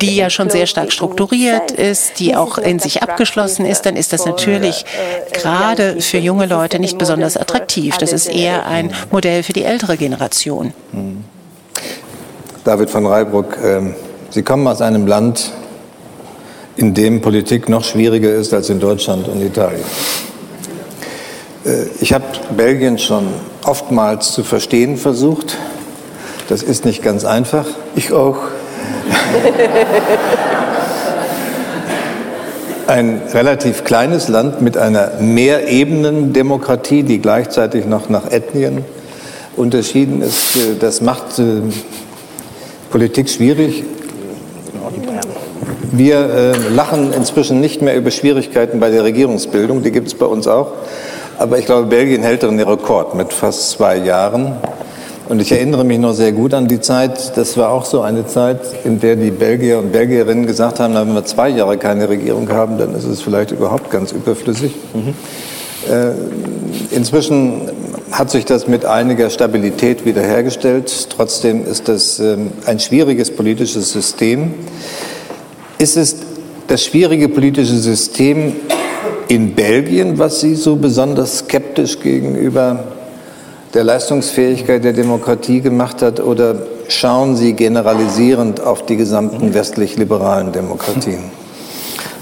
die 0.00 0.16
ja 0.16 0.30
schon 0.30 0.50
sehr 0.50 0.66
stark 0.66 0.92
strukturiert 0.92 1.70
ist, 1.70 2.18
die 2.18 2.36
auch 2.36 2.58
in 2.58 2.78
sich 2.78 3.02
abgeschlossen 3.02 3.66
ist, 3.66 3.86
dann 3.86 3.96
ist 3.96 4.12
das 4.12 4.26
natürlich 4.26 4.84
gerade 5.32 6.00
für 6.00 6.18
junge 6.18 6.46
Leute 6.46 6.78
nicht 6.78 6.98
besonders 6.98 7.36
attraktiv. 7.36 7.98
Das 7.98 8.12
ist 8.12 8.26
eher 8.26 8.66
ein 8.66 8.92
Modell 9.10 9.42
für 9.42 9.52
die 9.52 9.64
ältere 9.64 9.96
Generation. 9.96 10.72
Hm. 10.92 11.24
David 12.64 12.90
von 12.90 13.06
Reibruck, 13.06 13.56
ähm, 13.62 13.94
Sie 14.30 14.42
kommen 14.42 14.66
aus 14.68 14.80
einem 14.80 15.08
Land, 15.08 15.50
in 16.76 16.94
dem 16.94 17.20
Politik 17.20 17.68
noch 17.68 17.82
schwieriger 17.82 18.32
ist 18.32 18.54
als 18.54 18.70
in 18.70 18.78
Deutschland 18.78 19.26
und 19.26 19.42
Italien. 19.42 19.84
Äh, 21.64 21.86
ich 22.00 22.12
habe 22.12 22.24
Belgien 22.56 22.98
schon 22.98 23.26
oftmals 23.64 24.32
zu 24.32 24.44
verstehen 24.44 24.96
versucht. 24.96 25.56
Das 26.50 26.62
ist 26.64 26.84
nicht 26.84 27.02
ganz 27.04 27.24
einfach. 27.24 27.64
Ich 27.94 28.12
auch. 28.12 28.38
Ein 32.88 33.22
relativ 33.32 33.84
kleines 33.84 34.26
Land 34.26 34.60
mit 34.60 34.76
einer 34.76 35.12
Mehrebenen-Demokratie, 35.20 37.04
die 37.04 37.20
gleichzeitig 37.20 37.86
noch 37.86 38.08
nach 38.08 38.32
Ethnien 38.32 38.84
unterschieden 39.56 40.22
ist. 40.22 40.58
Das 40.80 41.00
macht 41.00 41.38
äh, 41.38 41.62
Politik 42.90 43.30
schwierig. 43.30 43.84
Wir 45.92 46.16
äh, 46.18 46.52
lachen 46.74 47.12
inzwischen 47.12 47.60
nicht 47.60 47.80
mehr 47.80 47.94
über 47.94 48.10
Schwierigkeiten 48.10 48.80
bei 48.80 48.90
der 48.90 49.04
Regierungsbildung, 49.04 49.84
die 49.84 49.92
gibt 49.92 50.08
es 50.08 50.14
bei 50.14 50.26
uns 50.26 50.48
auch. 50.48 50.72
Aber 51.38 51.60
ich 51.60 51.66
glaube, 51.66 51.86
Belgien 51.86 52.24
hält 52.24 52.42
den 52.42 52.58
Rekord 52.58 53.14
mit 53.14 53.32
fast 53.32 53.70
zwei 53.70 53.98
Jahren. 53.98 54.56
Und 55.30 55.40
ich 55.40 55.52
erinnere 55.52 55.84
mich 55.84 56.00
noch 56.00 56.12
sehr 56.12 56.32
gut 56.32 56.54
an 56.54 56.66
die 56.66 56.80
Zeit, 56.80 57.36
das 57.36 57.56
war 57.56 57.70
auch 57.70 57.84
so 57.84 58.00
eine 58.00 58.26
Zeit, 58.26 58.58
in 58.82 58.98
der 58.98 59.14
die 59.14 59.30
Belgier 59.30 59.78
und 59.78 59.92
Belgierinnen 59.92 60.44
gesagt 60.44 60.80
haben, 60.80 60.92
wenn 60.96 61.14
wir 61.14 61.24
zwei 61.24 61.50
Jahre 61.50 61.78
keine 61.78 62.08
Regierung 62.08 62.48
haben, 62.48 62.78
dann 62.78 62.96
ist 62.96 63.04
es 63.04 63.22
vielleicht 63.22 63.52
überhaupt 63.52 63.90
ganz 63.90 64.10
überflüssig. 64.10 64.74
Mhm. 64.92 65.14
Äh, 65.88 66.96
inzwischen 66.96 67.70
hat 68.10 68.32
sich 68.32 68.44
das 68.44 68.66
mit 68.66 68.84
einiger 68.84 69.30
Stabilität 69.30 70.04
wiederhergestellt. 70.04 71.10
Trotzdem 71.10 71.64
ist 71.64 71.86
das 71.86 72.18
ähm, 72.18 72.50
ein 72.66 72.80
schwieriges 72.80 73.30
politisches 73.30 73.92
System. 73.92 74.54
Ist 75.78 75.96
es 75.96 76.16
das 76.66 76.84
schwierige 76.84 77.28
politische 77.28 77.76
System 77.76 78.54
in 79.28 79.54
Belgien, 79.54 80.18
was 80.18 80.40
Sie 80.40 80.56
so 80.56 80.74
besonders 80.74 81.38
skeptisch 81.38 82.00
gegenüber 82.00 82.82
der 83.74 83.84
Leistungsfähigkeit 83.84 84.84
der 84.84 84.92
Demokratie 84.92 85.60
gemacht 85.60 86.02
hat? 86.02 86.20
Oder 86.20 86.56
schauen 86.88 87.36
Sie 87.36 87.52
generalisierend 87.52 88.60
auf 88.60 88.84
die 88.84 88.96
gesamten 88.96 89.54
westlich-liberalen 89.54 90.52
Demokratien? 90.52 91.24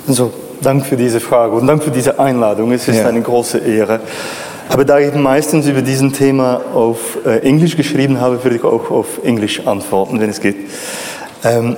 Also, 0.07 0.33
Dank 0.61 0.87
für 0.87 0.97
diese 0.97 1.21
Frage 1.21 1.55
und 1.55 1.67
Dank 1.67 1.85
für 1.85 1.91
diese 1.91 2.19
Einladung. 2.19 2.73
Es 2.73 2.89
ist 2.89 2.97
ja. 2.97 3.07
eine 3.07 3.23
große 3.23 3.59
Ehre. 3.59 4.01
Aber 4.69 4.85
da 4.85 4.99
ich 4.99 5.15
meistens 5.15 5.67
über 5.67 5.83
diesen 5.83 6.13
Thema 6.13 6.61
auf 6.75 7.19
äh, 7.25 7.39
Englisch 7.39 7.77
geschrieben 7.77 8.21
habe, 8.21 8.43
würde 8.43 8.57
ich 8.57 8.65
auch 8.65 8.91
auf 8.91 9.23
Englisch 9.23 9.67
antworten, 9.67 10.21
wenn 10.21 10.31
es 10.31 10.41
geht. 10.41 10.57
Um, 11.45 11.51
ähm, 11.51 11.77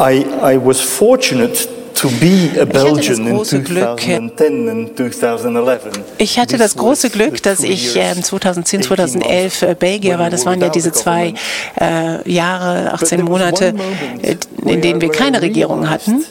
I, 0.00 0.24
I 0.42 0.58
was 0.64 0.80
fortunate 0.80 1.68
2010 1.94 4.68
and 4.68 4.96
2011. 4.96 5.80
Ich 6.18 6.38
hatte 6.38 6.58
das 6.58 6.76
große 6.76 7.10
Glück, 7.10 7.42
dass 7.42 7.60
ich 7.60 7.92
2010, 7.92 8.82
2011 8.82 9.62
äh, 9.62 9.76
Belgier 9.78 10.18
war. 10.18 10.30
Das 10.30 10.46
waren 10.46 10.60
ja 10.60 10.68
diese 10.68 10.92
zwei 10.92 11.34
äh, 11.80 12.30
Jahre, 12.30 12.92
18 12.92 13.22
Monate, 13.22 13.74
äh, 14.22 14.36
in 14.64 14.80
denen 14.80 15.00
wir 15.00 15.10
keine 15.10 15.42
Regierung 15.42 15.88
hatten. 15.88 16.24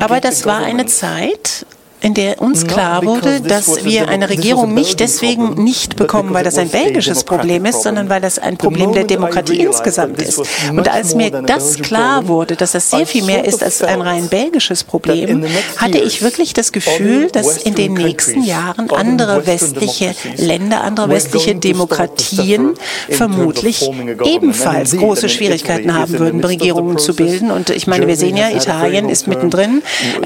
Aber 0.00 0.20
das 0.20 0.46
war 0.46 0.64
eine 0.64 0.86
Zeit, 0.86 1.64
in 2.02 2.14
der 2.14 2.42
uns 2.42 2.66
klar 2.66 3.04
wurde, 3.04 3.40
dass 3.40 3.84
wir 3.84 4.08
eine 4.08 4.28
Regierung 4.28 4.74
nicht 4.74 4.98
deswegen 4.98 5.62
nicht 5.62 5.96
bekommen, 5.96 6.34
weil 6.34 6.42
das 6.42 6.58
ein 6.58 6.68
belgisches 6.68 7.22
Problem 7.22 7.64
ist, 7.64 7.82
sondern 7.82 8.08
weil 8.08 8.20
das 8.20 8.38
ein 8.40 8.56
Problem 8.56 8.92
der 8.92 9.04
Demokratie 9.04 9.60
insgesamt 9.60 10.20
ist. 10.20 10.42
Und 10.70 10.92
als 10.92 11.14
mir 11.14 11.30
das 11.30 11.76
klar 11.76 12.26
wurde, 12.26 12.56
dass 12.56 12.72
das 12.72 12.90
sehr 12.90 13.06
viel 13.06 13.22
mehr 13.24 13.44
ist 13.44 13.62
als 13.62 13.82
ein 13.82 14.00
rein 14.00 14.28
belgisches 14.28 14.82
Problem, 14.82 15.44
hatte 15.76 15.98
ich 15.98 16.22
wirklich 16.22 16.52
das 16.54 16.72
Gefühl, 16.72 17.30
dass 17.30 17.58
in 17.58 17.76
den 17.76 17.94
nächsten 17.94 18.42
Jahren 18.42 18.90
andere 18.90 19.46
westliche 19.46 20.14
Länder, 20.36 20.82
andere 20.82 21.08
westliche 21.08 21.54
Demokratien 21.54 22.74
vermutlich 23.08 23.88
ebenfalls 24.24 24.96
große 24.96 25.28
Schwierigkeiten 25.28 25.94
haben 25.94 26.18
würden, 26.18 26.42
Regierungen 26.42 26.98
zu 26.98 27.14
bilden. 27.14 27.52
Und 27.52 27.70
ich 27.70 27.86
meine, 27.86 28.08
wir 28.08 28.16
sehen 28.16 28.36
ja, 28.36 28.50
Italien 28.50 29.08
ist 29.08 29.28
mittendrin, 29.28 29.82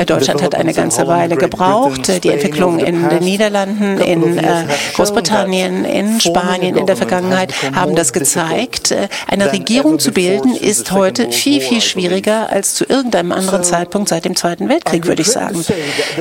Deutschland 0.07 0.43
hat 0.43 0.55
eine 0.55 0.73
ganze 0.73 1.07
Weile 1.07 1.37
gebraucht 1.37 1.66
gebraucht. 1.67 2.25
Die 2.25 2.29
Entwicklung 2.29 2.79
in 2.79 3.09
den 3.09 3.23
Niederlanden, 3.23 3.99
in 3.99 4.39
äh, 4.39 4.65
Großbritannien, 4.95 5.85
in 5.85 6.21
Spanien 6.21 6.77
in 6.77 6.87
der 6.87 6.97
Vergangenheit 6.97 7.53
haben 7.75 7.95
das 7.95 8.13
gezeigt. 8.13 8.91
Äh, 8.91 9.09
eine 9.27 9.53
Regierung 9.53 9.99
zu 9.99 10.13
bilden 10.13 10.55
ist 10.55 10.93
heute 10.93 11.31
viel, 11.31 11.61
viel 11.61 11.81
schwieriger 11.81 12.51
als 12.51 12.75
zu 12.75 12.85
irgendeinem 12.85 13.33
anderen 13.33 13.65
Zeitpunkt 13.65 14.09
seit 14.09 14.25
dem 14.25 14.37
Zweiten 14.37 14.69
Weltkrieg, 14.69 15.07
würde 15.07 15.23
ich 15.23 15.31
sagen. 15.31 15.65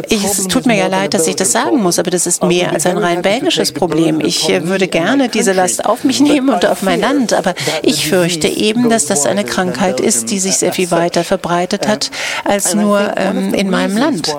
Ich, 0.09 0.23
es 0.23 0.47
tut 0.47 0.65
mir 0.65 0.77
ja 0.77 0.87
leid, 0.87 1.13
dass 1.13 1.27
ich 1.27 1.35
das 1.35 1.51
sagen 1.51 1.81
muss, 1.81 1.99
aber 1.99 2.11
das 2.11 2.27
ist 2.27 2.43
mehr 2.43 2.71
als 2.71 2.85
ein 2.85 2.97
rein 2.97 3.21
belgisches 3.21 3.71
Problem. 3.71 4.19
Ich 4.21 4.49
äh, 4.49 4.67
würde 4.67 4.87
gerne 4.87 5.29
diese 5.29 5.53
Last 5.53 5.85
auf 5.85 6.03
mich 6.03 6.19
nehmen 6.19 6.49
und 6.49 6.65
auf 6.65 6.81
mein 6.81 6.99
Land, 6.99 7.33
aber 7.33 7.53
ich 7.81 8.07
fürchte 8.07 8.47
eben, 8.47 8.89
dass 8.89 9.05
das 9.05 9.25
eine 9.25 9.43
Krankheit 9.43 9.99
ist, 9.99 10.31
die 10.31 10.39
sich 10.39 10.57
sehr 10.57 10.73
viel 10.73 10.91
weiter 10.91 11.23
verbreitet 11.23 11.87
hat 11.87 12.11
als 12.43 12.73
nur 12.73 13.13
ähm, 13.17 13.53
in 13.53 13.69
meinem 13.69 13.97
Land. 13.97 14.35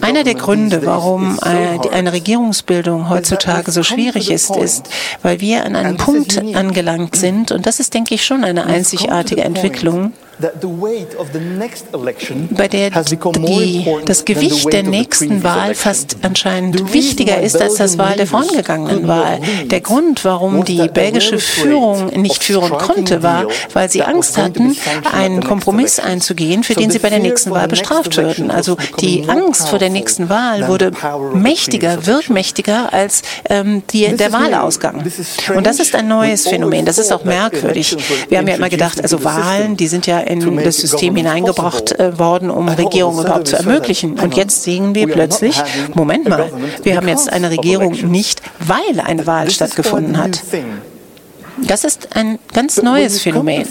Einer 0.00 0.24
der 0.24 0.34
Gründe, 0.34 0.84
warum 0.86 1.38
äh, 1.42 1.88
eine 1.90 2.12
Regierungsbildung 2.12 3.08
heutzutage 3.08 3.70
so 3.72 3.82
schwierig 3.82 4.30
ist, 4.30 4.54
ist, 4.56 4.88
weil 5.22 5.40
wir 5.40 5.64
an 5.64 5.76
einem 5.76 5.96
Punkt 5.96 6.38
angelangt 6.54 7.16
sind, 7.16 7.52
und 7.52 7.66
das 7.66 7.80
ist, 7.80 7.94
denke 7.94 8.14
ich, 8.14 8.24
schon 8.24 8.44
eine 8.44 8.66
einzigartige 8.66 9.42
Entwicklung, 9.42 10.12
bei 12.50 12.68
der 12.68 12.90
die, 12.90 13.86
das 14.04 14.24
Gewicht 14.24 14.72
der 14.72 14.82
nächsten 14.82 15.42
Wahl 15.42 15.74
fast 15.74 16.16
anscheinend 16.22 16.92
wichtiger 16.92 17.40
ist 17.40 17.60
als 17.60 17.76
das 17.76 17.98
Wahl 17.98 18.16
der 18.16 18.26
vorangegangenen 18.26 19.06
Wahl. 19.06 19.40
Der 19.66 19.80
Grund, 19.80 20.24
warum 20.24 20.64
die 20.64 20.88
belgische 20.88 21.38
Führung 21.38 22.08
nicht 22.20 22.42
führen 22.42 22.70
konnte, 22.70 23.22
war, 23.22 23.46
weil 23.72 23.90
sie 23.90 24.02
Angst 24.02 24.36
hatten, 24.36 24.76
einen 25.12 25.42
Kompromiss 25.44 25.98
einzugehen, 25.98 26.64
für 26.64 26.74
den 26.74 26.90
sie 26.90 26.98
bei 26.98 27.10
der 27.10 27.20
nächsten 27.20 27.50
Wahl 27.50 27.68
bestraft 27.68 28.16
würden. 28.16 28.50
Also 28.50 28.76
die 29.00 29.28
Angst 29.28 29.68
vor 29.68 29.78
der 29.78 29.90
nächsten 29.90 30.28
Wahl 30.28 30.68
wurde 30.68 30.92
mächtiger, 31.32 32.06
wirkmächtiger 32.06 32.92
als 32.92 33.22
ähm, 33.48 33.82
die, 33.92 34.16
der 34.16 34.32
Wahlausgang. 34.32 35.04
Und 35.54 35.66
das 35.66 35.78
ist 35.78 35.94
ein 35.94 36.08
neues 36.08 36.48
Phänomen. 36.48 36.84
Das 36.84 36.98
ist 36.98 37.12
auch 37.12 37.24
merkwürdig. 37.24 37.96
Wir 38.28 38.38
haben 38.38 38.48
ja 38.48 38.54
immer 38.54 38.68
gedacht, 38.68 39.00
also 39.00 39.22
Wahlen, 39.24 39.76
die 39.76 39.86
sind 39.86 40.06
ja 40.06 40.23
in 40.26 40.56
das 40.62 40.76
System 40.78 41.16
hineingebracht 41.16 41.98
äh, 41.98 42.18
worden, 42.18 42.50
um 42.50 42.68
Regierungen 42.68 43.24
überhaupt 43.24 43.48
zu 43.48 43.56
ermöglichen. 43.56 44.18
Und 44.18 44.36
jetzt 44.36 44.62
sehen 44.62 44.94
wir 44.94 45.06
plötzlich, 45.08 45.60
Moment 45.94 46.28
mal, 46.28 46.50
wir 46.82 46.96
haben 46.96 47.08
jetzt 47.08 47.32
eine 47.32 47.50
Regierung 47.50 47.92
nicht, 48.10 48.42
weil 48.60 49.00
eine 49.00 49.26
Wahl 49.26 49.50
stattgefunden 49.50 50.18
hat. 50.18 50.42
Das 51.62 51.84
ist 51.84 52.16
ein 52.16 52.38
ganz 52.52 52.82
neues 52.82 53.20
Phänomen. 53.20 53.64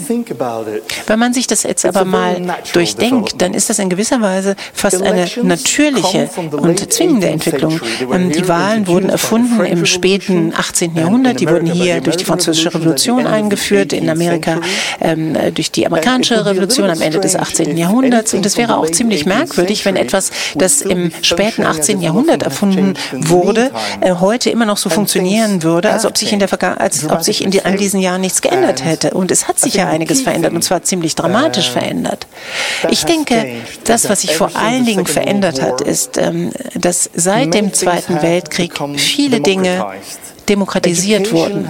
Wenn 1.08 1.20
man 1.20 1.34
sich 1.34 1.48
das 1.48 1.64
jetzt 1.64 1.86
aber 1.86 2.06
mal 2.06 2.42
durchdenkt, 2.74 3.42
dann 3.42 3.54
ist 3.54 3.70
das 3.70 3.80
in 3.80 3.90
gewisser 3.90 4.22
Weise 4.22 4.56
fast 4.74 5.02
eine 5.02 5.28
natürliche 5.44 6.30
und 6.52 6.94
zwingende 6.94 7.28
Entwicklung. 7.28 7.80
Ähm, 8.12 8.32
die 8.32 8.48
Wahlen 8.48 8.88
wurden 8.88 9.10
erfunden 9.10 9.66
im 9.66 9.86
späten 9.86 10.54
18. 10.56 10.96
Jahrhundert. 10.96 11.40
Die 11.40 11.50
wurden 11.50 11.72
hier 11.72 12.02
durch 12.02 12.18
die 12.18 12.26
Französische 12.26 12.74
Revolution 12.74 13.28
eingeführt, 13.28 13.94
in 13.94 14.10
Amerika 14.10 14.60
ähm, 15.02 15.36
durch 15.54 15.72
die 15.72 15.86
amerikanische 15.86 16.46
Revolution 16.46 16.90
am 16.90 17.02
Ende 17.02 17.20
des 17.20 17.36
18. 17.36 17.78
Jahrhunderts. 17.78 18.34
Und 18.34 18.46
es 18.46 18.58
wäre 18.58 18.78
auch 18.78 18.90
ziemlich 18.90 19.26
merkwürdig, 19.26 19.86
wenn 19.86 19.96
etwas, 19.96 20.32
das 20.56 20.82
im 20.82 21.12
späten 21.22 21.64
18. 21.64 22.02
Jahrhundert 22.02 22.44
erfunden 22.44 22.94
wurde, 23.12 23.72
äh, 24.02 24.14
heute 24.14 24.50
immer 24.50 24.66
noch 24.66 24.78
so 24.78 24.90
funktionieren 24.90 25.64
würde, 25.64 25.92
als 25.92 26.06
ob 26.06 26.18
sich 26.18 26.32
in 26.32 26.40
der 26.40 26.54
als 26.80 27.10
ob 27.10 27.24
sich 27.24 27.44
in 27.44 27.50
die 27.50 27.66
all 27.74 27.78
diesen 27.78 28.00
Jahren 28.00 28.22
nichts 28.22 28.42
geändert 28.42 28.84
hätte. 28.84 29.12
Und 29.12 29.32
es 29.32 29.48
hat 29.48 29.60
sich 29.60 29.76
ja 29.76 29.88
einiges 29.88 30.22
verändert, 30.22 30.54
und 30.54 30.64
zwar 30.64 30.84
ziemlich 30.84 31.16
dramatisch 31.16 31.70
verändert. 31.70 32.28
Ich 32.90 33.06
denke, 33.06 33.46
das, 33.84 34.10
was 34.10 34.22
sich 34.22 34.36
vor 34.36 34.56
allen 34.56 34.86
Dingen 34.86 35.06
verändert 35.06 35.62
hat, 35.62 35.82
ist, 35.82 36.18
ähm, 36.18 36.52
dass 36.76 37.10
seit 37.14 37.54
dem 37.54 37.74
Zweiten 37.74 38.22
Weltkrieg 38.22 38.74
viele 38.98 39.42
Dinge 39.42 39.86
demokratisiert 40.50 41.32
wurden. 41.32 41.68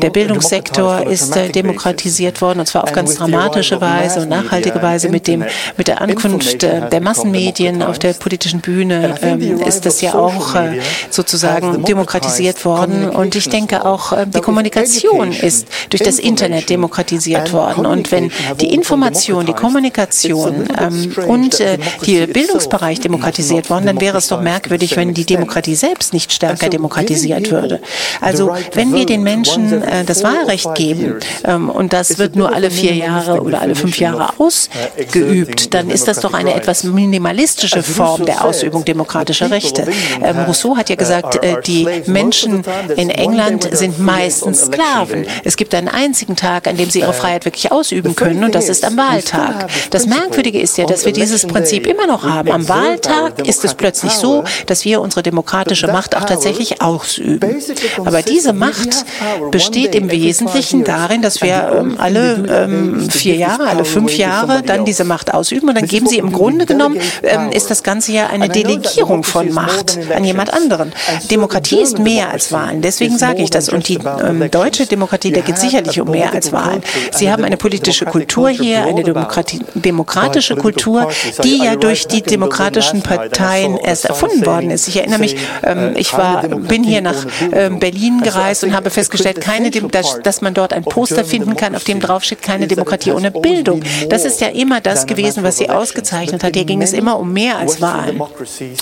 Der 0.00 0.10
Bildungssektor 0.10 1.06
ist 1.06 1.36
äh, 1.36 1.50
demokratisiert 1.50 2.40
worden, 2.40 2.60
und 2.60 2.66
zwar 2.66 2.84
auf 2.84 2.92
ganz 2.92 3.14
dramatische 3.14 3.80
Weise 3.80 4.20
und 4.20 4.28
nachhaltige 4.28 4.82
Weise. 4.82 5.08
Mit, 5.08 5.26
dem, 5.26 5.44
mit 5.76 5.88
der 5.88 6.00
Ankunft 6.00 6.62
äh, 6.62 6.88
der 6.88 7.00
Massenmedien 7.00 7.82
auf 7.82 7.98
der 7.98 8.12
politischen 8.12 8.60
Bühne 8.60 9.16
ähm, 9.22 9.60
ist 9.60 9.86
das 9.86 10.00
ja 10.00 10.14
auch 10.14 10.54
äh, 10.54 10.80
sozusagen 11.10 11.84
demokratisiert 11.84 12.64
worden. 12.64 13.08
Und 13.08 13.34
ich 13.34 13.48
denke 13.48 13.84
auch, 13.84 14.12
die 14.26 14.40
Kommunikation 14.40 15.32
ist 15.32 15.68
durch 15.90 16.02
das 16.02 16.18
Internet 16.18 16.70
demokratisiert 16.70 17.52
worden. 17.52 17.86
Und 17.86 18.10
wenn 18.12 18.30
die 18.60 18.72
Information, 18.72 19.46
die 19.46 19.52
Kommunikation 19.52 20.68
ähm, 20.78 21.12
und 21.26 21.60
äh, 21.60 21.78
der 22.06 22.26
Bildungsbereich 22.26 23.00
demokratisiert 23.00 23.70
worden, 23.70 23.86
dann 23.86 24.00
wäre 24.00 24.18
es 24.18 24.28
doch 24.28 24.40
merkwürdig, 24.40 24.96
wenn 24.96 25.14
die 25.14 25.24
Demokratie 25.24 25.74
selbst 25.74 26.12
nicht 26.12 26.32
stärker 26.32 26.68
demokratisiert 26.68 27.50
würde. 27.50 27.80
Also 28.20 28.54
wenn 28.74 28.92
wir 28.92 29.06
den 29.06 29.22
Menschen 29.22 29.82
äh, 29.82 30.04
das 30.04 30.22
Wahlrecht 30.22 30.74
geben 30.74 31.16
ähm, 31.44 31.70
und 31.70 31.92
das 31.92 32.18
wird 32.18 32.36
nur 32.36 32.54
alle 32.54 32.70
vier 32.70 32.94
Jahre 32.94 33.40
oder 33.40 33.60
alle 33.60 33.74
fünf 33.74 33.98
Jahre 33.98 34.30
ausgeübt, 34.38 35.74
dann 35.74 35.90
ist 35.90 36.08
das 36.08 36.20
doch 36.20 36.32
eine 36.32 36.54
etwas 36.54 36.84
minimalistische 36.84 37.82
Form 37.82 38.24
der 38.24 38.44
Ausübung 38.44 38.84
demokratischer 38.84 39.50
Rechte. 39.50 39.86
Ähm, 40.22 40.38
Rousseau 40.40 40.76
hat 40.76 40.90
ja 40.90 40.96
gesagt, 40.96 41.42
äh, 41.42 41.60
die 41.62 41.86
Menschen 42.06 42.62
in 42.96 43.10
England 43.10 43.68
sind 43.72 43.98
meistens 43.98 44.66
Sklaven. 44.66 45.26
Es 45.44 45.56
gibt 45.56 45.74
einen 45.74 45.88
einzigen 45.88 46.36
Tag, 46.36 46.66
an 46.66 46.76
dem 46.76 46.90
sie 46.90 47.00
ihre 47.00 47.12
Freiheit 47.12 47.44
wirklich 47.44 47.72
ausüben 47.72 48.14
können 48.16 48.44
und 48.44 48.54
das 48.54 48.68
ist 48.68 48.84
am 48.84 48.96
Wahltag. 48.96 49.68
Das 49.90 50.06
Merkwürdige 50.06 50.60
ist 50.60 50.78
ja, 50.78 50.86
dass 50.86 51.04
wir 51.04 51.12
dieses 51.12 51.46
Prinzip 51.46 51.86
immer 51.86 52.06
noch 52.06 52.24
haben. 52.24 52.50
Am 52.50 52.68
Wahltag 52.68 53.46
ist 53.46 53.64
es 53.64 53.74
plötzlich 53.74 54.12
so, 54.12 54.44
dass 54.66 54.84
wir 54.84 55.00
unsere 55.00 55.22
demokratische 55.22 55.86
Macht 55.88 56.16
auch 56.16 56.24
tatsächlich 56.24 56.82
ausüben. 56.82 57.56
Aber 57.98 58.22
diese 58.22 58.52
Macht 58.52 59.04
besteht 59.50 59.94
im 59.94 60.10
Wesentlichen 60.10 60.84
darin, 60.84 61.22
dass 61.22 61.42
wir 61.42 61.72
ähm, 61.78 61.96
alle 61.98 62.44
ähm, 62.48 63.10
vier 63.10 63.36
Jahre, 63.36 63.66
alle 63.66 63.84
fünf 63.84 64.16
Jahre 64.16 64.62
dann 64.62 64.84
diese 64.84 65.04
Macht 65.04 65.32
ausüben 65.34 65.68
und 65.68 65.74
dann 65.74 65.86
geben 65.86 66.06
sie 66.06 66.18
im 66.18 66.32
Grunde 66.32 66.66
genommen, 66.66 67.00
ähm, 67.22 67.50
ist 67.50 67.70
das 67.70 67.82
Ganze 67.82 68.12
ja 68.12 68.28
eine 68.28 68.48
Delegierung 68.48 69.24
von 69.24 69.52
Macht 69.52 69.98
an 70.14 70.24
jemand 70.24 70.52
anderen. 70.52 70.92
Demokratie 71.30 71.80
ist 71.80 71.98
mehr 71.98 72.30
als 72.30 72.52
Wahlen, 72.52 72.82
deswegen 72.82 73.18
sage 73.18 73.42
ich 73.42 73.50
das. 73.50 73.68
Und 73.68 73.88
die 73.88 73.98
ähm, 74.24 74.50
deutsche 74.50 74.86
Demokratie, 74.86 75.32
da 75.32 75.40
geht 75.40 75.58
sicherlich 75.58 76.00
um 76.00 76.10
mehr 76.10 76.32
als 76.32 76.52
Wahlen. 76.52 76.82
Sie 77.12 77.30
haben 77.30 77.44
eine 77.44 77.56
politische 77.56 78.04
Kultur 78.04 78.48
hier, 78.48 78.84
eine 78.84 79.02
Demokratie, 79.02 79.60
demokratische 79.74 80.56
Kultur, 80.56 81.08
die 81.42 81.58
ja 81.58 81.76
durch 81.76 82.06
die 82.06 82.22
demokratischen 82.22 83.02
Parteien 83.02 83.76
erst 83.76 84.04
erfunden 84.04 84.46
worden 84.46 84.70
ist. 84.70 84.88
Ich 84.88 84.96
erinnere 84.96 85.18
mich, 85.18 85.36
ähm, 85.62 85.94
ich 85.96 86.12
war, 86.12 86.42
bin 86.48 86.84
hier 86.84 87.00
nach 87.00 87.26
ähm, 87.52 87.79
Berlin 87.80 88.20
gereist 88.22 88.64
und 88.64 88.74
habe 88.74 88.90
festgestellt, 88.90 89.40
keine, 89.40 89.70
dass, 89.70 90.20
dass 90.22 90.40
man 90.40 90.54
dort 90.54 90.72
ein 90.72 90.84
Poster 90.84 91.24
finden 91.24 91.56
kann, 91.56 91.74
auf 91.74 91.84
dem 91.84 92.00
draufsteht, 92.00 92.42
keine 92.42 92.66
Demokratie 92.66 93.12
ohne 93.12 93.30
Bildung. 93.30 93.82
Das 94.08 94.24
ist 94.24 94.40
ja 94.40 94.48
immer 94.48 94.80
das 94.80 95.06
gewesen, 95.06 95.42
was 95.42 95.56
sie 95.56 95.68
ausgezeichnet 95.68 96.44
hat. 96.44 96.54
Hier 96.54 96.64
ging 96.64 96.82
es 96.82 96.92
immer 96.92 97.18
um 97.18 97.32
mehr 97.32 97.58
als 97.58 97.80
Wahlen. 97.80 98.20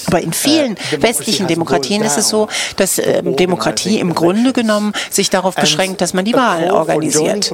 Aber 0.07 0.21
in 0.21 0.33
vielen 0.33 0.77
westlichen 0.99 1.47
Demokratien 1.47 2.03
ist 2.03 2.19
es 2.19 2.29
so, 2.29 2.49
dass 2.77 2.99
ähm, 2.99 3.37
Demokratie 3.37 3.99
im 4.01 4.15
Grunde 4.15 4.53
genommen 4.53 4.93
sich 5.11 5.31
darauf 5.31 5.55
beschränkt, 5.55 6.01
dass 6.01 6.15
man 6.15 6.25
die 6.25 6.35
Wahlen 6.35 6.71
organisiert. 6.71 7.53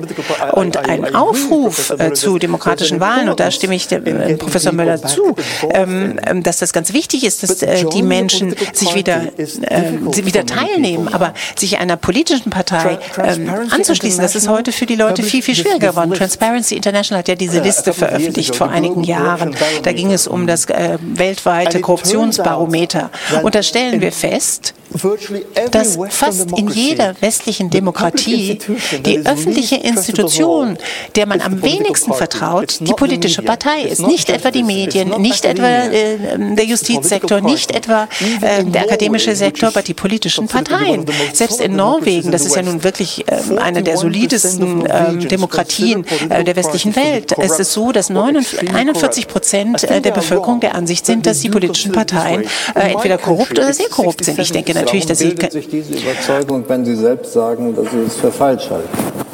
Und 0.53 0.77
ein 0.77 1.15
Aufruf 1.15 1.91
äh, 1.99 2.13
zu 2.13 2.39
demokratischen 2.39 3.01
Wahlen, 3.01 3.29
und 3.29 3.41
da 3.41 3.51
stimme 3.51 3.75
ich 3.75 3.89
dem, 3.89 4.07
äh, 4.07 4.35
Professor 4.37 4.73
Möller 4.73 5.03
zu, 5.03 5.35
ähm, 5.71 6.19
ähm, 6.27 6.43
dass 6.43 6.59
das 6.59 6.73
ganz 6.73 6.93
wichtig 6.93 7.25
ist, 7.25 7.43
dass 7.43 7.63
äh, 7.63 7.85
die 7.93 8.03
Menschen 8.03 8.55
sich 8.73 8.95
wieder, 8.95 9.23
wieder 9.37 10.47
teilnehmen. 10.47 11.09
Aber 11.13 11.34
sich 11.57 11.79
einer 11.79 11.97
politischen 11.97 12.51
Partei 12.51 12.99
ähm, 13.23 13.51
anzuschließen, 13.71 14.21
das 14.21 14.35
ist 14.35 14.49
heute 14.49 14.73
für 14.73 14.87
die 14.87 14.97
Leute 14.97 15.23
viel, 15.23 15.43
viel 15.43 15.55
schwieriger 15.55 15.91
geworden. 15.91 16.13
Transparency 16.13 16.75
International 16.75 17.21
hat 17.21 17.29
ja 17.29 17.35
diese 17.35 17.61
Liste 17.61 17.93
veröffentlicht 17.93 18.57
vor 18.57 18.69
einigen 18.71 19.05
Jahren. 19.05 19.57
Da 19.83 19.93
ging 19.93 20.13
es 20.13 20.27
um 20.27 20.47
das 20.47 20.67
äh, 20.67 20.99
weltweite 21.01 21.81
Korruptionsbarometer. 21.81 23.11
Und 23.43 23.55
da 23.55 23.63
stellen 23.63 24.01
wir 24.01 24.13
fest, 24.13 24.75
dass 25.71 25.99
fast 26.11 26.53
in 26.57 26.69
jeder 26.69 27.15
westlichen 27.21 27.71
Demokratie 27.71 28.59
die 29.05 29.27
öffentliche 29.27 29.77
Institution, 29.77 30.79
der 31.17 31.27
man 31.27 31.41
am 31.41 31.63
wenigsten 31.63 32.13
vertraut, 32.13 32.79
die 32.81 32.93
politische 32.93 33.43
Partei 33.43 33.83
ist. 33.83 34.07
Nicht 34.07 34.31
etwa 34.31 34.51
die 34.51 34.63
Medien, 34.63 35.21
nicht 35.21 35.45
etwa 35.45 35.67
äh, 35.67 36.19
der 36.55 36.65
Justizsektor, 36.65 37.41
nicht 37.41 37.75
etwa 37.75 38.09
äh, 38.41 38.65
der 38.65 38.83
akademische 38.83 39.35
Sektor, 39.35 39.69
aber 39.71 39.83
die 39.83 39.95
politischen 39.95 40.47
Parteien. 40.47 41.05
Selbst 41.33 41.61
in 41.61 41.77
Norwegen, 41.77 42.31
das 42.31 42.45
ist 42.45 42.57
ja 42.57 42.63
nun 42.63 42.85
wirklich 42.85 43.25
äh, 43.29 43.59
eine 43.59 43.83
der 43.83 43.97
solidesten 43.97 44.85
ähm, 44.89 45.29
Demokratien 45.29 46.05
äh, 46.29 46.45
der 46.45 46.57
westlichen 46.57 46.95
Welt, 46.97 47.33
ist 47.33 47.61
es 47.61 47.73
so, 47.73 47.93
dass 47.93 48.11
41 48.11 49.29
Prozent 49.29 49.85
äh, 49.85 50.01
der 50.01 50.13
Bevölkerung 50.13 50.61
der 50.61 50.75
Ansicht 50.75 51.07
sind, 51.07 51.27
dass 51.27 51.41
die 51.41 51.49
politischen 51.49 51.93
Parteien 51.93 52.45
äh, 52.75 52.93
entweder 52.93 53.19
korrupt 53.19 53.53
oder 53.53 53.73
sehr 53.73 53.89
korrupt 53.89 54.25
sind. 54.25 54.39
Ich 54.39 54.53
denke 54.53 54.75
natürlich, 54.75 55.07
dass 55.07 55.19
sie 55.19 55.35
sich 55.51 55.69
diese 55.69 55.95
Überzeugung, 55.95 56.65
wenn 56.69 56.85
Sie 56.85 56.97
selbst 56.97 57.33
sagen, 57.33 57.75
dass 57.75 57.91
Sie 57.91 57.99
es 58.07 58.17
für 58.17 58.33
falsch 58.33 58.71
halten. 58.71 59.34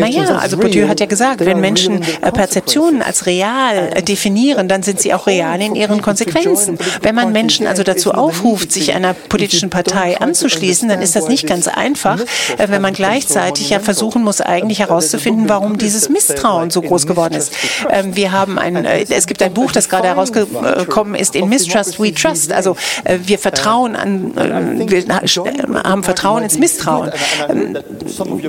Naja, 0.00 0.36
also 0.36 0.58
Bourdieu 0.58 0.86
hat 0.88 1.00
ja 1.00 1.06
gesagt, 1.06 1.40
wenn 1.44 1.60
Menschen 1.60 2.02
äh, 2.20 2.30
Perzeptionen 2.30 3.02
als 3.02 3.26
real 3.26 3.90
äh, 3.94 4.02
definieren, 4.02 4.68
dann 4.68 4.82
sind 4.82 5.00
sie 5.00 5.14
auch 5.14 5.26
real 5.26 5.60
in 5.60 5.74
ihren 5.74 6.02
Konsequenzen. 6.02 6.78
Wenn 7.02 7.14
man 7.14 7.32
Menschen 7.32 7.66
also 7.66 7.82
dazu 7.82 8.12
aufruft, 8.12 8.72
sich 8.72 8.92
einer 8.94 9.14
politischen 9.14 9.70
Partei 9.70 10.20
anzuschließen, 10.20 10.88
dann 10.88 11.00
ist 11.00 11.16
das 11.16 11.28
nicht 11.28 11.46
ganz 11.46 11.66
einfach, 11.66 12.20
äh, 12.20 12.68
wenn 12.68 12.82
man 12.82 12.92
gleichzeitig 12.92 13.70
ja 13.70 13.80
versuchen 13.80 14.22
muss, 14.22 14.40
eigentlich 14.40 14.80
herauszufinden, 14.80 15.48
warum 15.48 15.78
dieses 15.78 16.08
Misstrauen 16.08 16.70
so 16.70 16.82
groß 16.82 17.06
geworden 17.06 17.34
ist. 17.34 17.52
Ähm, 17.90 18.14
wir 18.16 18.32
haben 18.32 18.58
ein, 18.58 18.84
es 18.84 19.26
gibt 19.26 19.42
ein 19.42 19.54
Buch, 19.54 19.72
das 19.72 19.88
gerade 19.88 20.08
herausgekommen 20.08 21.14
ist, 21.14 21.34
in 21.34 21.48
Mistrust 21.48 21.98
We 21.98 22.12
Trust. 22.12 22.52
Also 22.52 22.76
wir 23.24 23.38
vertrauen 23.38 23.96
an, 23.96 24.32
wir 24.36 25.06
haben 25.76 26.02
Vertrauen 26.02 26.42
ins 26.42 26.58
Misstrauen. 26.58 27.10
Ähm, 27.48 27.78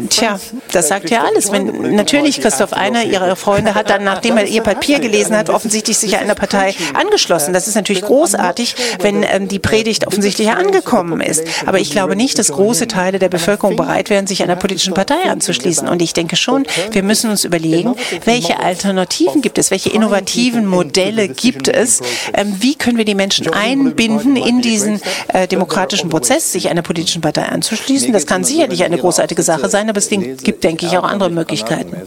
tja, 0.10 0.40
das 0.72 0.88
sagt 0.88 1.10
ja 1.10 1.24
alles. 1.24 1.52
Wenn 1.52 1.96
natürlich 1.96 2.42
Christoph 2.42 2.74
einer 2.74 3.04
ihrer 3.04 3.36
Freunde 3.36 3.76
hat 3.76 3.90
dann, 3.90 4.04
nachdem 4.04 4.38
er 4.38 4.46
ihr 4.46 4.62
Papier 4.62 5.00
gelesen 5.00 5.36
hat, 5.36 5.50
offensichtlich 5.50 5.98
sich 5.98 6.18
einer 6.18 6.36
Partei 6.36 6.76
angeschlossen. 6.94 7.54
Das 7.54 7.68
ist 7.68 7.76
natürlich 7.76 8.04
großartig, 8.04 8.76
wenn 9.02 9.24
ähm, 9.24 9.48
die 9.48 9.60
Predigt 9.60 10.08
offensichtlich 10.08 10.50
angekommen 10.52 11.22
ist. 11.22 11.44
Aber 11.66 11.80
ich 11.80 11.92
glaube 11.92 12.16
nicht, 12.16 12.40
dass 12.40 12.52
große 12.52 12.88
Teile 12.88 13.20
der 13.20 13.30
Bevölkerung 13.30 13.76
bereit 13.76 14.10
wären, 14.10 14.28
sich 14.28 14.44
einer 14.44 14.56
politischen 14.56 14.94
Partei 14.94 15.30
anzuschließen. 15.30 15.88
Und 15.88 16.02
ich 16.02 16.14
denke 16.14 16.36
schon, 16.36 16.66
wir 16.92 17.04
müssen 17.04 17.30
uns 17.30 17.44
überlegen, 17.44 17.96
welche 18.26 18.60
Alternativen 18.60 19.42
gibt 19.42 19.58
es, 19.58 19.72
welche 19.72 19.90
innovativen 19.90 20.66
Modelle 20.66 21.28
gibt 21.28 21.68
es, 21.68 22.02
ähm, 22.34 22.56
wie 22.60 22.76
können 22.76 22.98
wir 22.98 23.06
die 23.06 23.16
Menschen 23.16 23.52
einbinden 23.52 24.36
in 24.36 24.62
diesen 24.62 25.02
äh, 25.28 25.48
demokratischen 25.48 26.10
Prozess, 26.10 26.52
sich 26.52 26.70
einer 26.70 26.82
politischen 26.82 27.11
Partei 27.20 27.44
anzuschließen. 27.44 28.14
Das 28.14 28.26
kann 28.26 28.46
sicherlich 28.46 28.86
eine 28.86 28.98
großartige 28.98 29.44
Sache 29.44 29.68
sein, 29.68 29.90
aber 29.90 29.98
es 29.98 30.08
gibt, 30.08 30.64
denke 30.64 30.86
ich, 30.86 30.98
auch 30.98 31.04
andere 31.04 31.30
Möglichkeiten. 31.30 31.98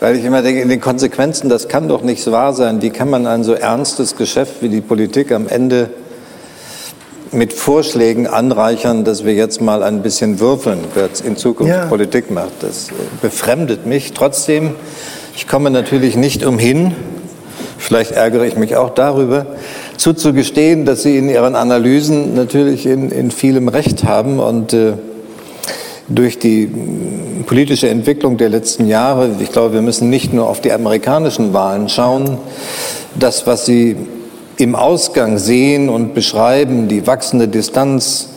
Weil 0.00 0.16
ich 0.16 0.24
immer 0.24 0.42
denke, 0.42 0.60
in 0.60 0.68
den 0.68 0.82
Konsequenzen, 0.82 1.48
das 1.48 1.68
kann 1.68 1.88
doch 1.88 2.02
nicht 2.02 2.30
wahr 2.30 2.52
sein. 2.52 2.82
Wie 2.82 2.90
kann 2.90 3.08
man 3.08 3.26
ein 3.26 3.44
so 3.44 3.54
ernstes 3.54 4.16
Geschäft 4.16 4.56
wie 4.60 4.68
die 4.68 4.82
Politik 4.82 5.32
am 5.32 5.48
Ende 5.48 5.88
mit 7.34 7.52
Vorschlägen 7.52 8.26
anreichern, 8.26 9.04
dass 9.04 9.24
wir 9.24 9.34
jetzt 9.34 9.60
mal 9.60 9.82
ein 9.82 10.02
bisschen 10.02 10.40
würfeln, 10.40 10.78
wer 10.94 11.08
in 11.24 11.36
Zukunft 11.36 11.72
ja. 11.72 11.86
Politik 11.86 12.30
macht. 12.30 12.62
Das 12.62 12.88
befremdet 13.20 13.86
mich. 13.86 14.12
Trotzdem, 14.12 14.74
ich 15.34 15.48
komme 15.48 15.70
natürlich 15.70 16.16
nicht 16.16 16.44
umhin, 16.44 16.94
vielleicht 17.78 18.12
ärgere 18.12 18.44
ich 18.46 18.56
mich 18.56 18.76
auch 18.76 18.90
darüber, 18.90 19.46
zuzugestehen, 19.96 20.84
dass 20.84 21.02
Sie 21.02 21.16
in 21.16 21.28
Ihren 21.28 21.54
Analysen 21.54 22.34
natürlich 22.34 22.86
in, 22.86 23.10
in 23.10 23.30
vielem 23.30 23.68
Recht 23.68 24.04
haben 24.04 24.38
und 24.38 24.72
äh, 24.72 24.94
durch 26.08 26.38
die 26.38 26.70
politische 27.46 27.88
Entwicklung 27.88 28.36
der 28.36 28.50
letzten 28.50 28.86
Jahre, 28.86 29.30
ich 29.40 29.52
glaube, 29.52 29.74
wir 29.74 29.82
müssen 29.82 30.10
nicht 30.10 30.32
nur 30.32 30.48
auf 30.48 30.60
die 30.60 30.72
amerikanischen 30.72 31.52
Wahlen 31.54 31.88
schauen, 31.88 32.38
das, 33.18 33.46
was 33.46 33.64
Sie 33.64 33.96
im 34.58 34.74
Ausgang 34.74 35.38
sehen 35.38 35.88
und 35.88 36.14
beschreiben, 36.14 36.88
die 36.88 37.06
wachsende 37.06 37.48
Distanz 37.48 38.28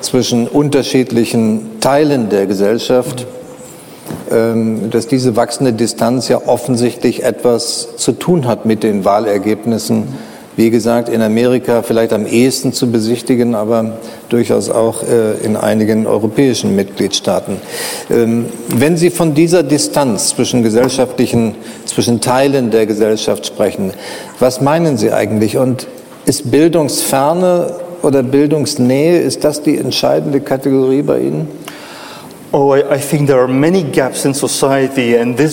zwischen 0.00 0.46
unterschiedlichen 0.46 1.80
Teilen 1.80 2.28
der 2.28 2.46
Gesellschaft, 2.46 3.26
ähm, 4.30 4.90
dass 4.90 5.08
diese 5.08 5.36
wachsende 5.36 5.72
Distanz 5.72 6.28
ja 6.28 6.40
offensichtlich 6.46 7.24
etwas 7.24 7.96
zu 7.96 8.12
tun 8.12 8.46
hat 8.46 8.64
mit 8.64 8.82
den 8.82 9.04
Wahlergebnissen 9.04 10.08
wie 10.58 10.70
gesagt, 10.70 11.08
in 11.08 11.22
Amerika 11.22 11.82
vielleicht 11.82 12.12
am 12.12 12.26
ehesten 12.26 12.72
zu 12.72 12.90
besichtigen, 12.90 13.54
aber 13.54 13.98
durchaus 14.28 14.70
auch 14.70 15.04
äh, 15.04 15.34
in 15.44 15.56
einigen 15.56 16.04
europäischen 16.08 16.74
Mitgliedstaaten. 16.74 17.58
Ähm, 18.10 18.46
wenn 18.74 18.96
Sie 18.96 19.10
von 19.10 19.34
dieser 19.34 19.62
Distanz 19.62 20.30
zwischen 20.30 20.64
gesellschaftlichen, 20.64 21.54
zwischen 21.84 22.20
Teilen 22.20 22.72
der 22.72 22.86
Gesellschaft 22.86 23.46
sprechen, 23.46 23.92
was 24.40 24.60
meinen 24.60 24.96
Sie 24.96 25.12
eigentlich? 25.12 25.58
Und 25.58 25.86
ist 26.26 26.50
Bildungsferne 26.50 27.76
oder 28.02 28.24
Bildungsnähe, 28.24 29.20
ist 29.20 29.44
das 29.44 29.62
die 29.62 29.78
entscheidende 29.78 30.40
Kategorie 30.40 31.02
bei 31.02 31.20
Ihnen? 31.20 31.46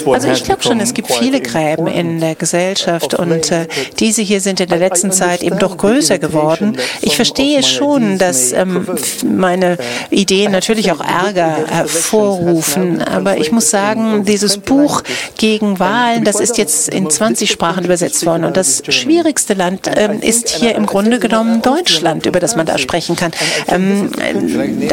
Oh, 0.06 0.14
also 0.14 0.32
ich 0.32 0.44
glaube 0.44 0.64
schon, 0.64 0.80
es 0.80 0.94
gibt 0.94 1.12
viele 1.12 1.42
Gräben 1.42 1.88
in 1.88 2.20
der 2.20 2.36
Gesellschaft 2.36 3.14
und 3.14 3.52
äh, 3.52 3.68
diese 4.00 4.22
hier 4.22 4.40
sind 4.40 4.60
in 4.60 4.70
der 4.70 4.78
letzten 4.78 5.12
Zeit 5.12 5.44
eben 5.44 5.60
doch 5.60 5.78
größer 5.78 6.20
geworden. 6.20 6.78
Ich 7.02 7.16
verstehe 7.16 7.64
schon, 7.64 8.18
dass 8.18 8.54
ähm, 8.54 8.88
meine 9.26 9.78
Ideen 10.10 10.52
natürlich 10.52 10.92
auch 10.92 11.02
Ärger 11.02 11.66
hervorrufen, 11.68 13.02
aber 13.02 13.38
ich 13.38 13.52
muss 13.52 13.70
sagen, 13.70 14.24
dieses 14.24 14.58
Buch 14.58 15.04
gegen 15.38 15.80
Wahlen, 15.80 16.24
das 16.24 16.40
ist 16.40 16.58
jetzt 16.58 16.90
in 16.90 17.10
20 17.10 17.52
Sprachen 17.52 17.84
übersetzt 17.84 18.26
worden 18.26 18.46
und 18.46 18.56
das 18.56 18.84
schwierigste 18.90 19.54
Land 19.54 19.90
ähm, 19.96 20.22
ist 20.22 20.50
hier 20.50 20.76
im 20.76 20.86
Grunde 20.86 21.20
genommen 21.20 21.62
Deutschland, 21.62 22.26
über 22.26 22.40
das 22.40 22.56
man 22.56 22.66
da 22.66 22.78
sprechen 22.78 23.16
kann. 23.16 23.32
Ähm, 23.68 24.12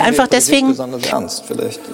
einfach 0.00 0.26
deswegen. 0.26 0.72
Uh, 0.72 1.91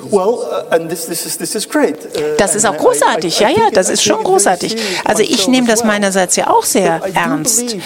das 2.38 2.54
ist 2.54 2.64
auch 2.66 2.76
großartig, 2.76 3.40
ja, 3.40 3.48
ja, 3.48 3.70
das 3.72 3.88
ist 3.88 4.02
schon 4.02 4.22
großartig. 4.22 4.76
Also 5.04 5.22
ich 5.22 5.48
nehme 5.48 5.66
das 5.66 5.84
meinerseits 5.84 6.36
ja 6.36 6.48
auch 6.50 6.64
sehr 6.64 7.00
ernst. 7.14 7.76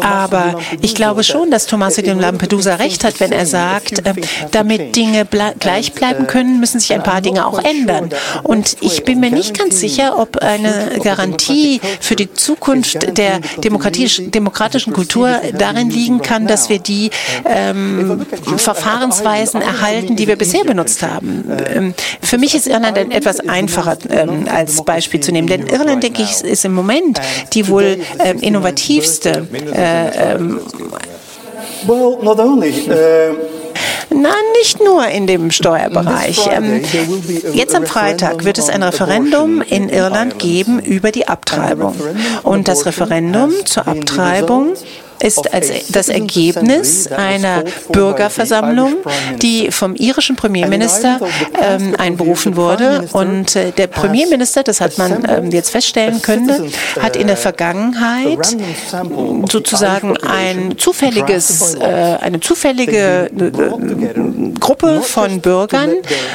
Aber 0.00 0.58
ich 0.80 0.94
glaube 0.94 1.24
schon, 1.24 1.50
dass 1.50 1.66
Tommaso 1.66 2.02
de 2.02 2.14
Lampedusa 2.14 2.76
recht 2.76 3.04
hat, 3.04 3.20
wenn 3.20 3.32
er 3.32 3.46
sagt, 3.46 4.06
äh, 4.06 4.14
damit 4.50 4.96
Dinge 4.96 5.26
gleich 5.58 5.92
bleiben 5.92 6.26
können, 6.26 6.60
müssen 6.60 6.80
sich 6.80 6.92
ein 6.92 7.02
paar 7.02 7.20
Dinge 7.20 7.46
auch 7.46 7.62
ändern. 7.62 8.10
Und 8.42 8.76
ich 8.80 9.04
bin 9.04 9.20
mir 9.20 9.30
nicht 9.30 9.56
ganz 9.56 9.80
sicher, 9.80 10.18
ob 10.18 10.38
eine 10.38 11.00
Garantie 11.02 11.80
für 12.00 12.16
die 12.16 12.32
Zukunft 12.32 13.16
der 13.16 13.40
demokratischen 13.58 14.92
Kultur 14.92 15.40
darin 15.56 15.90
liegen 15.90 16.22
kann, 16.22 16.46
dass 16.46 16.68
wir 16.68 16.78
die 16.78 17.10
ähm, 17.44 18.26
Verfahrensweisen 18.56 19.60
erhalten, 19.60 20.16
die 20.16 20.26
wir 20.26 20.36
bisher 20.36 20.64
benutzt 20.64 21.02
haben. 21.02 21.23
Ähm, 21.74 21.94
für 22.20 22.38
mich 22.38 22.54
ist 22.54 22.66
Irland 22.66 22.98
ein 22.98 23.10
etwas 23.10 23.40
einfacher 23.40 23.96
ähm, 24.10 24.46
als 24.52 24.82
Beispiel 24.84 25.20
zu 25.20 25.32
nehmen, 25.32 25.48
denn 25.48 25.66
Irland, 25.66 26.02
denke 26.02 26.22
ich, 26.22 26.42
ist 26.42 26.64
im 26.64 26.74
Moment 26.74 27.20
die 27.52 27.68
wohl 27.68 27.98
ähm, 28.24 28.38
innovativste 28.40 29.46
äh, 29.74 30.34
ähm, 30.34 30.60
Well, 31.86 32.16
not 32.22 32.38
only. 32.38 32.72
Uh 32.88 33.36
Nein, 34.14 34.32
nicht 34.58 34.80
nur 34.80 35.06
in 35.08 35.26
dem 35.26 35.50
Steuerbereich. 35.50 36.48
Ähm, 36.50 36.82
jetzt 37.52 37.74
am 37.74 37.84
Freitag 37.84 38.44
wird 38.44 38.58
es 38.58 38.68
ein 38.68 38.82
Referendum 38.82 39.60
in 39.60 39.88
Irland 39.88 40.38
geben 40.38 40.78
über 40.78 41.10
die 41.10 41.26
Abtreibung. 41.26 41.96
Und 42.42 42.68
das 42.68 42.86
Referendum 42.86 43.52
zur 43.64 43.88
Abtreibung 43.88 44.74
ist 45.24 45.52
als 45.54 45.70
das 45.88 46.08
Ergebnis 46.08 47.10
einer 47.10 47.64
Bürgerversammlung, 47.90 48.96
die 49.40 49.70
vom 49.70 49.94
irischen 49.94 50.36
Premierminister 50.36 51.18
ähm, 51.60 51.94
einberufen 51.96 52.56
wurde. 52.56 53.08
Und 53.12 53.56
äh, 53.56 53.72
der 53.72 53.86
Premierminister, 53.86 54.62
das 54.62 54.80
hat 54.80 54.98
man 54.98 55.26
ähm, 55.28 55.50
jetzt 55.50 55.70
feststellen 55.70 56.20
können, 56.20 56.70
hat 57.00 57.16
in 57.16 57.26
der 57.26 57.38
Vergangenheit 57.38 58.56
sozusagen 59.50 60.16
ein 60.18 60.76
zufälliges, 60.76 61.74
äh, 61.74 61.84
eine 62.20 62.40
zufällige 62.40 63.30
äh, 63.30 64.60
Gruppe 64.60 65.00
von 65.00 65.40
Bürgern 65.40 65.90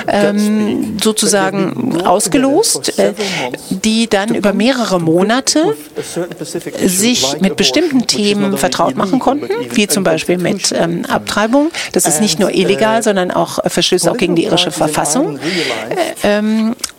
ähm, 0.08 0.98
sozusagen 1.02 2.02
ausgelost, 2.02 2.98
äh, 2.98 3.14
die 3.70 4.08
dann 4.08 4.34
über 4.34 4.54
mehrere 4.54 5.00
Monate 5.00 5.76
sich 6.86 7.40
mit 7.40 7.56
bestimmten 7.56 8.08
Themen 8.08 8.58
vertraut 8.58 8.79
machen 8.96 9.20
konnten, 9.20 9.50
wie 9.72 9.88
zum 9.88 10.04
Beispiel 10.04 10.38
mit 10.38 10.74
ähm, 10.76 11.06
Abtreibung. 11.06 11.72
Das 11.92 12.06
ist 12.06 12.22
nicht 12.22 12.40
nur 12.40 12.54
illegal, 12.54 13.04
sondern 13.04 13.32
auch 13.32 13.60
äh, 13.60 13.70
Verstöße 13.70 14.12
auch 14.12 14.18
gegen 14.18 14.36
die 14.36 14.46
irische 14.46 14.72
Verfassung. 14.72 15.38
Äh, 15.38 15.42
ähm, 16.24 16.76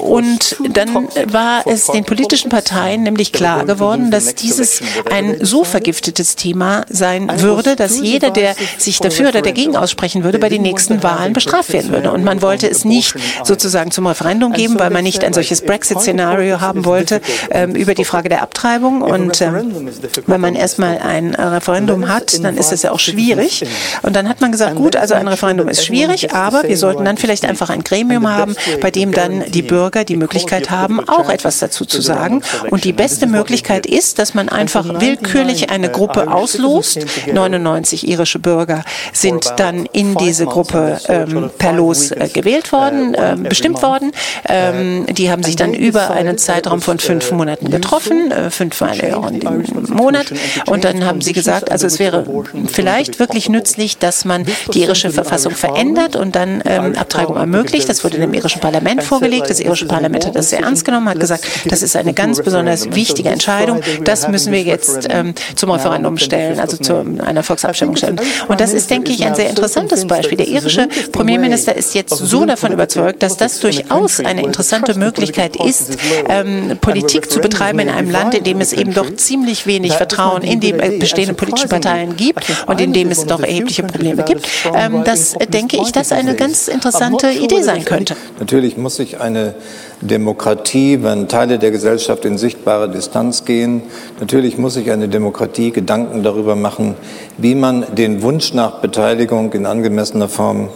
und 0.00 0.56
dann 0.70 1.08
war 1.26 1.66
es 1.66 1.86
den 1.86 2.04
politischen 2.04 2.48
Parteien 2.48 3.02
nämlich 3.02 3.32
klar 3.32 3.66
geworden, 3.66 4.10
dass 4.10 4.34
dieses 4.34 4.80
ein 5.10 5.36
so 5.44 5.64
vergiftetes 5.64 6.34
Thema 6.36 6.84
sein 6.88 7.30
würde, 7.40 7.76
dass 7.76 8.00
jeder, 8.00 8.30
der 8.30 8.54
sich 8.78 9.00
dafür 9.00 9.28
oder 9.28 9.42
dagegen 9.42 9.76
aussprechen 9.76 10.24
würde, 10.24 10.38
bei 10.38 10.48
den 10.48 10.62
nächsten 10.62 11.02
Wahlen 11.02 11.34
bestraft 11.34 11.72
werden 11.72 11.90
würde. 11.90 12.10
Und 12.10 12.24
man 12.24 12.40
wollte 12.40 12.68
es 12.70 12.84
nicht 12.84 13.14
sozusagen 13.44 13.90
zum 13.90 14.06
Referendum 14.06 14.52
geben, 14.52 14.78
weil 14.78 14.90
man 14.90 15.04
nicht 15.04 15.24
ein 15.24 15.34
solches 15.34 15.60
Brexit-Szenario 15.60 16.60
haben 16.60 16.84
wollte 16.86 17.20
ähm, 17.50 17.74
über 17.74 17.94
die 17.94 18.04
Frage 18.04 18.30
der 18.30 18.42
Abtreibung. 18.42 19.02
Und 19.02 19.42
ähm, 19.42 19.88
wenn 20.26 20.40
man 20.40 20.54
erstmal 20.54 20.98
ein 20.98 21.34
Referendum 21.34 22.08
hat, 22.08 22.42
dann 22.42 22.56
ist 22.56 22.72
es 22.72 22.82
ja 22.82 22.92
auch 22.92 23.00
schwierig. 23.00 23.64
Und 24.02 24.16
dann 24.16 24.28
hat 24.28 24.40
man 24.40 24.52
gesagt, 24.52 24.76
gut, 24.76 24.96
also 24.96 25.14
ein 25.14 25.28
Referendum 25.28 25.68
ist 25.68 25.84
schwierig, 25.84 26.32
aber 26.32 26.62
wir 26.64 26.78
sollten 26.78 27.04
dann 27.04 27.18
vielleicht 27.18 27.44
einfach 27.44 27.68
ein 27.68 27.84
Gremium 27.84 28.28
haben, 28.28 28.56
bei 28.80 28.90
dem 28.90 29.01
dem 29.02 29.12
dann 29.12 29.44
die 29.50 29.62
Bürger 29.62 30.04
die 30.04 30.16
Möglichkeit 30.16 30.70
haben, 30.70 31.00
auch 31.08 31.28
etwas 31.28 31.58
dazu 31.58 31.84
zu 31.84 32.00
sagen. 32.00 32.42
Und 32.70 32.84
die 32.84 32.92
beste 32.92 33.26
Möglichkeit 33.26 33.86
ist, 33.86 34.18
dass 34.18 34.34
man 34.34 34.48
einfach 34.48 35.00
willkürlich 35.00 35.70
eine 35.70 35.90
Gruppe 35.90 36.32
auslost. 36.32 37.00
99 37.32 38.08
irische 38.08 38.38
Bürger 38.38 38.84
sind 39.12 39.52
dann 39.56 39.86
in 39.86 40.14
diese 40.16 40.46
Gruppe 40.46 41.00
ähm, 41.08 41.50
per 41.58 41.72
Los 41.72 42.10
äh, 42.10 42.28
gewählt 42.32 42.72
worden, 42.72 43.14
äh, 43.14 43.36
bestimmt 43.36 43.82
worden. 43.82 44.12
Ähm, 44.48 45.06
die 45.06 45.30
haben 45.30 45.42
sich 45.42 45.56
dann 45.56 45.74
über 45.74 46.10
einen 46.10 46.38
Zeitraum 46.38 46.80
von 46.80 46.98
fünf 46.98 47.32
Monaten 47.32 47.70
getroffen, 47.70 48.30
äh, 48.30 48.50
fünfmal 48.50 48.98
im 48.98 49.94
Monat. 49.94 50.32
Und 50.66 50.84
dann 50.84 51.04
haben 51.04 51.20
sie 51.20 51.32
gesagt, 51.32 51.70
also 51.70 51.86
es 51.86 51.98
wäre 51.98 52.24
vielleicht 52.66 53.18
wirklich 53.18 53.48
nützlich, 53.48 53.98
dass 53.98 54.24
man 54.24 54.44
die 54.72 54.82
irische 54.82 55.10
Verfassung 55.10 55.54
verändert 55.54 56.16
und 56.16 56.36
dann 56.36 56.62
ähm, 56.64 56.94
Abtreibung 56.96 57.36
ermöglicht. 57.36 57.88
Das 57.88 58.04
wurde 58.04 58.18
dem 58.18 58.34
irischen 58.34 58.60
Parlament 58.60 58.91
Parlament 58.92 59.02
vorgelegt. 59.02 59.50
Das 59.50 59.60
irische 59.60 59.86
Parlament 59.86 60.26
hat 60.26 60.36
das 60.36 60.50
sehr 60.50 60.60
ernst 60.60 60.84
genommen, 60.84 61.08
hat 61.08 61.20
gesagt, 61.20 61.44
das 61.66 61.82
ist 61.82 61.96
eine 61.96 62.12
ganz 62.12 62.42
besonders 62.42 62.94
wichtige 62.94 63.28
Entscheidung. 63.28 63.80
Das 64.04 64.28
müssen 64.28 64.52
wir 64.52 64.62
jetzt 64.62 65.08
ähm, 65.10 65.34
zum 65.54 65.70
Referendum 65.70 66.18
stellen, 66.18 66.60
also 66.60 66.76
zu 66.76 67.04
einer 67.24 67.42
Volksabstimmung 67.42 67.96
stellen. 67.96 68.20
Und 68.48 68.60
das 68.60 68.72
ist, 68.72 68.90
denke 68.90 69.12
ich, 69.12 69.24
ein 69.24 69.34
sehr 69.34 69.48
interessantes 69.48 70.06
Beispiel. 70.06 70.38
Der 70.38 70.48
irische 70.48 70.88
Premierminister 71.12 71.74
ist 71.76 71.94
jetzt 71.94 72.16
so 72.16 72.44
davon 72.44 72.72
überzeugt, 72.72 73.22
dass 73.22 73.36
das 73.36 73.60
durchaus 73.60 74.20
eine 74.20 74.42
interessante 74.42 74.98
Möglichkeit 74.98 75.56
ist, 75.56 75.96
ähm, 76.28 76.78
Politik 76.80 77.30
zu 77.30 77.40
betreiben 77.40 77.78
in 77.80 77.88
einem 77.88 78.10
Land, 78.10 78.34
in 78.34 78.44
dem 78.44 78.60
es 78.60 78.72
eben 78.72 78.94
doch 78.94 79.14
ziemlich 79.16 79.66
wenig 79.66 79.92
Vertrauen 79.94 80.42
in 80.42 80.60
die 80.60 80.72
bestehenden 80.72 81.36
politischen 81.36 81.68
Parteien 81.68 82.16
gibt 82.16 82.44
und 82.66 82.80
in 82.80 82.92
dem 82.92 83.10
es 83.10 83.24
doch 83.26 83.40
erhebliche 83.40 83.82
Probleme 83.82 84.22
gibt. 84.24 84.46
Ähm, 84.74 85.04
das 85.04 85.34
denke 85.48 85.78
ich, 85.80 85.92
dass 85.92 86.12
eine 86.12 86.34
ganz 86.34 86.68
interessante 86.68 87.30
Idee 87.30 87.62
sein 87.62 87.84
könnte. 87.84 88.16
Natürlich 88.38 88.76
muss 88.82 88.96
sich 88.96 89.20
eine 89.20 89.54
Demokratie, 90.00 91.02
wenn 91.02 91.28
Teile 91.28 91.58
der 91.58 91.70
Gesellschaft 91.70 92.24
in 92.24 92.36
sichtbare 92.36 92.90
Distanz 92.90 93.44
gehen, 93.44 93.82
natürlich 94.20 94.58
muss 94.58 94.74
sich 94.74 94.90
eine 94.90 95.08
Demokratie 95.08 95.70
Gedanken 95.70 96.22
darüber 96.22 96.56
machen, 96.56 96.94
wie 97.38 97.54
man 97.54 97.86
den 97.94 98.22
Wunsch 98.22 98.52
nach 98.52 98.80
Beteiligung 98.80 99.52
in 99.52 99.64
angemessener 99.64 100.28
Form 100.28 100.68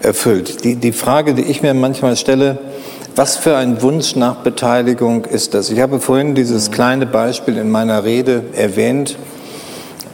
erfüllt. 0.00 0.64
Die, 0.64 0.76
die 0.76 0.92
Frage, 0.92 1.34
die 1.34 1.42
ich 1.42 1.60
mir 1.62 1.74
manchmal 1.74 2.16
stelle, 2.16 2.58
was 3.16 3.36
für 3.36 3.56
ein 3.56 3.82
Wunsch 3.82 4.14
nach 4.14 4.36
Beteiligung 4.36 5.24
ist 5.24 5.52
das? 5.54 5.70
Ich 5.70 5.80
habe 5.80 5.98
vorhin 5.98 6.36
dieses 6.36 6.70
kleine 6.70 7.04
Beispiel 7.04 7.56
in 7.56 7.68
meiner 7.68 8.04
Rede 8.04 8.44
erwähnt 8.54 9.16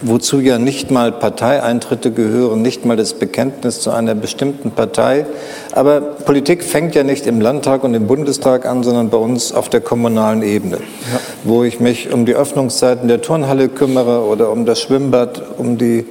wozu 0.04 0.38
ja 0.38 0.58
nicht 0.58 0.90
mal 0.90 1.10
Parteieintritte 1.10 2.10
gehören, 2.10 2.62
nicht 2.62 2.84
mal 2.84 2.96
das 2.96 3.14
Bekenntnis 3.14 3.80
zu 3.80 3.90
einer 3.90 4.14
bestimmten 4.14 4.70
Partei. 4.70 5.24
Aber 5.72 6.00
Politik 6.00 6.62
fängt 6.62 6.94
ja 6.94 7.02
nicht 7.02 7.26
im 7.26 7.40
Landtag 7.40 7.84
und 7.84 7.94
im 7.94 8.06
Bundestag 8.06 8.66
an, 8.66 8.82
sondern 8.82 9.08
bei 9.08 9.16
uns 9.16 9.52
auf 9.52 9.68
der 9.68 9.80
kommunalen 9.80 10.42
Ebene, 10.42 10.76
ja. 10.76 11.20
wo 11.44 11.64
ich 11.64 11.80
mich 11.80 12.12
um 12.12 12.26
die 12.26 12.34
Öffnungszeiten 12.34 13.08
der 13.08 13.22
Turnhalle 13.22 13.68
kümmere 13.68 14.24
oder 14.24 14.50
um 14.50 14.66
das 14.66 14.80
Schwimmbad, 14.80 15.42
um 15.56 15.78
die, 15.78 16.04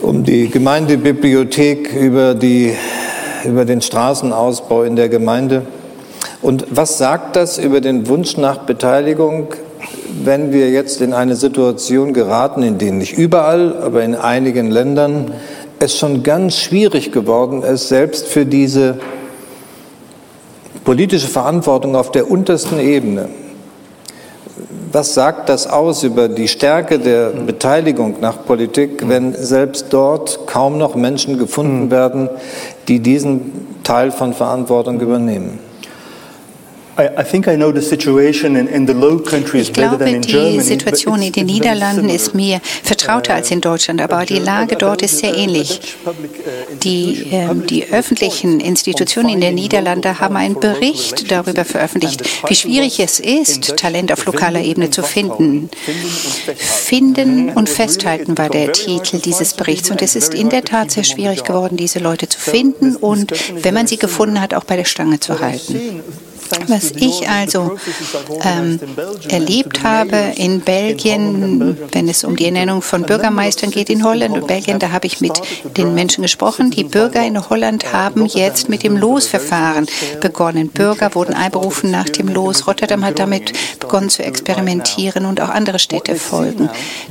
um 0.00 0.24
die 0.24 0.48
Gemeindebibliothek, 0.48 1.94
über, 1.94 2.34
die, 2.34 2.74
über 3.44 3.64
den 3.64 3.80
Straßenausbau 3.80 4.82
in 4.82 4.96
der 4.96 5.08
Gemeinde. 5.08 5.62
Und 6.42 6.66
was 6.70 6.98
sagt 6.98 7.36
das 7.36 7.58
über 7.58 7.80
den 7.80 8.08
Wunsch 8.08 8.36
nach 8.36 8.58
Beteiligung 8.58 9.48
wenn 10.24 10.52
wir 10.52 10.70
jetzt 10.70 11.00
in 11.00 11.12
eine 11.12 11.36
Situation 11.36 12.12
geraten, 12.12 12.62
in 12.62 12.78
der 12.78 12.92
nicht 12.92 13.16
überall, 13.16 13.76
aber 13.82 14.02
in 14.02 14.14
einigen 14.14 14.70
Ländern 14.70 15.32
es 15.78 15.98
schon 15.98 16.22
ganz 16.22 16.56
schwierig 16.56 17.12
geworden 17.12 17.62
ist, 17.62 17.88
selbst 17.88 18.26
für 18.26 18.46
diese 18.46 18.98
politische 20.84 21.28
Verantwortung 21.28 21.96
auf 21.96 22.10
der 22.12 22.30
untersten 22.30 22.78
Ebene. 22.78 23.28
Was 24.92 25.14
sagt 25.14 25.48
das 25.48 25.66
aus 25.66 26.04
über 26.04 26.28
die 26.28 26.48
Stärke 26.48 26.98
der 26.98 27.30
Beteiligung 27.30 28.16
nach 28.20 28.44
Politik, 28.46 29.06
wenn 29.08 29.34
selbst 29.34 29.86
dort 29.90 30.46
kaum 30.46 30.78
noch 30.78 30.94
Menschen 30.94 31.38
gefunden 31.38 31.82
hm. 31.82 31.90
werden, 31.90 32.30
die 32.88 33.00
diesen 33.00 33.82
Teil 33.82 34.10
von 34.10 34.32
Verantwortung 34.32 35.00
übernehmen? 35.00 35.65
Ich 39.68 39.72
glaube, 39.72 40.20
die 40.20 40.60
Situation 40.60 41.22
in 41.22 41.32
den 41.32 41.46
Niederlanden 41.46 42.08
ist 42.08 42.34
mir 42.34 42.60
vertrauter 42.82 43.34
als 43.34 43.50
in 43.50 43.60
Deutschland, 43.60 44.00
aber 44.00 44.24
die 44.24 44.38
Lage 44.38 44.76
dort 44.76 45.02
ist 45.02 45.18
sehr 45.18 45.36
ähnlich. 45.36 45.80
Die, 46.82 47.30
äh, 47.32 47.54
die 47.54 47.92
öffentlichen 47.92 48.60
Institutionen 48.60 49.30
in 49.30 49.40
den 49.40 49.54
Niederlanden 49.54 50.18
haben 50.18 50.36
einen 50.36 50.58
Bericht 50.58 51.30
darüber 51.30 51.64
veröffentlicht, 51.64 52.22
wie 52.48 52.54
schwierig 52.54 52.98
es 53.00 53.20
ist, 53.20 53.76
Talent 53.76 54.10
auf 54.12 54.24
lokaler 54.24 54.62
Ebene 54.62 54.90
zu 54.90 55.02
finden. 55.02 55.68
Finden 56.56 57.50
und 57.50 57.68
festhalten 57.68 58.38
war 58.38 58.48
der 58.48 58.72
Titel 58.72 59.18
dieses 59.18 59.52
Berichts 59.54 59.90
und 59.90 60.00
es 60.00 60.16
ist 60.16 60.34
in 60.34 60.48
der 60.48 60.64
Tat 60.64 60.90
sehr 60.92 61.04
schwierig 61.04 61.44
geworden, 61.44 61.76
diese 61.76 61.98
Leute 61.98 62.28
zu 62.28 62.38
finden 62.40 62.96
und, 62.96 63.32
wenn 63.62 63.74
man 63.74 63.86
sie 63.86 63.98
gefunden 63.98 64.40
hat, 64.40 64.54
auch 64.54 64.64
bei 64.64 64.76
der 64.76 64.84
Stange 64.84 65.20
zu 65.20 65.40
halten. 65.40 66.02
Was 66.68 66.92
ich 66.92 67.28
also 67.28 67.76
ähm, 68.42 68.80
erlebt 69.28 69.82
habe 69.82 70.32
in 70.36 70.60
Belgien, 70.60 71.76
wenn 71.92 72.08
es 72.08 72.24
um 72.24 72.36
die 72.36 72.46
Ernennung 72.46 72.82
von 72.82 73.02
Bürgermeistern 73.02 73.70
geht 73.70 73.90
in 73.90 74.04
Holland 74.04 74.34
und 74.34 74.46
Belgien, 74.46 74.78
da 74.78 74.90
habe 74.90 75.06
ich 75.06 75.20
mit 75.20 75.40
den 75.76 75.94
Menschen 75.94 76.22
gesprochen. 76.22 76.70
Die 76.70 76.84
Bürger 76.84 77.24
in 77.24 77.48
Holland 77.48 77.92
haben 77.92 78.26
jetzt 78.26 78.68
mit 78.68 78.82
dem 78.82 78.96
Losverfahren 78.96 79.86
begonnen. 80.20 80.68
Bürger 80.68 81.14
wurden 81.14 81.34
einberufen 81.34 81.90
nach 81.90 82.08
dem 82.08 82.28
Los. 82.28 82.66
Rotterdam 82.66 83.04
hat 83.04 83.18
damit 83.18 83.52
begonnen 83.78 84.10
zu 84.10 84.22
experimentieren 84.22 85.26
und 85.26 85.40
auch 85.40 85.48
andere 85.48 85.78
Städte 85.78 86.16
folgen 86.16 86.68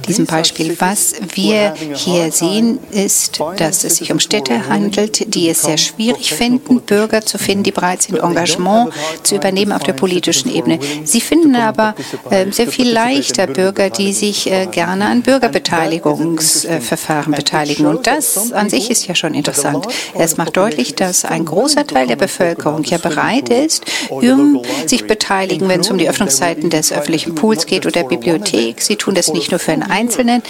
diesem 0.07 0.25
Beispiel. 0.25 0.75
Was 0.79 1.13
wir 1.33 1.73
hier 1.93 2.31
sehen, 2.31 2.79
ist, 2.91 3.39
dass 3.57 3.83
es 3.83 3.97
sich 3.97 4.11
um 4.11 4.19
Städte 4.19 4.67
handelt, 4.67 5.33
die 5.33 5.49
es 5.49 5.63
sehr 5.63 5.77
schwierig 5.77 6.33
finden, 6.33 6.81
Bürger 6.81 7.25
zu 7.25 7.37
finden, 7.37 7.63
die 7.63 7.71
bereit 7.71 8.01
sind, 8.01 8.19
Engagement 8.19 8.91
zu 9.25 9.35
übernehmen 9.35 9.71
auf 9.71 9.83
der 9.83 9.93
politischen 9.93 10.53
Ebene. 10.53 10.79
Sie 11.03 11.21
finden 11.21 11.55
aber 11.55 11.95
äh, 12.29 12.51
sehr 12.51 12.67
viel 12.67 12.91
leichter 12.91 13.47
Bürger, 13.47 13.89
die 13.89 14.13
sich 14.13 14.51
äh, 14.51 14.67
gerne 14.67 15.05
an 15.05 15.21
Bürgerbeteiligungsverfahren 15.21 17.33
äh, 17.33 17.37
beteiligen. 17.37 17.85
Und 17.85 18.07
das 18.07 18.51
an 18.51 18.69
sich 18.69 18.91
ist 18.91 19.07
ja 19.07 19.15
schon 19.15 19.33
interessant. 19.33 19.87
Es 20.17 20.37
macht 20.37 20.57
deutlich, 20.57 20.95
dass 20.95 21.25
ein 21.25 21.45
großer 21.45 21.87
Teil 21.87 22.07
der 22.07 22.15
Bevölkerung 22.15 22.83
ja 22.83 22.97
bereit 22.97 23.49
ist, 23.49 23.85
um 24.09 24.61
sich 24.85 25.07
beteiligen, 25.07 25.67
wenn 25.67 25.81
es 25.81 25.89
um 25.89 25.97
die 25.97 26.09
Öffnungszeiten 26.09 26.69
des 26.69 26.91
öffentlichen 26.91 27.35
Pools 27.35 27.65
geht 27.65 27.85
oder 27.85 28.01
der 28.01 28.07
Bibliothek. 28.07 28.81
Sie 28.81 28.95
tun 28.95 29.15
das 29.15 29.33
nicht 29.33 29.51
nur 29.51 29.59
für 29.59 29.71
einen 29.71 29.83
einzelnen 29.83 30.41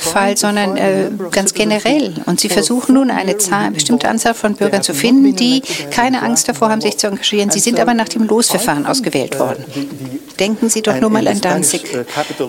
Fall, 0.00 0.36
sondern 0.36 1.30
ganz 1.30 1.54
generell. 1.54 2.14
Und 2.26 2.40
sie 2.40 2.48
versuchen 2.48 2.94
nun 2.94 3.10
eine 3.10 3.38
Zahl, 3.38 3.70
bestimmte 3.70 4.08
Anzahl 4.08 4.34
von 4.34 4.54
Bürgern 4.54 4.82
zu 4.82 4.94
finden, 4.94 5.36
die 5.36 5.62
keine 5.90 6.22
Angst 6.22 6.48
davor 6.48 6.70
haben, 6.70 6.80
sich 6.80 6.98
zu 6.98 7.06
engagieren. 7.06 7.50
Sie 7.50 7.60
sind 7.60 7.80
aber 7.80 7.94
nach 8.02 8.08
dem 8.08 8.26
Losverfahren 8.26 8.84
ausgewählt 8.84 9.38
worden. 9.38 9.64
Denken 10.40 10.68
Sie 10.68 10.82
doch 10.82 10.98
nur 11.00 11.10
mal 11.10 11.26
an 11.28 11.40
Danzig 11.40 11.84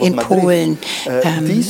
in 0.02 0.16
Polen 0.16 0.80
ähm, 1.06 1.64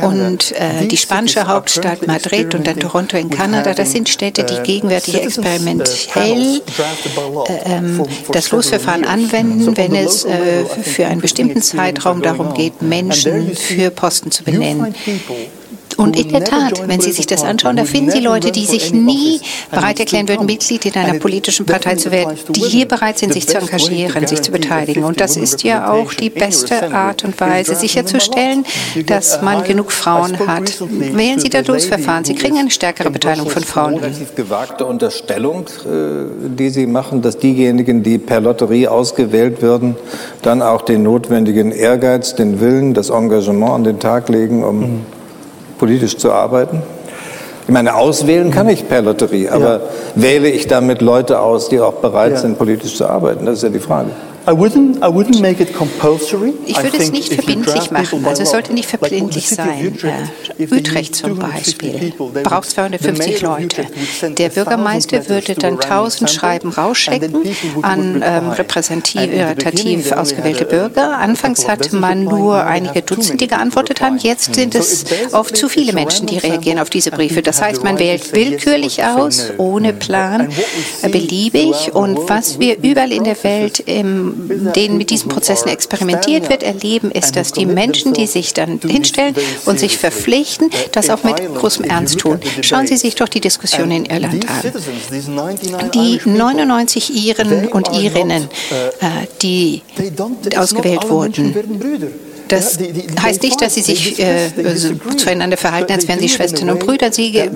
und 0.00 0.52
äh, 0.52 0.86
die 0.86 0.96
spanische 0.96 1.46
Hauptstadt 1.46 2.06
Madrid 2.06 2.54
und 2.54 2.66
dann 2.66 2.80
Toronto 2.80 3.18
in 3.18 3.28
Kanada. 3.28 3.74
Das 3.74 3.92
sind 3.92 4.08
Städte, 4.08 4.44
die 4.44 4.62
gegenwärtig 4.62 5.22
experimentell 5.22 6.62
äh, 7.46 7.72
ähm, 7.72 8.02
das 8.32 8.50
Losverfahren 8.50 9.04
anwenden, 9.04 9.76
wenn 9.76 9.94
es 9.94 10.24
äh, 10.24 10.64
für 10.64 11.06
einen 11.06 11.20
bestimmten 11.20 11.60
Zeitraum 11.60 12.22
darum 12.22 12.54
geht, 12.54 12.80
Menschen 12.80 13.54
für 13.54 13.90
Posten 13.90 14.30
zu 14.30 14.44
benennen. 14.44 14.94
Und 15.96 16.18
in 16.18 16.28
der 16.28 16.44
Tat, 16.44 16.86
wenn 16.88 17.00
Sie 17.00 17.12
sich 17.12 17.26
das 17.26 17.42
anschauen, 17.42 17.76
da 17.76 17.84
finden 17.84 18.10
Sie 18.10 18.20
Leute, 18.20 18.50
die 18.50 18.64
sich 18.64 18.92
nie 18.92 19.40
bereit 19.70 20.00
erklären 20.00 20.28
würden, 20.28 20.46
Mitglied 20.46 20.84
in 20.86 20.94
einer 20.94 21.18
politischen 21.18 21.66
Partei 21.66 21.96
zu 21.96 22.10
werden, 22.10 22.36
die 22.50 22.60
hier 22.60 22.86
bereit 22.86 23.18
sind, 23.18 23.32
sich 23.32 23.46
zu 23.46 23.58
engagieren, 23.58 24.26
sich 24.26 24.42
zu 24.42 24.50
beteiligen. 24.50 25.04
Und 25.04 25.20
das 25.20 25.36
ist 25.36 25.62
ja 25.62 25.90
auch 25.90 26.12
die 26.14 26.30
beste 26.30 26.92
Art 26.92 27.24
und 27.24 27.38
Weise, 27.40 27.74
sicherzustellen, 27.74 28.64
dass 29.06 29.42
man 29.42 29.64
genug 29.64 29.92
Frauen 29.92 30.38
hat. 30.46 30.74
Wählen 30.80 31.38
Sie 31.38 31.48
das 31.48 31.66
Losverfahren. 31.66 32.24
Sie 32.24 32.34
kriegen 32.34 32.58
eine 32.58 32.70
stärkere 32.70 33.10
Beteiligung 33.10 33.50
von 33.50 33.62
Frauen. 33.62 33.94
Relativ 33.98 34.34
gewagte 34.34 34.86
Unterstellung, 34.86 35.66
äh, 35.84 36.48
die 36.58 36.70
Sie 36.70 36.86
machen, 36.86 37.22
dass 37.22 37.38
diejenigen, 37.38 38.02
die 38.02 38.18
per 38.18 38.40
Lotterie 38.40 38.88
ausgewählt 38.88 39.62
werden, 39.62 39.96
dann 40.42 40.62
auch 40.62 40.82
den 40.82 41.02
notwendigen 41.02 41.72
Ehrgeiz, 41.72 42.34
den 42.34 42.60
Willen, 42.60 42.94
das 42.94 43.10
Engagement 43.10 43.72
an 43.72 43.84
den 43.84 43.98
Tag 43.98 44.28
legen, 44.28 44.64
um 44.64 44.80
mhm 44.80 45.00
politisch 45.78 46.16
zu 46.16 46.32
arbeiten? 46.32 46.82
Ich 47.66 47.72
meine, 47.72 47.94
auswählen 47.94 48.50
kann 48.50 48.68
ich 48.68 48.88
per 48.88 49.00
Lotterie, 49.00 49.48
aber 49.48 49.72
ja. 49.72 49.80
wähle 50.16 50.50
ich 50.50 50.66
damit 50.66 51.00
Leute 51.00 51.40
aus, 51.40 51.70
die 51.70 51.80
auch 51.80 51.94
bereit 51.94 52.32
ja. 52.32 52.38
sind, 52.38 52.58
politisch 52.58 52.96
zu 52.96 53.06
arbeiten? 53.06 53.46
Das 53.46 53.56
ist 53.56 53.62
ja 53.62 53.70
die 53.70 53.78
Frage. 53.78 54.10
I 54.46 54.52
wouldn't, 54.52 54.98
I 54.98 55.08
wouldn't 55.08 55.40
make 55.40 55.62
it 55.62 55.74
compulsory. 55.74 56.52
Ich 56.66 56.82
würde 56.82 56.98
es 56.98 57.10
nicht 57.10 57.32
verbindlich 57.32 57.90
machen. 57.90 58.24
Also 58.26 58.42
es 58.42 58.50
sollte 58.50 58.74
nicht 58.74 58.88
verbindlich 58.88 59.48
sein. 59.48 59.96
Äh, 60.58 60.66
Utrecht 60.70 61.14
zum 61.14 61.38
Beispiel 61.38 62.12
braucht 62.42 62.68
250 62.68 63.40
Leute. 63.40 63.86
Der 64.36 64.50
Bürgermeister 64.50 65.28
würde 65.30 65.54
dann 65.54 65.80
1000 65.80 66.30
Schreiben 66.30 66.70
rausschicken 66.70 67.34
an 67.80 68.22
ähm, 68.22 68.50
repräsentativ 68.50 70.12
ausgewählte 70.12 70.66
Bürger. 70.66 71.18
Anfangs 71.18 71.66
hatte 71.66 71.96
man 71.96 72.24
nur 72.24 72.64
einige 72.64 73.00
Dutzend, 73.00 73.40
die 73.40 73.46
geantwortet 73.46 74.02
haben. 74.02 74.18
Jetzt 74.18 74.54
sind 74.54 74.74
es 74.74 75.06
oft 75.32 75.56
zu 75.56 75.70
viele 75.70 75.94
Menschen, 75.94 76.26
die 76.26 76.36
reagieren 76.36 76.78
auf 76.78 76.90
diese 76.90 77.10
Briefe. 77.10 77.40
Das 77.40 77.62
heißt, 77.62 77.82
man 77.82 77.98
wählt 77.98 78.34
willkürlich 78.34 79.02
aus, 79.04 79.52
ohne 79.56 79.94
Plan, 79.94 80.50
beliebig. 81.02 81.94
Und 81.94 82.28
was 82.28 82.58
wir 82.58 82.76
überall 82.82 83.12
in 83.12 83.24
der 83.24 83.42
Welt 83.42 83.80
im 83.80 84.33
denen 84.74 84.98
mit 84.98 85.10
diesen 85.10 85.28
Prozessen 85.28 85.68
experimentiert 85.68 86.48
wird, 86.48 86.62
erleben, 86.62 87.10
ist, 87.10 87.36
dass 87.36 87.52
die 87.52 87.66
Menschen, 87.66 88.12
die 88.12 88.26
sich 88.26 88.54
dann 88.54 88.80
hinstellen 88.80 89.34
und 89.66 89.78
sich 89.78 89.98
verpflichten, 89.98 90.70
das 90.92 91.10
auch 91.10 91.22
mit 91.22 91.36
großem 91.54 91.84
Ernst 91.84 92.18
tun. 92.18 92.40
Schauen 92.62 92.86
Sie 92.86 92.96
sich 92.96 93.14
doch 93.14 93.28
die 93.28 93.40
Diskussion 93.40 93.90
in 93.90 94.06
Irland 94.06 94.46
an. 94.48 95.90
Die 95.94 96.20
99 96.24 97.26
Iren 97.26 97.68
und 97.68 97.92
Irinnen, 97.92 98.48
äh, 99.00 99.26
die 99.42 99.82
ausgewählt 100.56 101.08
wurden, 101.08 101.54
das 102.48 102.78
heißt 103.22 103.42
nicht, 103.42 103.60
dass 103.60 103.74
sie 103.74 103.80
sich 103.80 104.18
äh, 104.18 104.50
zueinander 105.16 105.56
verhalten, 105.56 105.92
als 105.92 106.08
wären 106.08 106.20
sie 106.20 106.28
Schwestern 106.28 106.70
und 106.70 106.80
Brüder. 106.80 107.12
Sie 107.12 107.36
äh, 107.36 107.50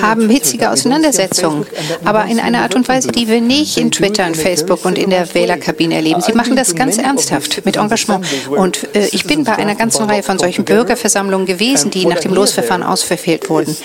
haben 0.00 0.28
hitzige 0.28 0.70
Auseinandersetzungen, 0.70 1.66
aber 2.04 2.26
in 2.26 2.40
einer 2.40 2.62
Art 2.62 2.74
und 2.74 2.86
Weise, 2.88 3.08
die 3.08 3.28
wir 3.28 3.40
nicht 3.40 3.78
in 3.78 3.90
Twitter 3.90 4.26
und 4.26 4.36
Facebook 4.36 4.84
und 4.84 4.98
in 4.98 5.10
der 5.10 5.32
Wählerkabine 5.34 5.94
erleben. 5.94 6.20
Sie 6.20 6.32
machen 6.32 6.56
das 6.56 6.74
ganz 6.74 6.98
ernsthaft, 6.98 7.64
mit 7.64 7.76
Engagement. 7.76 8.26
Und 8.50 8.94
äh, 8.94 9.08
ich 9.12 9.24
bin 9.24 9.44
bei 9.44 9.56
einer 9.56 9.74
ganzen 9.74 10.04
Reihe 10.04 10.22
von 10.22 10.38
solchen 10.38 10.64
Bürgerversammlungen 10.64 11.46
gewesen, 11.46 11.90
die 11.90 12.06
nach 12.06 12.20
dem 12.20 12.34
Losverfahren 12.34 12.82
ausverfehlt 12.82 13.48
wurden. 13.48 13.76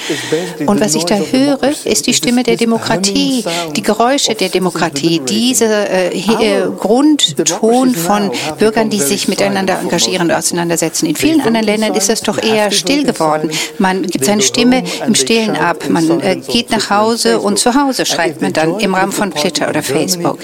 Und 0.65 0.79
was 0.81 0.95
ich 0.95 1.05
da 1.05 1.15
höre, 1.15 1.71
ist 1.85 2.07
die 2.07 2.13
Stimme 2.13 2.43
der 2.43 2.55
Demokratie, 2.55 3.43
die 3.75 3.81
Geräusche 3.81 4.35
der 4.35 4.49
Demokratie, 4.49 5.19
dieser 5.19 5.89
äh, 5.89 6.09
äh, 6.09 6.67
Grundton 6.77 7.95
von 7.95 8.31
Bürgern, 8.57 8.89
die 8.89 8.99
sich 8.99 9.27
miteinander 9.27 9.79
engagieren 9.79 10.23
und 10.29 10.31
auseinandersetzen. 10.49 11.05
In 11.05 11.15
vielen 11.15 11.41
anderen 11.41 11.65
Ländern 11.65 11.93
ist 11.93 12.09
das 12.09 12.21
doch 12.21 12.41
eher 12.41 12.71
still 12.71 13.03
geworden. 13.03 13.49
Man 13.77 14.03
gibt 14.03 14.25
seine 14.25 14.41
Stimme 14.41 14.83
im 15.05 15.15
Stillen 15.15 15.55
ab. 15.55 15.87
Man 15.89 16.19
äh, 16.21 16.37
geht 16.37 16.71
nach 16.71 16.89
Hause 16.89 17.39
und 17.39 17.59
zu 17.59 17.75
Hause 17.75 18.05
schreibt 18.05 18.41
man 18.41 18.53
dann 18.53 18.79
im 18.79 18.95
Rahmen 18.95 19.11
von 19.11 19.31
Twitter 19.31 19.69
oder 19.69 19.83
Facebook. 19.83 20.39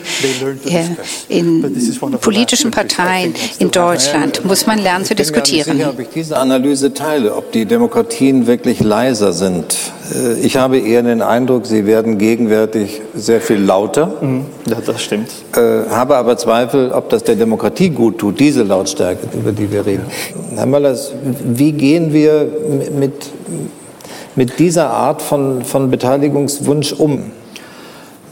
In 1.30 1.88
politischen 2.22 2.72
Parteien 2.72 3.34
in 3.60 3.72
Deutschland 3.72 4.46
muss 4.46 4.68
man 4.68 4.80
lernen 4.80 5.06
zu 5.06 5.16
diskutieren. 5.16 5.78
Sicher, 5.78 5.90
ob 5.90 6.00
ich 6.00 6.10
diese 6.14 6.38
Analyse 6.38 6.94
teile, 6.94 7.36
ob 7.36 7.52
die 7.52 7.66
Demokratien 7.66 8.48
wirklich 8.48 8.80
leiser 8.82 9.34
sind. 9.34 9.76
Äh, 10.14 10.40
ich 10.40 10.58
habe 10.58 10.78
eher 10.78 11.04
den 11.04 11.22
Eindruck, 11.22 11.66
sie 11.66 11.86
werden 11.86 12.18
gegenwärtig 12.18 13.02
sehr 13.14 13.42
viel 13.42 13.58
lauter. 13.58 14.14
Mhm. 14.22 14.46
Ja, 14.70 14.78
das 14.86 15.02
stimmt. 15.02 15.30
Äh, 15.56 15.90
habe 15.90 16.16
aber 16.16 16.38
Zweifel, 16.38 16.92
ob 16.92 17.10
das 17.10 17.24
der 17.24 17.36
Demokratie 17.36 17.90
gut 17.90 18.18
tut, 18.18 18.40
diese 18.40 18.64
Lautstärke, 18.64 19.28
über 19.38 19.52
die 19.52 19.72
wir 19.72 19.86
reden. 19.86 20.06
Herr 20.56 20.66
Möllers, 20.66 21.14
wie 21.44 21.72
gehen 21.72 22.14
wir 22.14 22.48
mit, 22.98 23.32
mit 24.36 24.60
dieser 24.60 24.90
Art 24.90 25.22
von, 25.22 25.64
von 25.64 25.90
Beteiligungswunsch 25.90 26.94
um? 26.94 27.32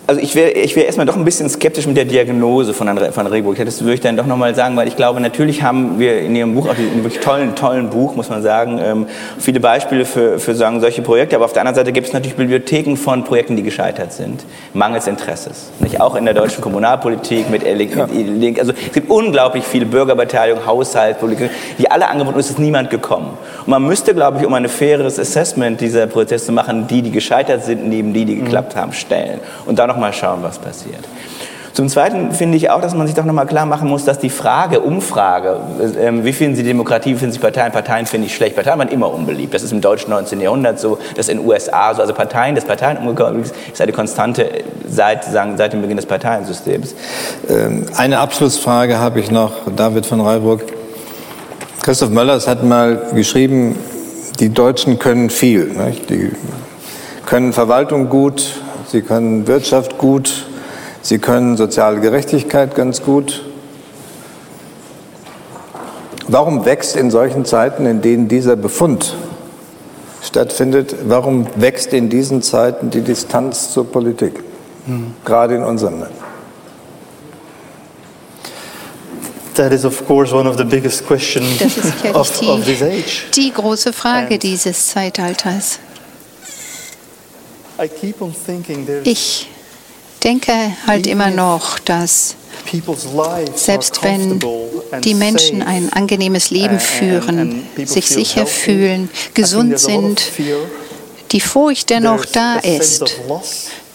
Also 0.06 0.20
ich 0.20 0.36
wäre 0.36 0.52
ich 0.52 0.76
wär 0.76 0.86
erstmal 0.86 1.06
doch 1.06 1.16
ein 1.16 1.24
bisschen 1.24 1.48
skeptisch 1.48 1.88
mit 1.88 1.96
der 1.96 2.04
Diagnose 2.04 2.74
von 2.74 2.88
Herrn 2.88 3.14
von 3.14 3.26
Rehburg. 3.26 3.56
Das 3.64 3.80
würde 3.80 3.94
ich 3.94 4.02
dann 4.02 4.18
doch 4.18 4.26
nochmal 4.26 4.54
sagen, 4.54 4.76
weil 4.76 4.90
ich 4.90 4.98
glaube, 4.98 5.22
natürlich 5.22 5.64
haben 5.64 5.98
wir 5.98 6.20
in 6.20 6.36
Ihrem 6.36 6.56
Buch, 6.56 6.68
auch 6.68 6.78
in 6.78 6.92
einem 6.92 7.04
wirklich 7.06 7.24
tollen, 7.24 7.56
tollen 7.56 7.90
Buch, 7.90 8.14
muss 8.14 8.30
man 8.30 8.42
sagen, 8.42 8.82
ähm, 8.84 9.06
viele 9.40 9.62
Beispiele 9.62 10.04
für, 10.04 10.40
für 10.40 10.56
sagen, 10.56 10.82
solche 10.82 11.04
Projekte. 11.04 11.38
Aber 11.38 11.46
auf 11.46 11.54
der 11.54 11.62
anderen 11.62 11.76
Seite 11.76 11.94
gibt 11.94 12.08
es 12.08 12.14
natürlich 12.14 12.36
Bibliotheken 12.36 12.98
von 12.98 13.24
Projekten, 13.24 13.56
die 13.56 13.64
gescheitert 13.64 14.12
sind, 14.12 14.44
mangels 14.74 15.08
Interesses. 15.08 15.72
Nicht? 15.80 16.02
Auch 16.02 16.16
in 16.16 16.26
der 16.26 16.34
deutschen 16.34 16.62
Kommunalpolitik 16.62 17.50
mit, 17.50 17.64
mit 17.64 18.60
also 18.60 18.74
es 18.74 18.92
gibt 18.92 19.10
unglaublich 19.10 19.64
viele 19.64 19.86
Bürgerbeteiligung, 19.86 20.66
Haushaltspolitik, 20.66 21.50
die 21.78 21.90
alle 21.90 22.10
angeboten 22.10 22.40
ist, 22.40 22.50
ist 22.50 22.60
niemand 22.60 22.90
gekommen. 22.90 23.38
Und 23.62 23.70
man 23.70 23.82
müsste, 23.84 24.14
glaube 24.14 24.40
ich, 24.40 24.46
um 24.46 24.54
ein 24.54 24.68
faires 24.68 25.18
Assessment 25.18 25.80
dieser 25.80 26.08
Prozesse 26.08 26.48
zu 26.48 26.52
machen, 26.52 26.88
die, 26.88 27.02
die 27.02 27.12
gescheitert 27.12 27.64
sind, 27.64 27.88
neben 27.88 28.12
die, 28.12 28.26
die 28.26 28.36
geklappt 28.36 28.76
haben, 28.76 28.92
stellen. 28.92 29.40
Und 29.66 29.80
dann 29.80 29.93
noch 29.94 30.00
mal 30.00 30.14
schauen, 30.14 30.40
was 30.42 30.60
passiert. 30.60 31.08
Zum 31.74 31.90
Zweiten 31.90 32.32
finde 32.34 32.56
ich 32.56 32.70
auch, 32.70 32.82
dass 32.82 32.94
man 32.94 33.08
sich 33.08 33.16
doch 33.16 33.26
noch 33.26 33.34
mal 33.34 33.46
klar 33.46 33.66
machen 33.66 33.90
muss, 33.90 34.06
dass 34.06 34.20
die 34.20 34.30
Frage, 34.30 34.80
Umfrage, 34.80 35.58
äh, 36.00 36.12
wie 36.24 36.32
finden 36.32 36.56
Sie 36.56 36.62
Demokratie, 36.62 37.16
wie 37.16 37.16
finden 37.16 37.34
Sie 37.34 37.40
Parteien, 37.40 37.72
Parteien 37.72 38.06
finde 38.06 38.28
ich 38.28 38.36
schlecht. 38.36 38.56
Parteien 38.56 38.78
waren 38.78 38.90
immer 38.90 39.12
unbeliebt. 39.12 39.56
Das 39.56 39.64
ist 39.64 39.72
im 39.72 39.82
deutschen 39.82 40.12
19. 40.12 40.40
Jahrhundert 40.40 40.80
so, 40.80 41.00
das 41.16 41.26
ist 41.26 41.30
in 41.30 41.40
den 41.40 41.48
USA 41.48 41.96
so. 41.96 42.02
Also 42.02 42.14
Parteien, 42.14 42.54
das 42.54 42.66
Parteienumgang 42.66 43.42
ist 43.42 43.82
eine 43.82 43.92
Konstante 43.92 44.50
seit, 44.88 45.24
sagen, 45.24 45.58
seit 45.58 45.74
dem 45.74 45.82
Beginn 45.82 45.98
des 45.98 46.06
Parteiensystems. 46.06 46.94
Ähm, 47.50 47.88
eine 47.98 48.20
Abschlussfrage 48.20 49.00
habe 49.00 49.20
ich 49.20 49.32
noch, 49.32 49.54
David 49.76 50.06
von 50.06 50.22
Reiburg. 50.22 50.62
Christoph 51.82 52.12
Möllers 52.12 52.48
hat 52.48 52.64
mal 52.64 53.02
geschrieben, 53.16 53.76
die 54.40 54.50
Deutschen 54.50 55.00
können 55.00 55.32
viel. 55.32 55.66
Nicht? 55.66 56.08
Die 56.12 56.32
können 57.26 57.52
Verwaltung 57.52 58.10
gut, 58.10 58.62
sie 58.94 59.02
können 59.02 59.46
Wirtschaft 59.48 59.98
gut, 59.98 60.46
Sie 61.04 61.20
können 61.20 61.58
soziale 61.58 62.00
Gerechtigkeit 62.00 62.76
ganz 62.76 63.04
gut. 63.04 63.44
Warum 66.30 66.64
wächst 66.66 66.96
in 66.96 67.12
solchen 67.12 67.44
Zeiten, 67.44 67.86
in 67.86 68.02
denen 68.02 68.30
dieser 68.30 68.56
Befund 68.56 69.14
stattfindet, 70.24 70.96
warum 71.06 71.46
wächst 71.56 71.92
in 71.92 72.10
diesen 72.10 72.42
Zeiten 72.42 72.90
die 72.90 73.02
Distanz 73.02 73.74
zur 73.74 73.92
Politik, 73.92 74.42
hm. 74.86 75.14
gerade 75.26 75.56
in 75.56 75.64
unserem 75.66 76.00
Land? 76.00 76.14
That 79.56 79.74
is 79.74 79.84
of 79.84 80.08
course 80.08 80.34
one 80.34 80.50
of 80.50 80.58
the 80.58 80.64
biggest 80.64 81.06
questions 81.06 81.60
das 81.60 81.78
ist 81.78 81.84
sicherlich 81.84 82.16
of, 82.16 82.40
die, 82.40 82.48
of 82.48 82.64
this 82.64 82.82
age. 82.82 83.26
die 83.36 83.52
große 83.52 83.92
Frage 83.92 84.36
And 84.36 84.44
dieses 84.44 84.88
Zeitalters. 84.88 85.80
Ich 89.04 89.50
denke 90.24 90.54
halt 90.88 91.08
immer 91.08 91.30
noch, 91.30 91.80
dass 91.80 92.36
selbst 93.56 94.04
wenn 94.04 94.40
die 95.04 95.14
Menschen 95.16 95.62
ein 95.62 95.92
angenehmes 95.92 96.50
Leben 96.50 96.80
führen, 96.80 97.68
sich 97.86 98.08
sicher 98.08 98.46
fühlen, 98.46 99.10
gesund 99.34 99.80
sind, 99.80 100.32
die 101.32 101.42
Furcht 101.42 101.90
dennoch 101.90 102.26
da 102.26 102.58
ist, 102.60 103.04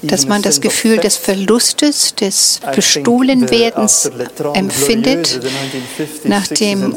dass 0.02 0.26
man 0.26 0.42
das 0.42 0.60
Gefühl 0.60 0.98
des 0.98 1.16
Verlustes, 1.16 2.14
des 2.14 2.60
Bestohlenwerdens 2.74 4.10
empfindet. 4.54 5.40
Nach 6.24 6.46
dem 6.46 6.94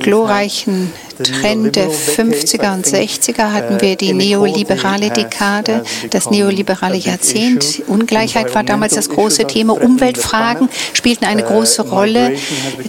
glorreichen 0.00 0.92
Trend 1.22 1.76
der 1.76 1.90
50er 1.90 2.74
und 2.74 2.86
60er 2.86 3.52
hatten 3.52 3.80
wir 3.80 3.96
die 3.96 4.12
neoliberale 4.12 5.10
Dekade, 5.10 5.84
das 6.10 6.30
neoliberale 6.30 6.96
Jahrzehnt. 6.96 7.82
Ungleichheit 7.86 8.54
war 8.54 8.64
damals 8.64 8.94
das 8.94 9.08
große 9.08 9.46
Thema. 9.46 9.80
Umweltfragen 9.80 10.68
spielten 10.92 11.24
eine 11.24 11.42
große 11.42 11.82
Rolle. 11.82 12.36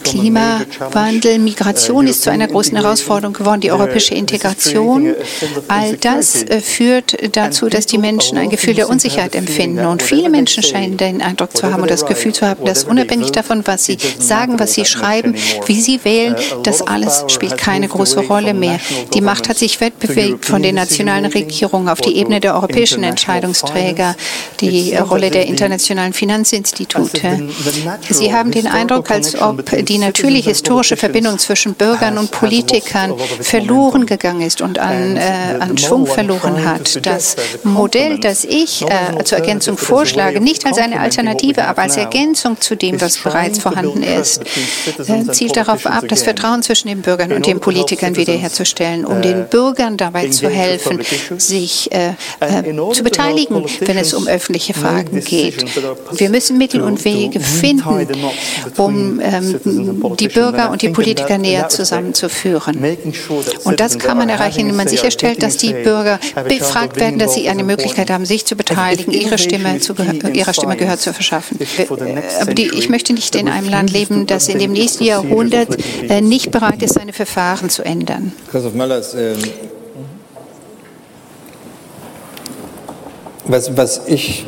Klimawandel, 0.04 1.40
Migration 1.40 2.08
ist 2.08 2.24
zu 2.24 2.32
einer 2.32 2.48
großen 2.48 2.76
Herausforderung 2.76 3.34
geworden, 3.34 3.62
die 3.62 3.72
europäische 3.72 4.16
Integration. 4.16 5.16
All 5.68 5.98
das 5.98 6.44
äh, 6.44 6.62
führt 6.62 7.36
dazu, 7.36 7.70
dass 7.70 7.86
die 7.86 7.98
Menschen 7.98 8.38
ein 8.38 8.50
Gefühl 8.50 8.74
der 8.74 8.90
Unsicherheit 8.90 9.36
empfinden. 9.36 9.86
Und 9.86 10.02
viele 10.02 10.30
Menschen 10.30 10.64
scheinen 10.64 10.98
den 10.98 11.22
Eindruck 11.22 11.56
zu 11.56 11.72
haben 11.72 11.82
und 11.82 11.92
das 11.92 12.06
Gefühl 12.06 12.34
zu 12.34 12.46
haben, 12.46 12.66
dass 12.66 12.84
unabhängig 12.84 13.32
davon, 13.32 13.66
was 13.66 13.86
sie 13.86 13.98
sagen, 14.20 14.60
was 14.60 14.74
sie 14.74 14.86
schreiben, 14.86 15.36
wie 15.66 15.82
sie 15.82 16.04
wählen, 16.04 16.36
das 16.64 16.82
alles 16.82 17.26
spielt 17.28 17.58
keine 17.58 17.88
große 17.88 18.15
Rolle 18.22 18.54
mehr. 18.54 18.80
Die 19.14 19.22
Macht 19.22 19.50
hat 19.50 19.58
sich 19.58 19.80
wegbewegt 19.80 20.46
von 20.46 20.62
den 20.62 20.76
nationalen 20.76 21.26
Regierungen 21.26 21.90
auf 21.90 22.02
die 22.02 22.18
Ebene 22.18 22.40
der 22.40 22.56
europäischen 22.56 23.04
Entscheidungsträger, 23.04 24.16
die 24.62 24.96
Rolle 24.96 25.30
der 25.32 25.46
internationalen 25.46 26.14
Finanzinstitute. 26.14 27.50
Sie 28.10 28.34
haben 28.34 28.52
den 28.52 28.68
Eindruck, 28.68 29.12
als 29.12 29.40
ob 29.40 29.64
die 29.86 29.98
natürliche 29.98 30.50
historische 30.50 30.98
Verbindung 30.98 31.40
zwischen 31.40 31.74
Bürgern 31.74 32.18
und 32.18 32.32
Politikern 32.32 33.14
verloren 33.42 34.06
gegangen 34.06 34.42
ist 34.42 34.62
und 34.62 34.80
an, 34.80 35.18
äh, 35.18 35.58
an 35.60 35.78
Schwung 35.78 36.06
verloren 36.06 36.66
hat. 36.66 37.06
Das 37.06 37.36
Modell, 37.64 38.20
das 38.20 38.44
ich 38.44 38.84
äh, 38.84 39.24
zur 39.24 39.40
Ergänzung 39.40 39.78
vorschlage, 39.78 40.42
nicht 40.42 40.66
als 40.66 40.78
eine 40.78 41.00
Alternative, 41.00 41.66
aber 41.66 41.84
als 41.84 41.98
Ergänzung 41.98 42.60
zu 42.60 42.76
dem, 42.76 43.00
was 43.02 43.18
bereits 43.18 43.60
vorhanden 43.60 44.04
ist, 44.04 44.44
äh, 44.98 45.32
zielt 45.32 45.58
darauf 45.58 45.86
ab, 45.86 46.06
das 46.08 46.24
Vertrauen 46.24 46.64
zwischen 46.64 46.88
den 46.88 47.02
Bürgern 47.02 47.32
und 47.32 47.46
den 47.46 47.60
Politikern 47.60 48.05
wiederherzustellen, 48.16 49.06
um 49.06 49.22
den 49.22 49.48
Bürgern 49.48 49.98
dabei 49.98 50.28
zu 50.30 50.50
helfen, 50.50 51.02
sich 51.38 51.92
äh, 51.92 52.14
äh, 52.40 52.94
zu 52.94 53.04
beteiligen, 53.04 53.66
wenn 53.82 53.98
es 53.98 54.14
um 54.14 54.28
öffentliche 54.28 54.74
Fragen 54.74 55.22
geht. 55.22 55.66
Wir 56.12 56.30
müssen 56.30 56.58
Mittel 56.58 56.82
und 56.82 57.04
Wege 57.06 57.40
finden, 57.40 58.16
um 58.78 59.20
ähm, 59.20 60.16
die 60.20 60.28
Bürger 60.28 60.72
und 60.72 60.82
die 60.82 60.90
Politiker 60.90 61.38
näher 61.38 61.70
zusammenzuführen. 61.70 62.78
Und 63.64 63.80
das 63.80 63.98
kann 63.98 64.18
man 64.18 64.30
erreichen, 64.30 64.62
indem 64.62 64.78
man 64.78 64.88
sicherstellt, 64.88 65.42
dass 65.42 65.58
die 65.58 65.74
Bürger 65.74 66.20
befragt 66.48 67.00
werden, 67.00 67.20
dass 67.20 67.34
sie 67.34 67.50
eine 67.50 67.64
Möglichkeit 67.64 68.10
haben, 68.10 68.26
sich 68.26 68.46
zu 68.46 68.56
beteiligen, 68.56 69.12
ihre 69.12 69.38
Stimme 69.38 69.80
zu, 69.80 69.96
ihrer 70.34 70.54
Stimme 70.54 70.76
Gehör 70.76 70.98
zu 70.98 71.14
verschaffen. 71.14 71.58
Aber 72.42 72.54
die, 72.54 72.70
ich 72.70 72.90
möchte 72.90 73.14
nicht 73.14 73.36
in 73.36 73.48
einem 73.50 73.70
Land 73.70 73.92
leben, 73.92 74.28
das 74.28 74.48
in 74.48 74.60
dem 74.60 74.74
nächsten 74.74 75.04
Jahrhundert 75.04 75.78
äh, 76.10 76.22
nicht 76.22 76.52
bereit 76.52 76.82
ist, 76.82 76.96
seine 76.96 77.14
Verfahren 77.14 77.70
zu 77.70 77.84
ändern. 77.84 77.95
Christoph 78.52 78.74
Möllers, 78.74 79.14
äh, 79.14 79.36
was, 83.46 83.78
was 83.78 84.08
ich 84.08 84.46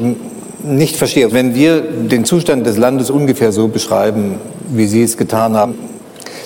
nicht 0.64 0.96
verstehe, 0.96 1.32
wenn 1.32 1.56
wir 1.56 1.82
den 1.82 2.26
Zustand 2.26 2.66
des 2.66 2.78
Landes 2.78 3.10
ungefähr 3.10 3.52
so 3.52 3.68
beschreiben, 3.68 4.36
wie 4.70 4.88
Sie 4.88 5.04
es 5.04 5.18
getan 5.18 5.56
haben, 5.56 5.76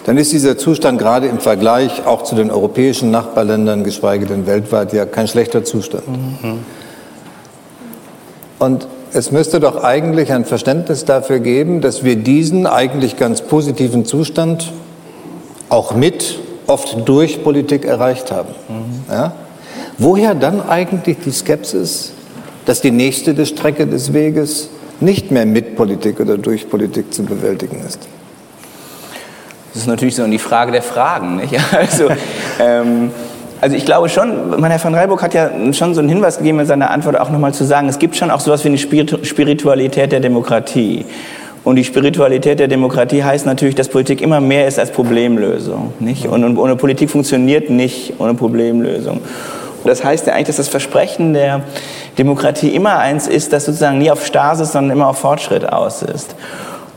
dann 0.06 0.18
ist 0.18 0.32
dieser 0.32 0.58
Zustand 0.58 1.00
gerade 1.00 1.28
im 1.28 1.40
Vergleich 1.40 2.06
auch 2.06 2.24
zu 2.24 2.36
den 2.36 2.52
europäischen 2.52 3.12
Nachbarländern, 3.12 3.84
geschweige 3.84 4.26
denn 4.26 4.48
weltweit, 4.48 4.94
ja 4.94 5.06
kein 5.06 5.28
schlechter 5.28 5.64
Zustand. 5.64 6.08
Mhm. 6.08 6.60
Und 8.60 8.88
es 9.14 9.32
müsste 9.32 9.60
doch 9.60 9.84
eigentlich 9.84 10.32
ein 10.32 10.46
Verständnis 10.46 11.06
dafür 11.06 11.40
geben, 11.40 11.82
dass 11.82 12.04
wir 12.04 12.16
diesen 12.16 12.66
eigentlich 12.66 13.18
ganz 13.18 13.42
positiven 13.42 14.06
Zustand 14.06 14.72
auch 15.70 15.94
mit, 15.96 16.40
oft 16.68 17.08
durch 17.08 17.44
Politik 17.44 17.86
erreicht 17.86 18.32
haben. 18.32 18.50
Mhm. 18.70 19.12
Ja? 19.12 19.34
Woher 19.98 20.36
dann 20.36 20.68
eigentlich 20.68 21.18
die 21.24 21.32
Skepsis, 21.32 22.14
dass 22.66 22.82
die 22.82 22.92
nächste 22.92 23.46
Strecke 23.46 23.88
des 23.88 24.14
Weges 24.14 24.70
nicht 25.00 25.32
mehr 25.32 25.46
mit 25.46 25.76
Politik 25.76 26.20
oder 26.20 26.38
durch 26.38 26.70
Politik 26.70 27.14
zu 27.14 27.24
bewältigen 27.24 27.82
ist? 27.88 28.00
Das 29.74 29.84
ist 29.84 29.88
natürlich 29.88 30.16
so 30.16 30.26
die 30.28 30.40
Frage 30.40 30.72
der 30.72 30.82
Fragen. 30.82 31.38
Nicht? 31.38 31.56
Also, 31.72 32.10
ähm, 32.60 33.12
also 33.62 33.76
ich 33.76 33.86
glaube 33.86 34.10
schon, 34.10 34.60
mein 34.60 34.72
Herr 34.72 34.84
van 34.84 34.96
Rijburg 34.96 35.22
hat 35.22 35.34
ja 35.34 35.52
schon 35.72 35.94
so 35.94 36.00
einen 36.00 36.10
Hinweis 36.10 36.40
gegeben 36.40 36.60
in 36.60 36.66
seiner 36.66 36.90
Antwort 36.90 37.20
auch 37.20 37.30
nochmal 37.30 37.54
zu 37.54 37.64
sagen, 37.64 37.88
es 37.88 38.00
gibt 38.00 38.16
schon 38.16 38.32
auch 38.32 38.40
sowas 38.40 38.64
wie 38.64 38.70
eine 38.70 38.78
Spiritualität 38.80 40.12
der 40.12 40.20
Demokratie. 40.20 41.06
Und 41.64 41.76
die 41.76 41.84
Spiritualität 41.84 42.60
der 42.60 42.68
Demokratie 42.68 43.24
heißt 43.24 43.46
natürlich, 43.46 43.76
dass 43.76 43.88
Politik 43.88 44.22
immer 44.22 44.40
mehr 44.40 44.68
ist 44.68 44.80
als 44.80 44.92
Problemlösung. 44.92 45.94
Nicht? 46.00 46.28
Und, 46.28 46.58
ohne 46.58 46.76
Politik 46.76 47.10
funktioniert 47.10 47.70
nicht 47.70 48.14
ohne 48.18 48.34
Problemlösung. 48.34 49.18
Und 49.84 49.88
das 49.90 50.04
heißt 50.04 50.28
ja 50.28 50.34
eigentlich, 50.34 50.48
dass 50.48 50.58
das 50.58 50.68
Versprechen 50.68 51.34
der 51.34 51.62
Demokratie 52.18 52.70
immer 52.70 52.98
eins 52.98 53.28
ist, 53.28 53.54
das 53.54 53.66
sozusagen 53.66 54.00
nie 54.00 54.12
auf 54.12 54.26
Stasis, 54.26 54.72
sondern 54.72 54.98
immer 54.98 55.08
auf 55.08 55.18
Fortschritt 55.18 55.72
aus 55.72 56.02
ist. 56.02 56.36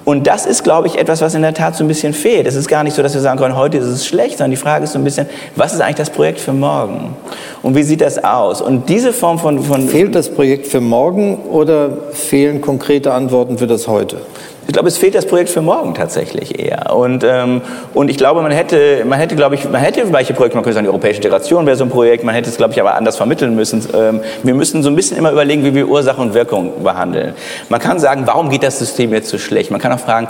Und 0.04 0.26
das 0.26 0.44
ist, 0.44 0.64
glaube 0.64 0.86
ich, 0.86 0.98
etwas, 0.98 1.22
was 1.22 1.34
in 1.34 1.40
der 1.40 1.54
Tat 1.54 1.76
so 1.76 1.82
ein 1.82 1.88
bisschen 1.88 2.12
fehlt. 2.12 2.46
Es 2.46 2.56
ist 2.56 2.68
gar 2.68 2.84
nicht 2.84 2.94
so, 2.94 3.02
dass 3.02 3.14
wir 3.14 3.22
sagen 3.22 3.38
können, 3.38 3.56
heute 3.56 3.78
ist 3.78 3.86
es 3.86 4.06
schlecht, 4.06 4.36
sondern 4.36 4.50
die 4.50 4.58
Frage 4.58 4.84
ist 4.84 4.92
so 4.92 4.98
ein 4.98 5.04
bisschen, 5.04 5.26
was 5.56 5.72
ist 5.72 5.80
eigentlich 5.80 5.96
das 5.96 6.10
Projekt 6.10 6.40
für 6.40 6.52
morgen? 6.52 7.16
Und 7.62 7.74
wie 7.74 7.82
sieht 7.82 8.02
das 8.02 8.22
aus? 8.22 8.60
Und 8.60 8.90
diese 8.90 9.14
Form 9.14 9.38
von... 9.38 9.62
von 9.62 9.88
Fehlt 9.88 10.14
das 10.14 10.28
Projekt 10.28 10.66
für 10.66 10.82
morgen 10.82 11.38
oder 11.50 11.88
fehlen 12.12 12.60
konkrete 12.60 13.14
Antworten 13.14 13.56
für 13.56 13.66
das 13.66 13.88
heute? 13.88 14.18
Ich 14.66 14.72
glaube, 14.72 14.88
es 14.88 14.96
fehlt 14.96 15.14
das 15.14 15.26
Projekt 15.26 15.50
für 15.50 15.60
morgen 15.60 15.94
tatsächlich 15.94 16.58
eher. 16.58 16.94
Und, 16.94 17.22
ähm, 17.22 17.60
und 17.92 18.10
ich 18.10 18.16
glaube, 18.16 18.40
man 18.40 18.50
hätte, 18.50 19.04
man 19.04 19.18
hätte, 19.18 19.36
glaube 19.36 19.54
ich, 19.56 19.68
man 19.68 19.80
hätte 19.80 20.10
welche 20.12 20.32
Projekte, 20.32 20.56
man 20.56 20.64
könnte 20.64 20.74
sagen, 20.74 20.84
die 20.84 20.90
europäische 20.90 21.16
Integration 21.16 21.66
wäre 21.66 21.76
so 21.76 21.84
ein 21.84 21.90
Projekt, 21.90 22.24
man 22.24 22.34
hätte 22.34 22.48
es, 22.48 22.56
glaube 22.56 22.72
ich, 22.72 22.80
aber 22.80 22.94
anders 22.94 23.16
vermitteln 23.16 23.54
müssen. 23.54 23.86
Ähm, 23.94 24.20
wir 24.42 24.54
müssen 24.54 24.82
so 24.82 24.88
ein 24.88 24.96
bisschen 24.96 25.18
immer 25.18 25.32
überlegen, 25.32 25.64
wie 25.64 25.74
wir 25.74 25.88
Ursache 25.88 26.20
und 26.20 26.34
Wirkung 26.34 26.82
behandeln. 26.82 27.34
Man 27.68 27.80
kann 27.80 27.98
sagen, 27.98 28.22
warum 28.26 28.48
geht 28.48 28.62
das 28.62 28.78
System 28.78 29.12
jetzt 29.12 29.28
so 29.28 29.38
schlecht? 29.38 29.70
Man 29.70 29.80
kann 29.80 29.92
auch 29.92 30.00
fragen, 30.00 30.28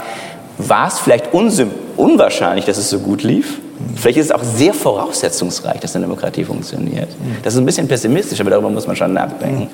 war 0.57 0.87
es 0.87 0.99
vielleicht 0.99 1.33
unwahrscheinlich, 1.33 2.65
dass 2.65 2.77
es 2.77 2.89
so 2.89 2.99
gut 2.99 3.23
lief? 3.23 3.59
Vielleicht 3.95 4.17
ist 4.17 4.25
es 4.27 4.31
auch 4.31 4.43
sehr 4.43 4.73
voraussetzungsreich, 4.73 5.79
dass 5.79 5.95
eine 5.95 6.05
Demokratie 6.05 6.43
funktioniert. 6.43 7.09
Das 7.43 7.53
ist 7.53 7.59
ein 7.59 7.65
bisschen 7.65 7.87
pessimistisch, 7.87 8.39
aber 8.39 8.49
darüber 8.49 8.69
muss 8.69 8.87
man 8.87 8.95
schon 8.95 9.13
nachdenken. 9.13 9.67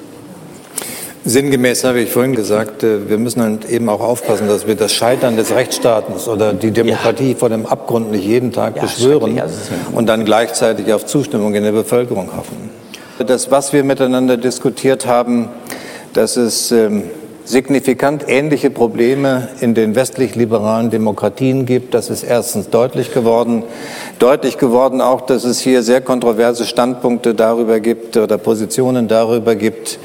Sinngemäß 1.24 1.84
habe 1.84 2.02
ich 2.02 2.10
vorhin 2.10 2.36
gesagt, 2.36 2.84
äh, 2.84 3.08
wir 3.10 3.20
müssen 3.20 3.44
halt 3.44 3.70
eben 3.70 3.90
auch 3.90 4.02
aufpassen, 4.02 4.48
dass 4.48 4.66
wir 4.66 4.76
das 4.76 4.94
Scheitern 4.94 5.38
des 5.38 5.54
Rechtsstaates 5.54 6.28
oder 6.28 6.54
die 6.54 6.72
Demokratie 6.72 7.32
ja. 7.32 7.38
vor 7.38 7.50
dem 7.50 7.66
Abgrund 7.68 8.12
nicht 8.12 8.26
jeden 8.26 8.52
Tag 8.52 8.76
ja, 8.76 8.82
beschwören 8.82 9.40
also 9.40 9.56
und 9.94 10.08
dann 10.08 10.26
gleichzeitig 10.26 10.92
auf 10.94 11.06
Zustimmung 11.06 11.54
in 11.54 11.64
der 11.64 11.74
Bevölkerung 11.74 12.36
hoffen. 12.36 12.72
Das, 13.20 13.52
was 13.52 13.72
wir 13.72 13.84
miteinander 13.84 14.36
diskutiert 14.36 15.06
haben, 15.06 15.50
dass 16.14 16.38
es 16.38 16.72
ähm, 16.72 17.04
signifikant 17.46 18.26
ähnliche 18.28 18.70
Probleme 18.70 19.50
in 19.60 19.74
den 19.74 19.96
westlich-liberalen 19.96 20.90
Demokratien 20.90 21.66
gibt. 21.66 21.94
Das 21.94 22.10
ist 22.10 22.24
erstens 22.24 22.70
deutlich 22.70 23.14
geworden. 23.14 23.64
Deutlich 24.20 24.58
geworden 24.58 25.02
auch, 25.02 25.22
dass 25.22 25.44
es 25.44 25.60
hier 25.60 25.84
sehr 25.84 26.02
kontroverse 26.02 26.66
Standpunkte 26.66 27.36
darüber 27.36 27.80
gibt 27.80 28.18
oder 28.18 28.38
Positionen 28.38 29.08
darüber 29.08 29.56
gibt, 29.56 30.00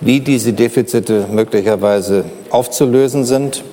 wie 0.00 0.20
diese 0.20 0.52
Defizite 0.52 1.26
möglicherweise 1.30 2.24
aufzulösen 2.50 3.24
sind, 3.24 3.64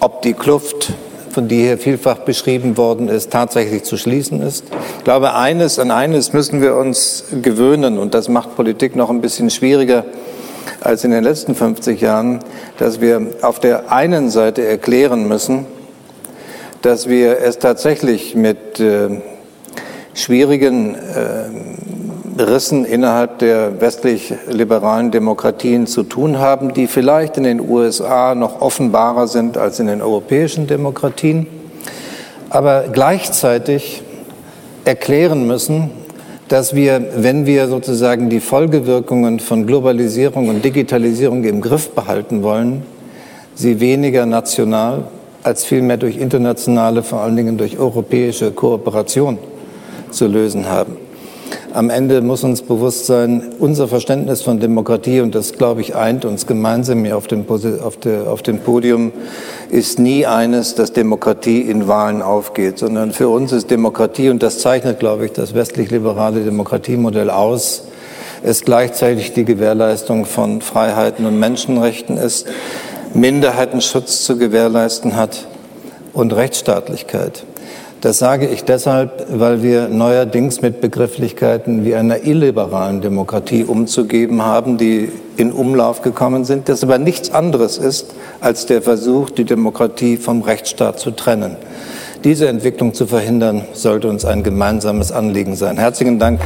ob 0.00 0.22
die 0.22 0.34
Kluft, 0.34 0.92
von 1.30 1.48
die 1.48 1.60
hier 1.60 1.78
vielfach 1.78 2.18
beschrieben 2.18 2.76
worden 2.76 3.08
ist, 3.08 3.30
tatsächlich 3.30 3.84
zu 3.84 3.96
schließen 3.96 4.40
ist. 4.42 4.64
Ich 4.98 5.04
glaube, 5.04 5.34
eines, 5.34 5.78
an 5.78 5.90
eines 5.90 6.32
müssen 6.32 6.62
wir 6.62 6.76
uns 6.76 7.24
gewöhnen, 7.42 7.98
und 7.98 8.14
das 8.14 8.28
macht 8.28 8.56
Politik 8.56 8.96
noch 8.96 9.10
ein 9.10 9.20
bisschen 9.20 9.50
schwieriger, 9.50 10.04
als 10.80 11.04
in 11.04 11.10
den 11.10 11.24
letzten 11.24 11.54
50 11.54 12.00
Jahren, 12.00 12.40
dass 12.78 13.00
wir 13.00 13.26
auf 13.42 13.60
der 13.60 13.92
einen 13.92 14.30
Seite 14.30 14.64
erklären 14.64 15.28
müssen, 15.28 15.66
dass 16.82 17.08
wir 17.08 17.38
es 17.40 17.58
tatsächlich 17.58 18.34
mit 18.34 18.80
äh, 18.80 19.20
schwierigen 20.14 20.94
äh, 20.94 21.85
Rissen 22.38 22.84
innerhalb 22.84 23.38
der 23.38 23.80
westlich-liberalen 23.80 25.10
Demokratien 25.10 25.86
zu 25.86 26.02
tun 26.02 26.38
haben, 26.38 26.74
die 26.74 26.86
vielleicht 26.86 27.36
in 27.36 27.44
den 27.44 27.60
USA 27.60 28.34
noch 28.34 28.60
offenbarer 28.60 29.26
sind 29.26 29.56
als 29.56 29.80
in 29.80 29.86
den 29.86 30.02
europäischen 30.02 30.66
Demokratien, 30.66 31.46
aber 32.50 32.84
gleichzeitig 32.92 34.02
erklären 34.84 35.46
müssen, 35.46 35.90
dass 36.48 36.74
wir, 36.74 37.04
wenn 37.16 37.46
wir 37.46 37.68
sozusagen 37.68 38.30
die 38.30 38.40
Folgewirkungen 38.40 39.40
von 39.40 39.66
Globalisierung 39.66 40.48
und 40.48 40.64
Digitalisierung 40.64 41.42
im 41.44 41.60
Griff 41.60 41.90
behalten 41.90 42.42
wollen, 42.42 42.82
sie 43.54 43.80
weniger 43.80 44.26
national 44.26 45.04
als 45.42 45.64
vielmehr 45.64 45.96
durch 45.96 46.16
internationale, 46.18 47.02
vor 47.02 47.20
allen 47.20 47.36
Dingen 47.36 47.56
durch 47.56 47.78
europäische 47.78 48.52
Kooperation 48.52 49.38
zu 50.10 50.26
lösen 50.26 50.68
haben. 50.68 51.05
Am 51.76 51.90
Ende 51.90 52.22
muss 52.22 52.42
uns 52.42 52.62
bewusst 52.62 53.04
sein, 53.04 53.52
unser 53.58 53.86
Verständnis 53.86 54.40
von 54.40 54.58
Demokratie, 54.58 55.20
und 55.20 55.34
das, 55.34 55.52
glaube 55.52 55.82
ich, 55.82 55.94
eint 55.94 56.24
uns 56.24 56.46
gemeinsam 56.46 57.04
hier 57.04 57.18
auf 57.18 57.26
dem, 57.26 57.44
auf, 57.46 57.98
der, 57.98 58.30
auf 58.30 58.40
dem 58.40 58.60
Podium, 58.60 59.12
ist 59.68 59.98
nie 59.98 60.24
eines, 60.24 60.74
dass 60.74 60.94
Demokratie 60.94 61.60
in 61.60 61.86
Wahlen 61.86 62.22
aufgeht, 62.22 62.78
sondern 62.78 63.12
für 63.12 63.28
uns 63.28 63.52
ist 63.52 63.70
Demokratie, 63.70 64.30
und 64.30 64.42
das 64.42 64.60
zeichnet, 64.60 65.00
glaube 65.00 65.26
ich, 65.26 65.32
das 65.32 65.52
westlich-liberale 65.52 66.40
Demokratiemodell 66.40 67.28
aus, 67.28 67.88
es 68.42 68.64
gleichzeitig 68.64 69.34
die 69.34 69.44
Gewährleistung 69.44 70.24
von 70.24 70.62
Freiheiten 70.62 71.26
und 71.26 71.38
Menschenrechten 71.38 72.16
ist, 72.16 72.46
Minderheitenschutz 73.12 74.24
zu 74.24 74.38
gewährleisten 74.38 75.14
hat 75.14 75.46
und 76.14 76.34
Rechtsstaatlichkeit. 76.34 77.44
Das 78.06 78.18
sage 78.18 78.46
ich 78.46 78.62
deshalb, 78.62 79.26
weil 79.30 79.64
wir 79.64 79.88
neuerdings 79.88 80.62
mit 80.62 80.80
Begrifflichkeiten 80.80 81.84
wie 81.84 81.96
einer 81.96 82.22
illiberalen 82.22 83.00
Demokratie 83.00 83.64
umzugeben 83.64 84.42
haben, 84.42 84.78
die 84.78 85.10
in 85.36 85.50
Umlauf 85.50 86.02
gekommen 86.02 86.44
sind, 86.44 86.68
das 86.68 86.84
aber 86.84 86.98
nichts 86.98 87.32
anderes 87.32 87.78
ist 87.78 88.14
als 88.40 88.64
der 88.66 88.80
Versuch, 88.80 89.30
die 89.30 89.42
Demokratie 89.42 90.18
vom 90.18 90.42
Rechtsstaat 90.42 91.00
zu 91.00 91.10
trennen. 91.10 91.56
Diese 92.22 92.46
Entwicklung 92.46 92.94
zu 92.94 93.08
verhindern, 93.08 93.64
sollte 93.72 94.06
uns 94.06 94.24
ein 94.24 94.44
gemeinsames 94.44 95.10
Anliegen 95.10 95.56
sein. 95.56 95.76
Herzlichen 95.76 96.20
Dank. 96.20 96.40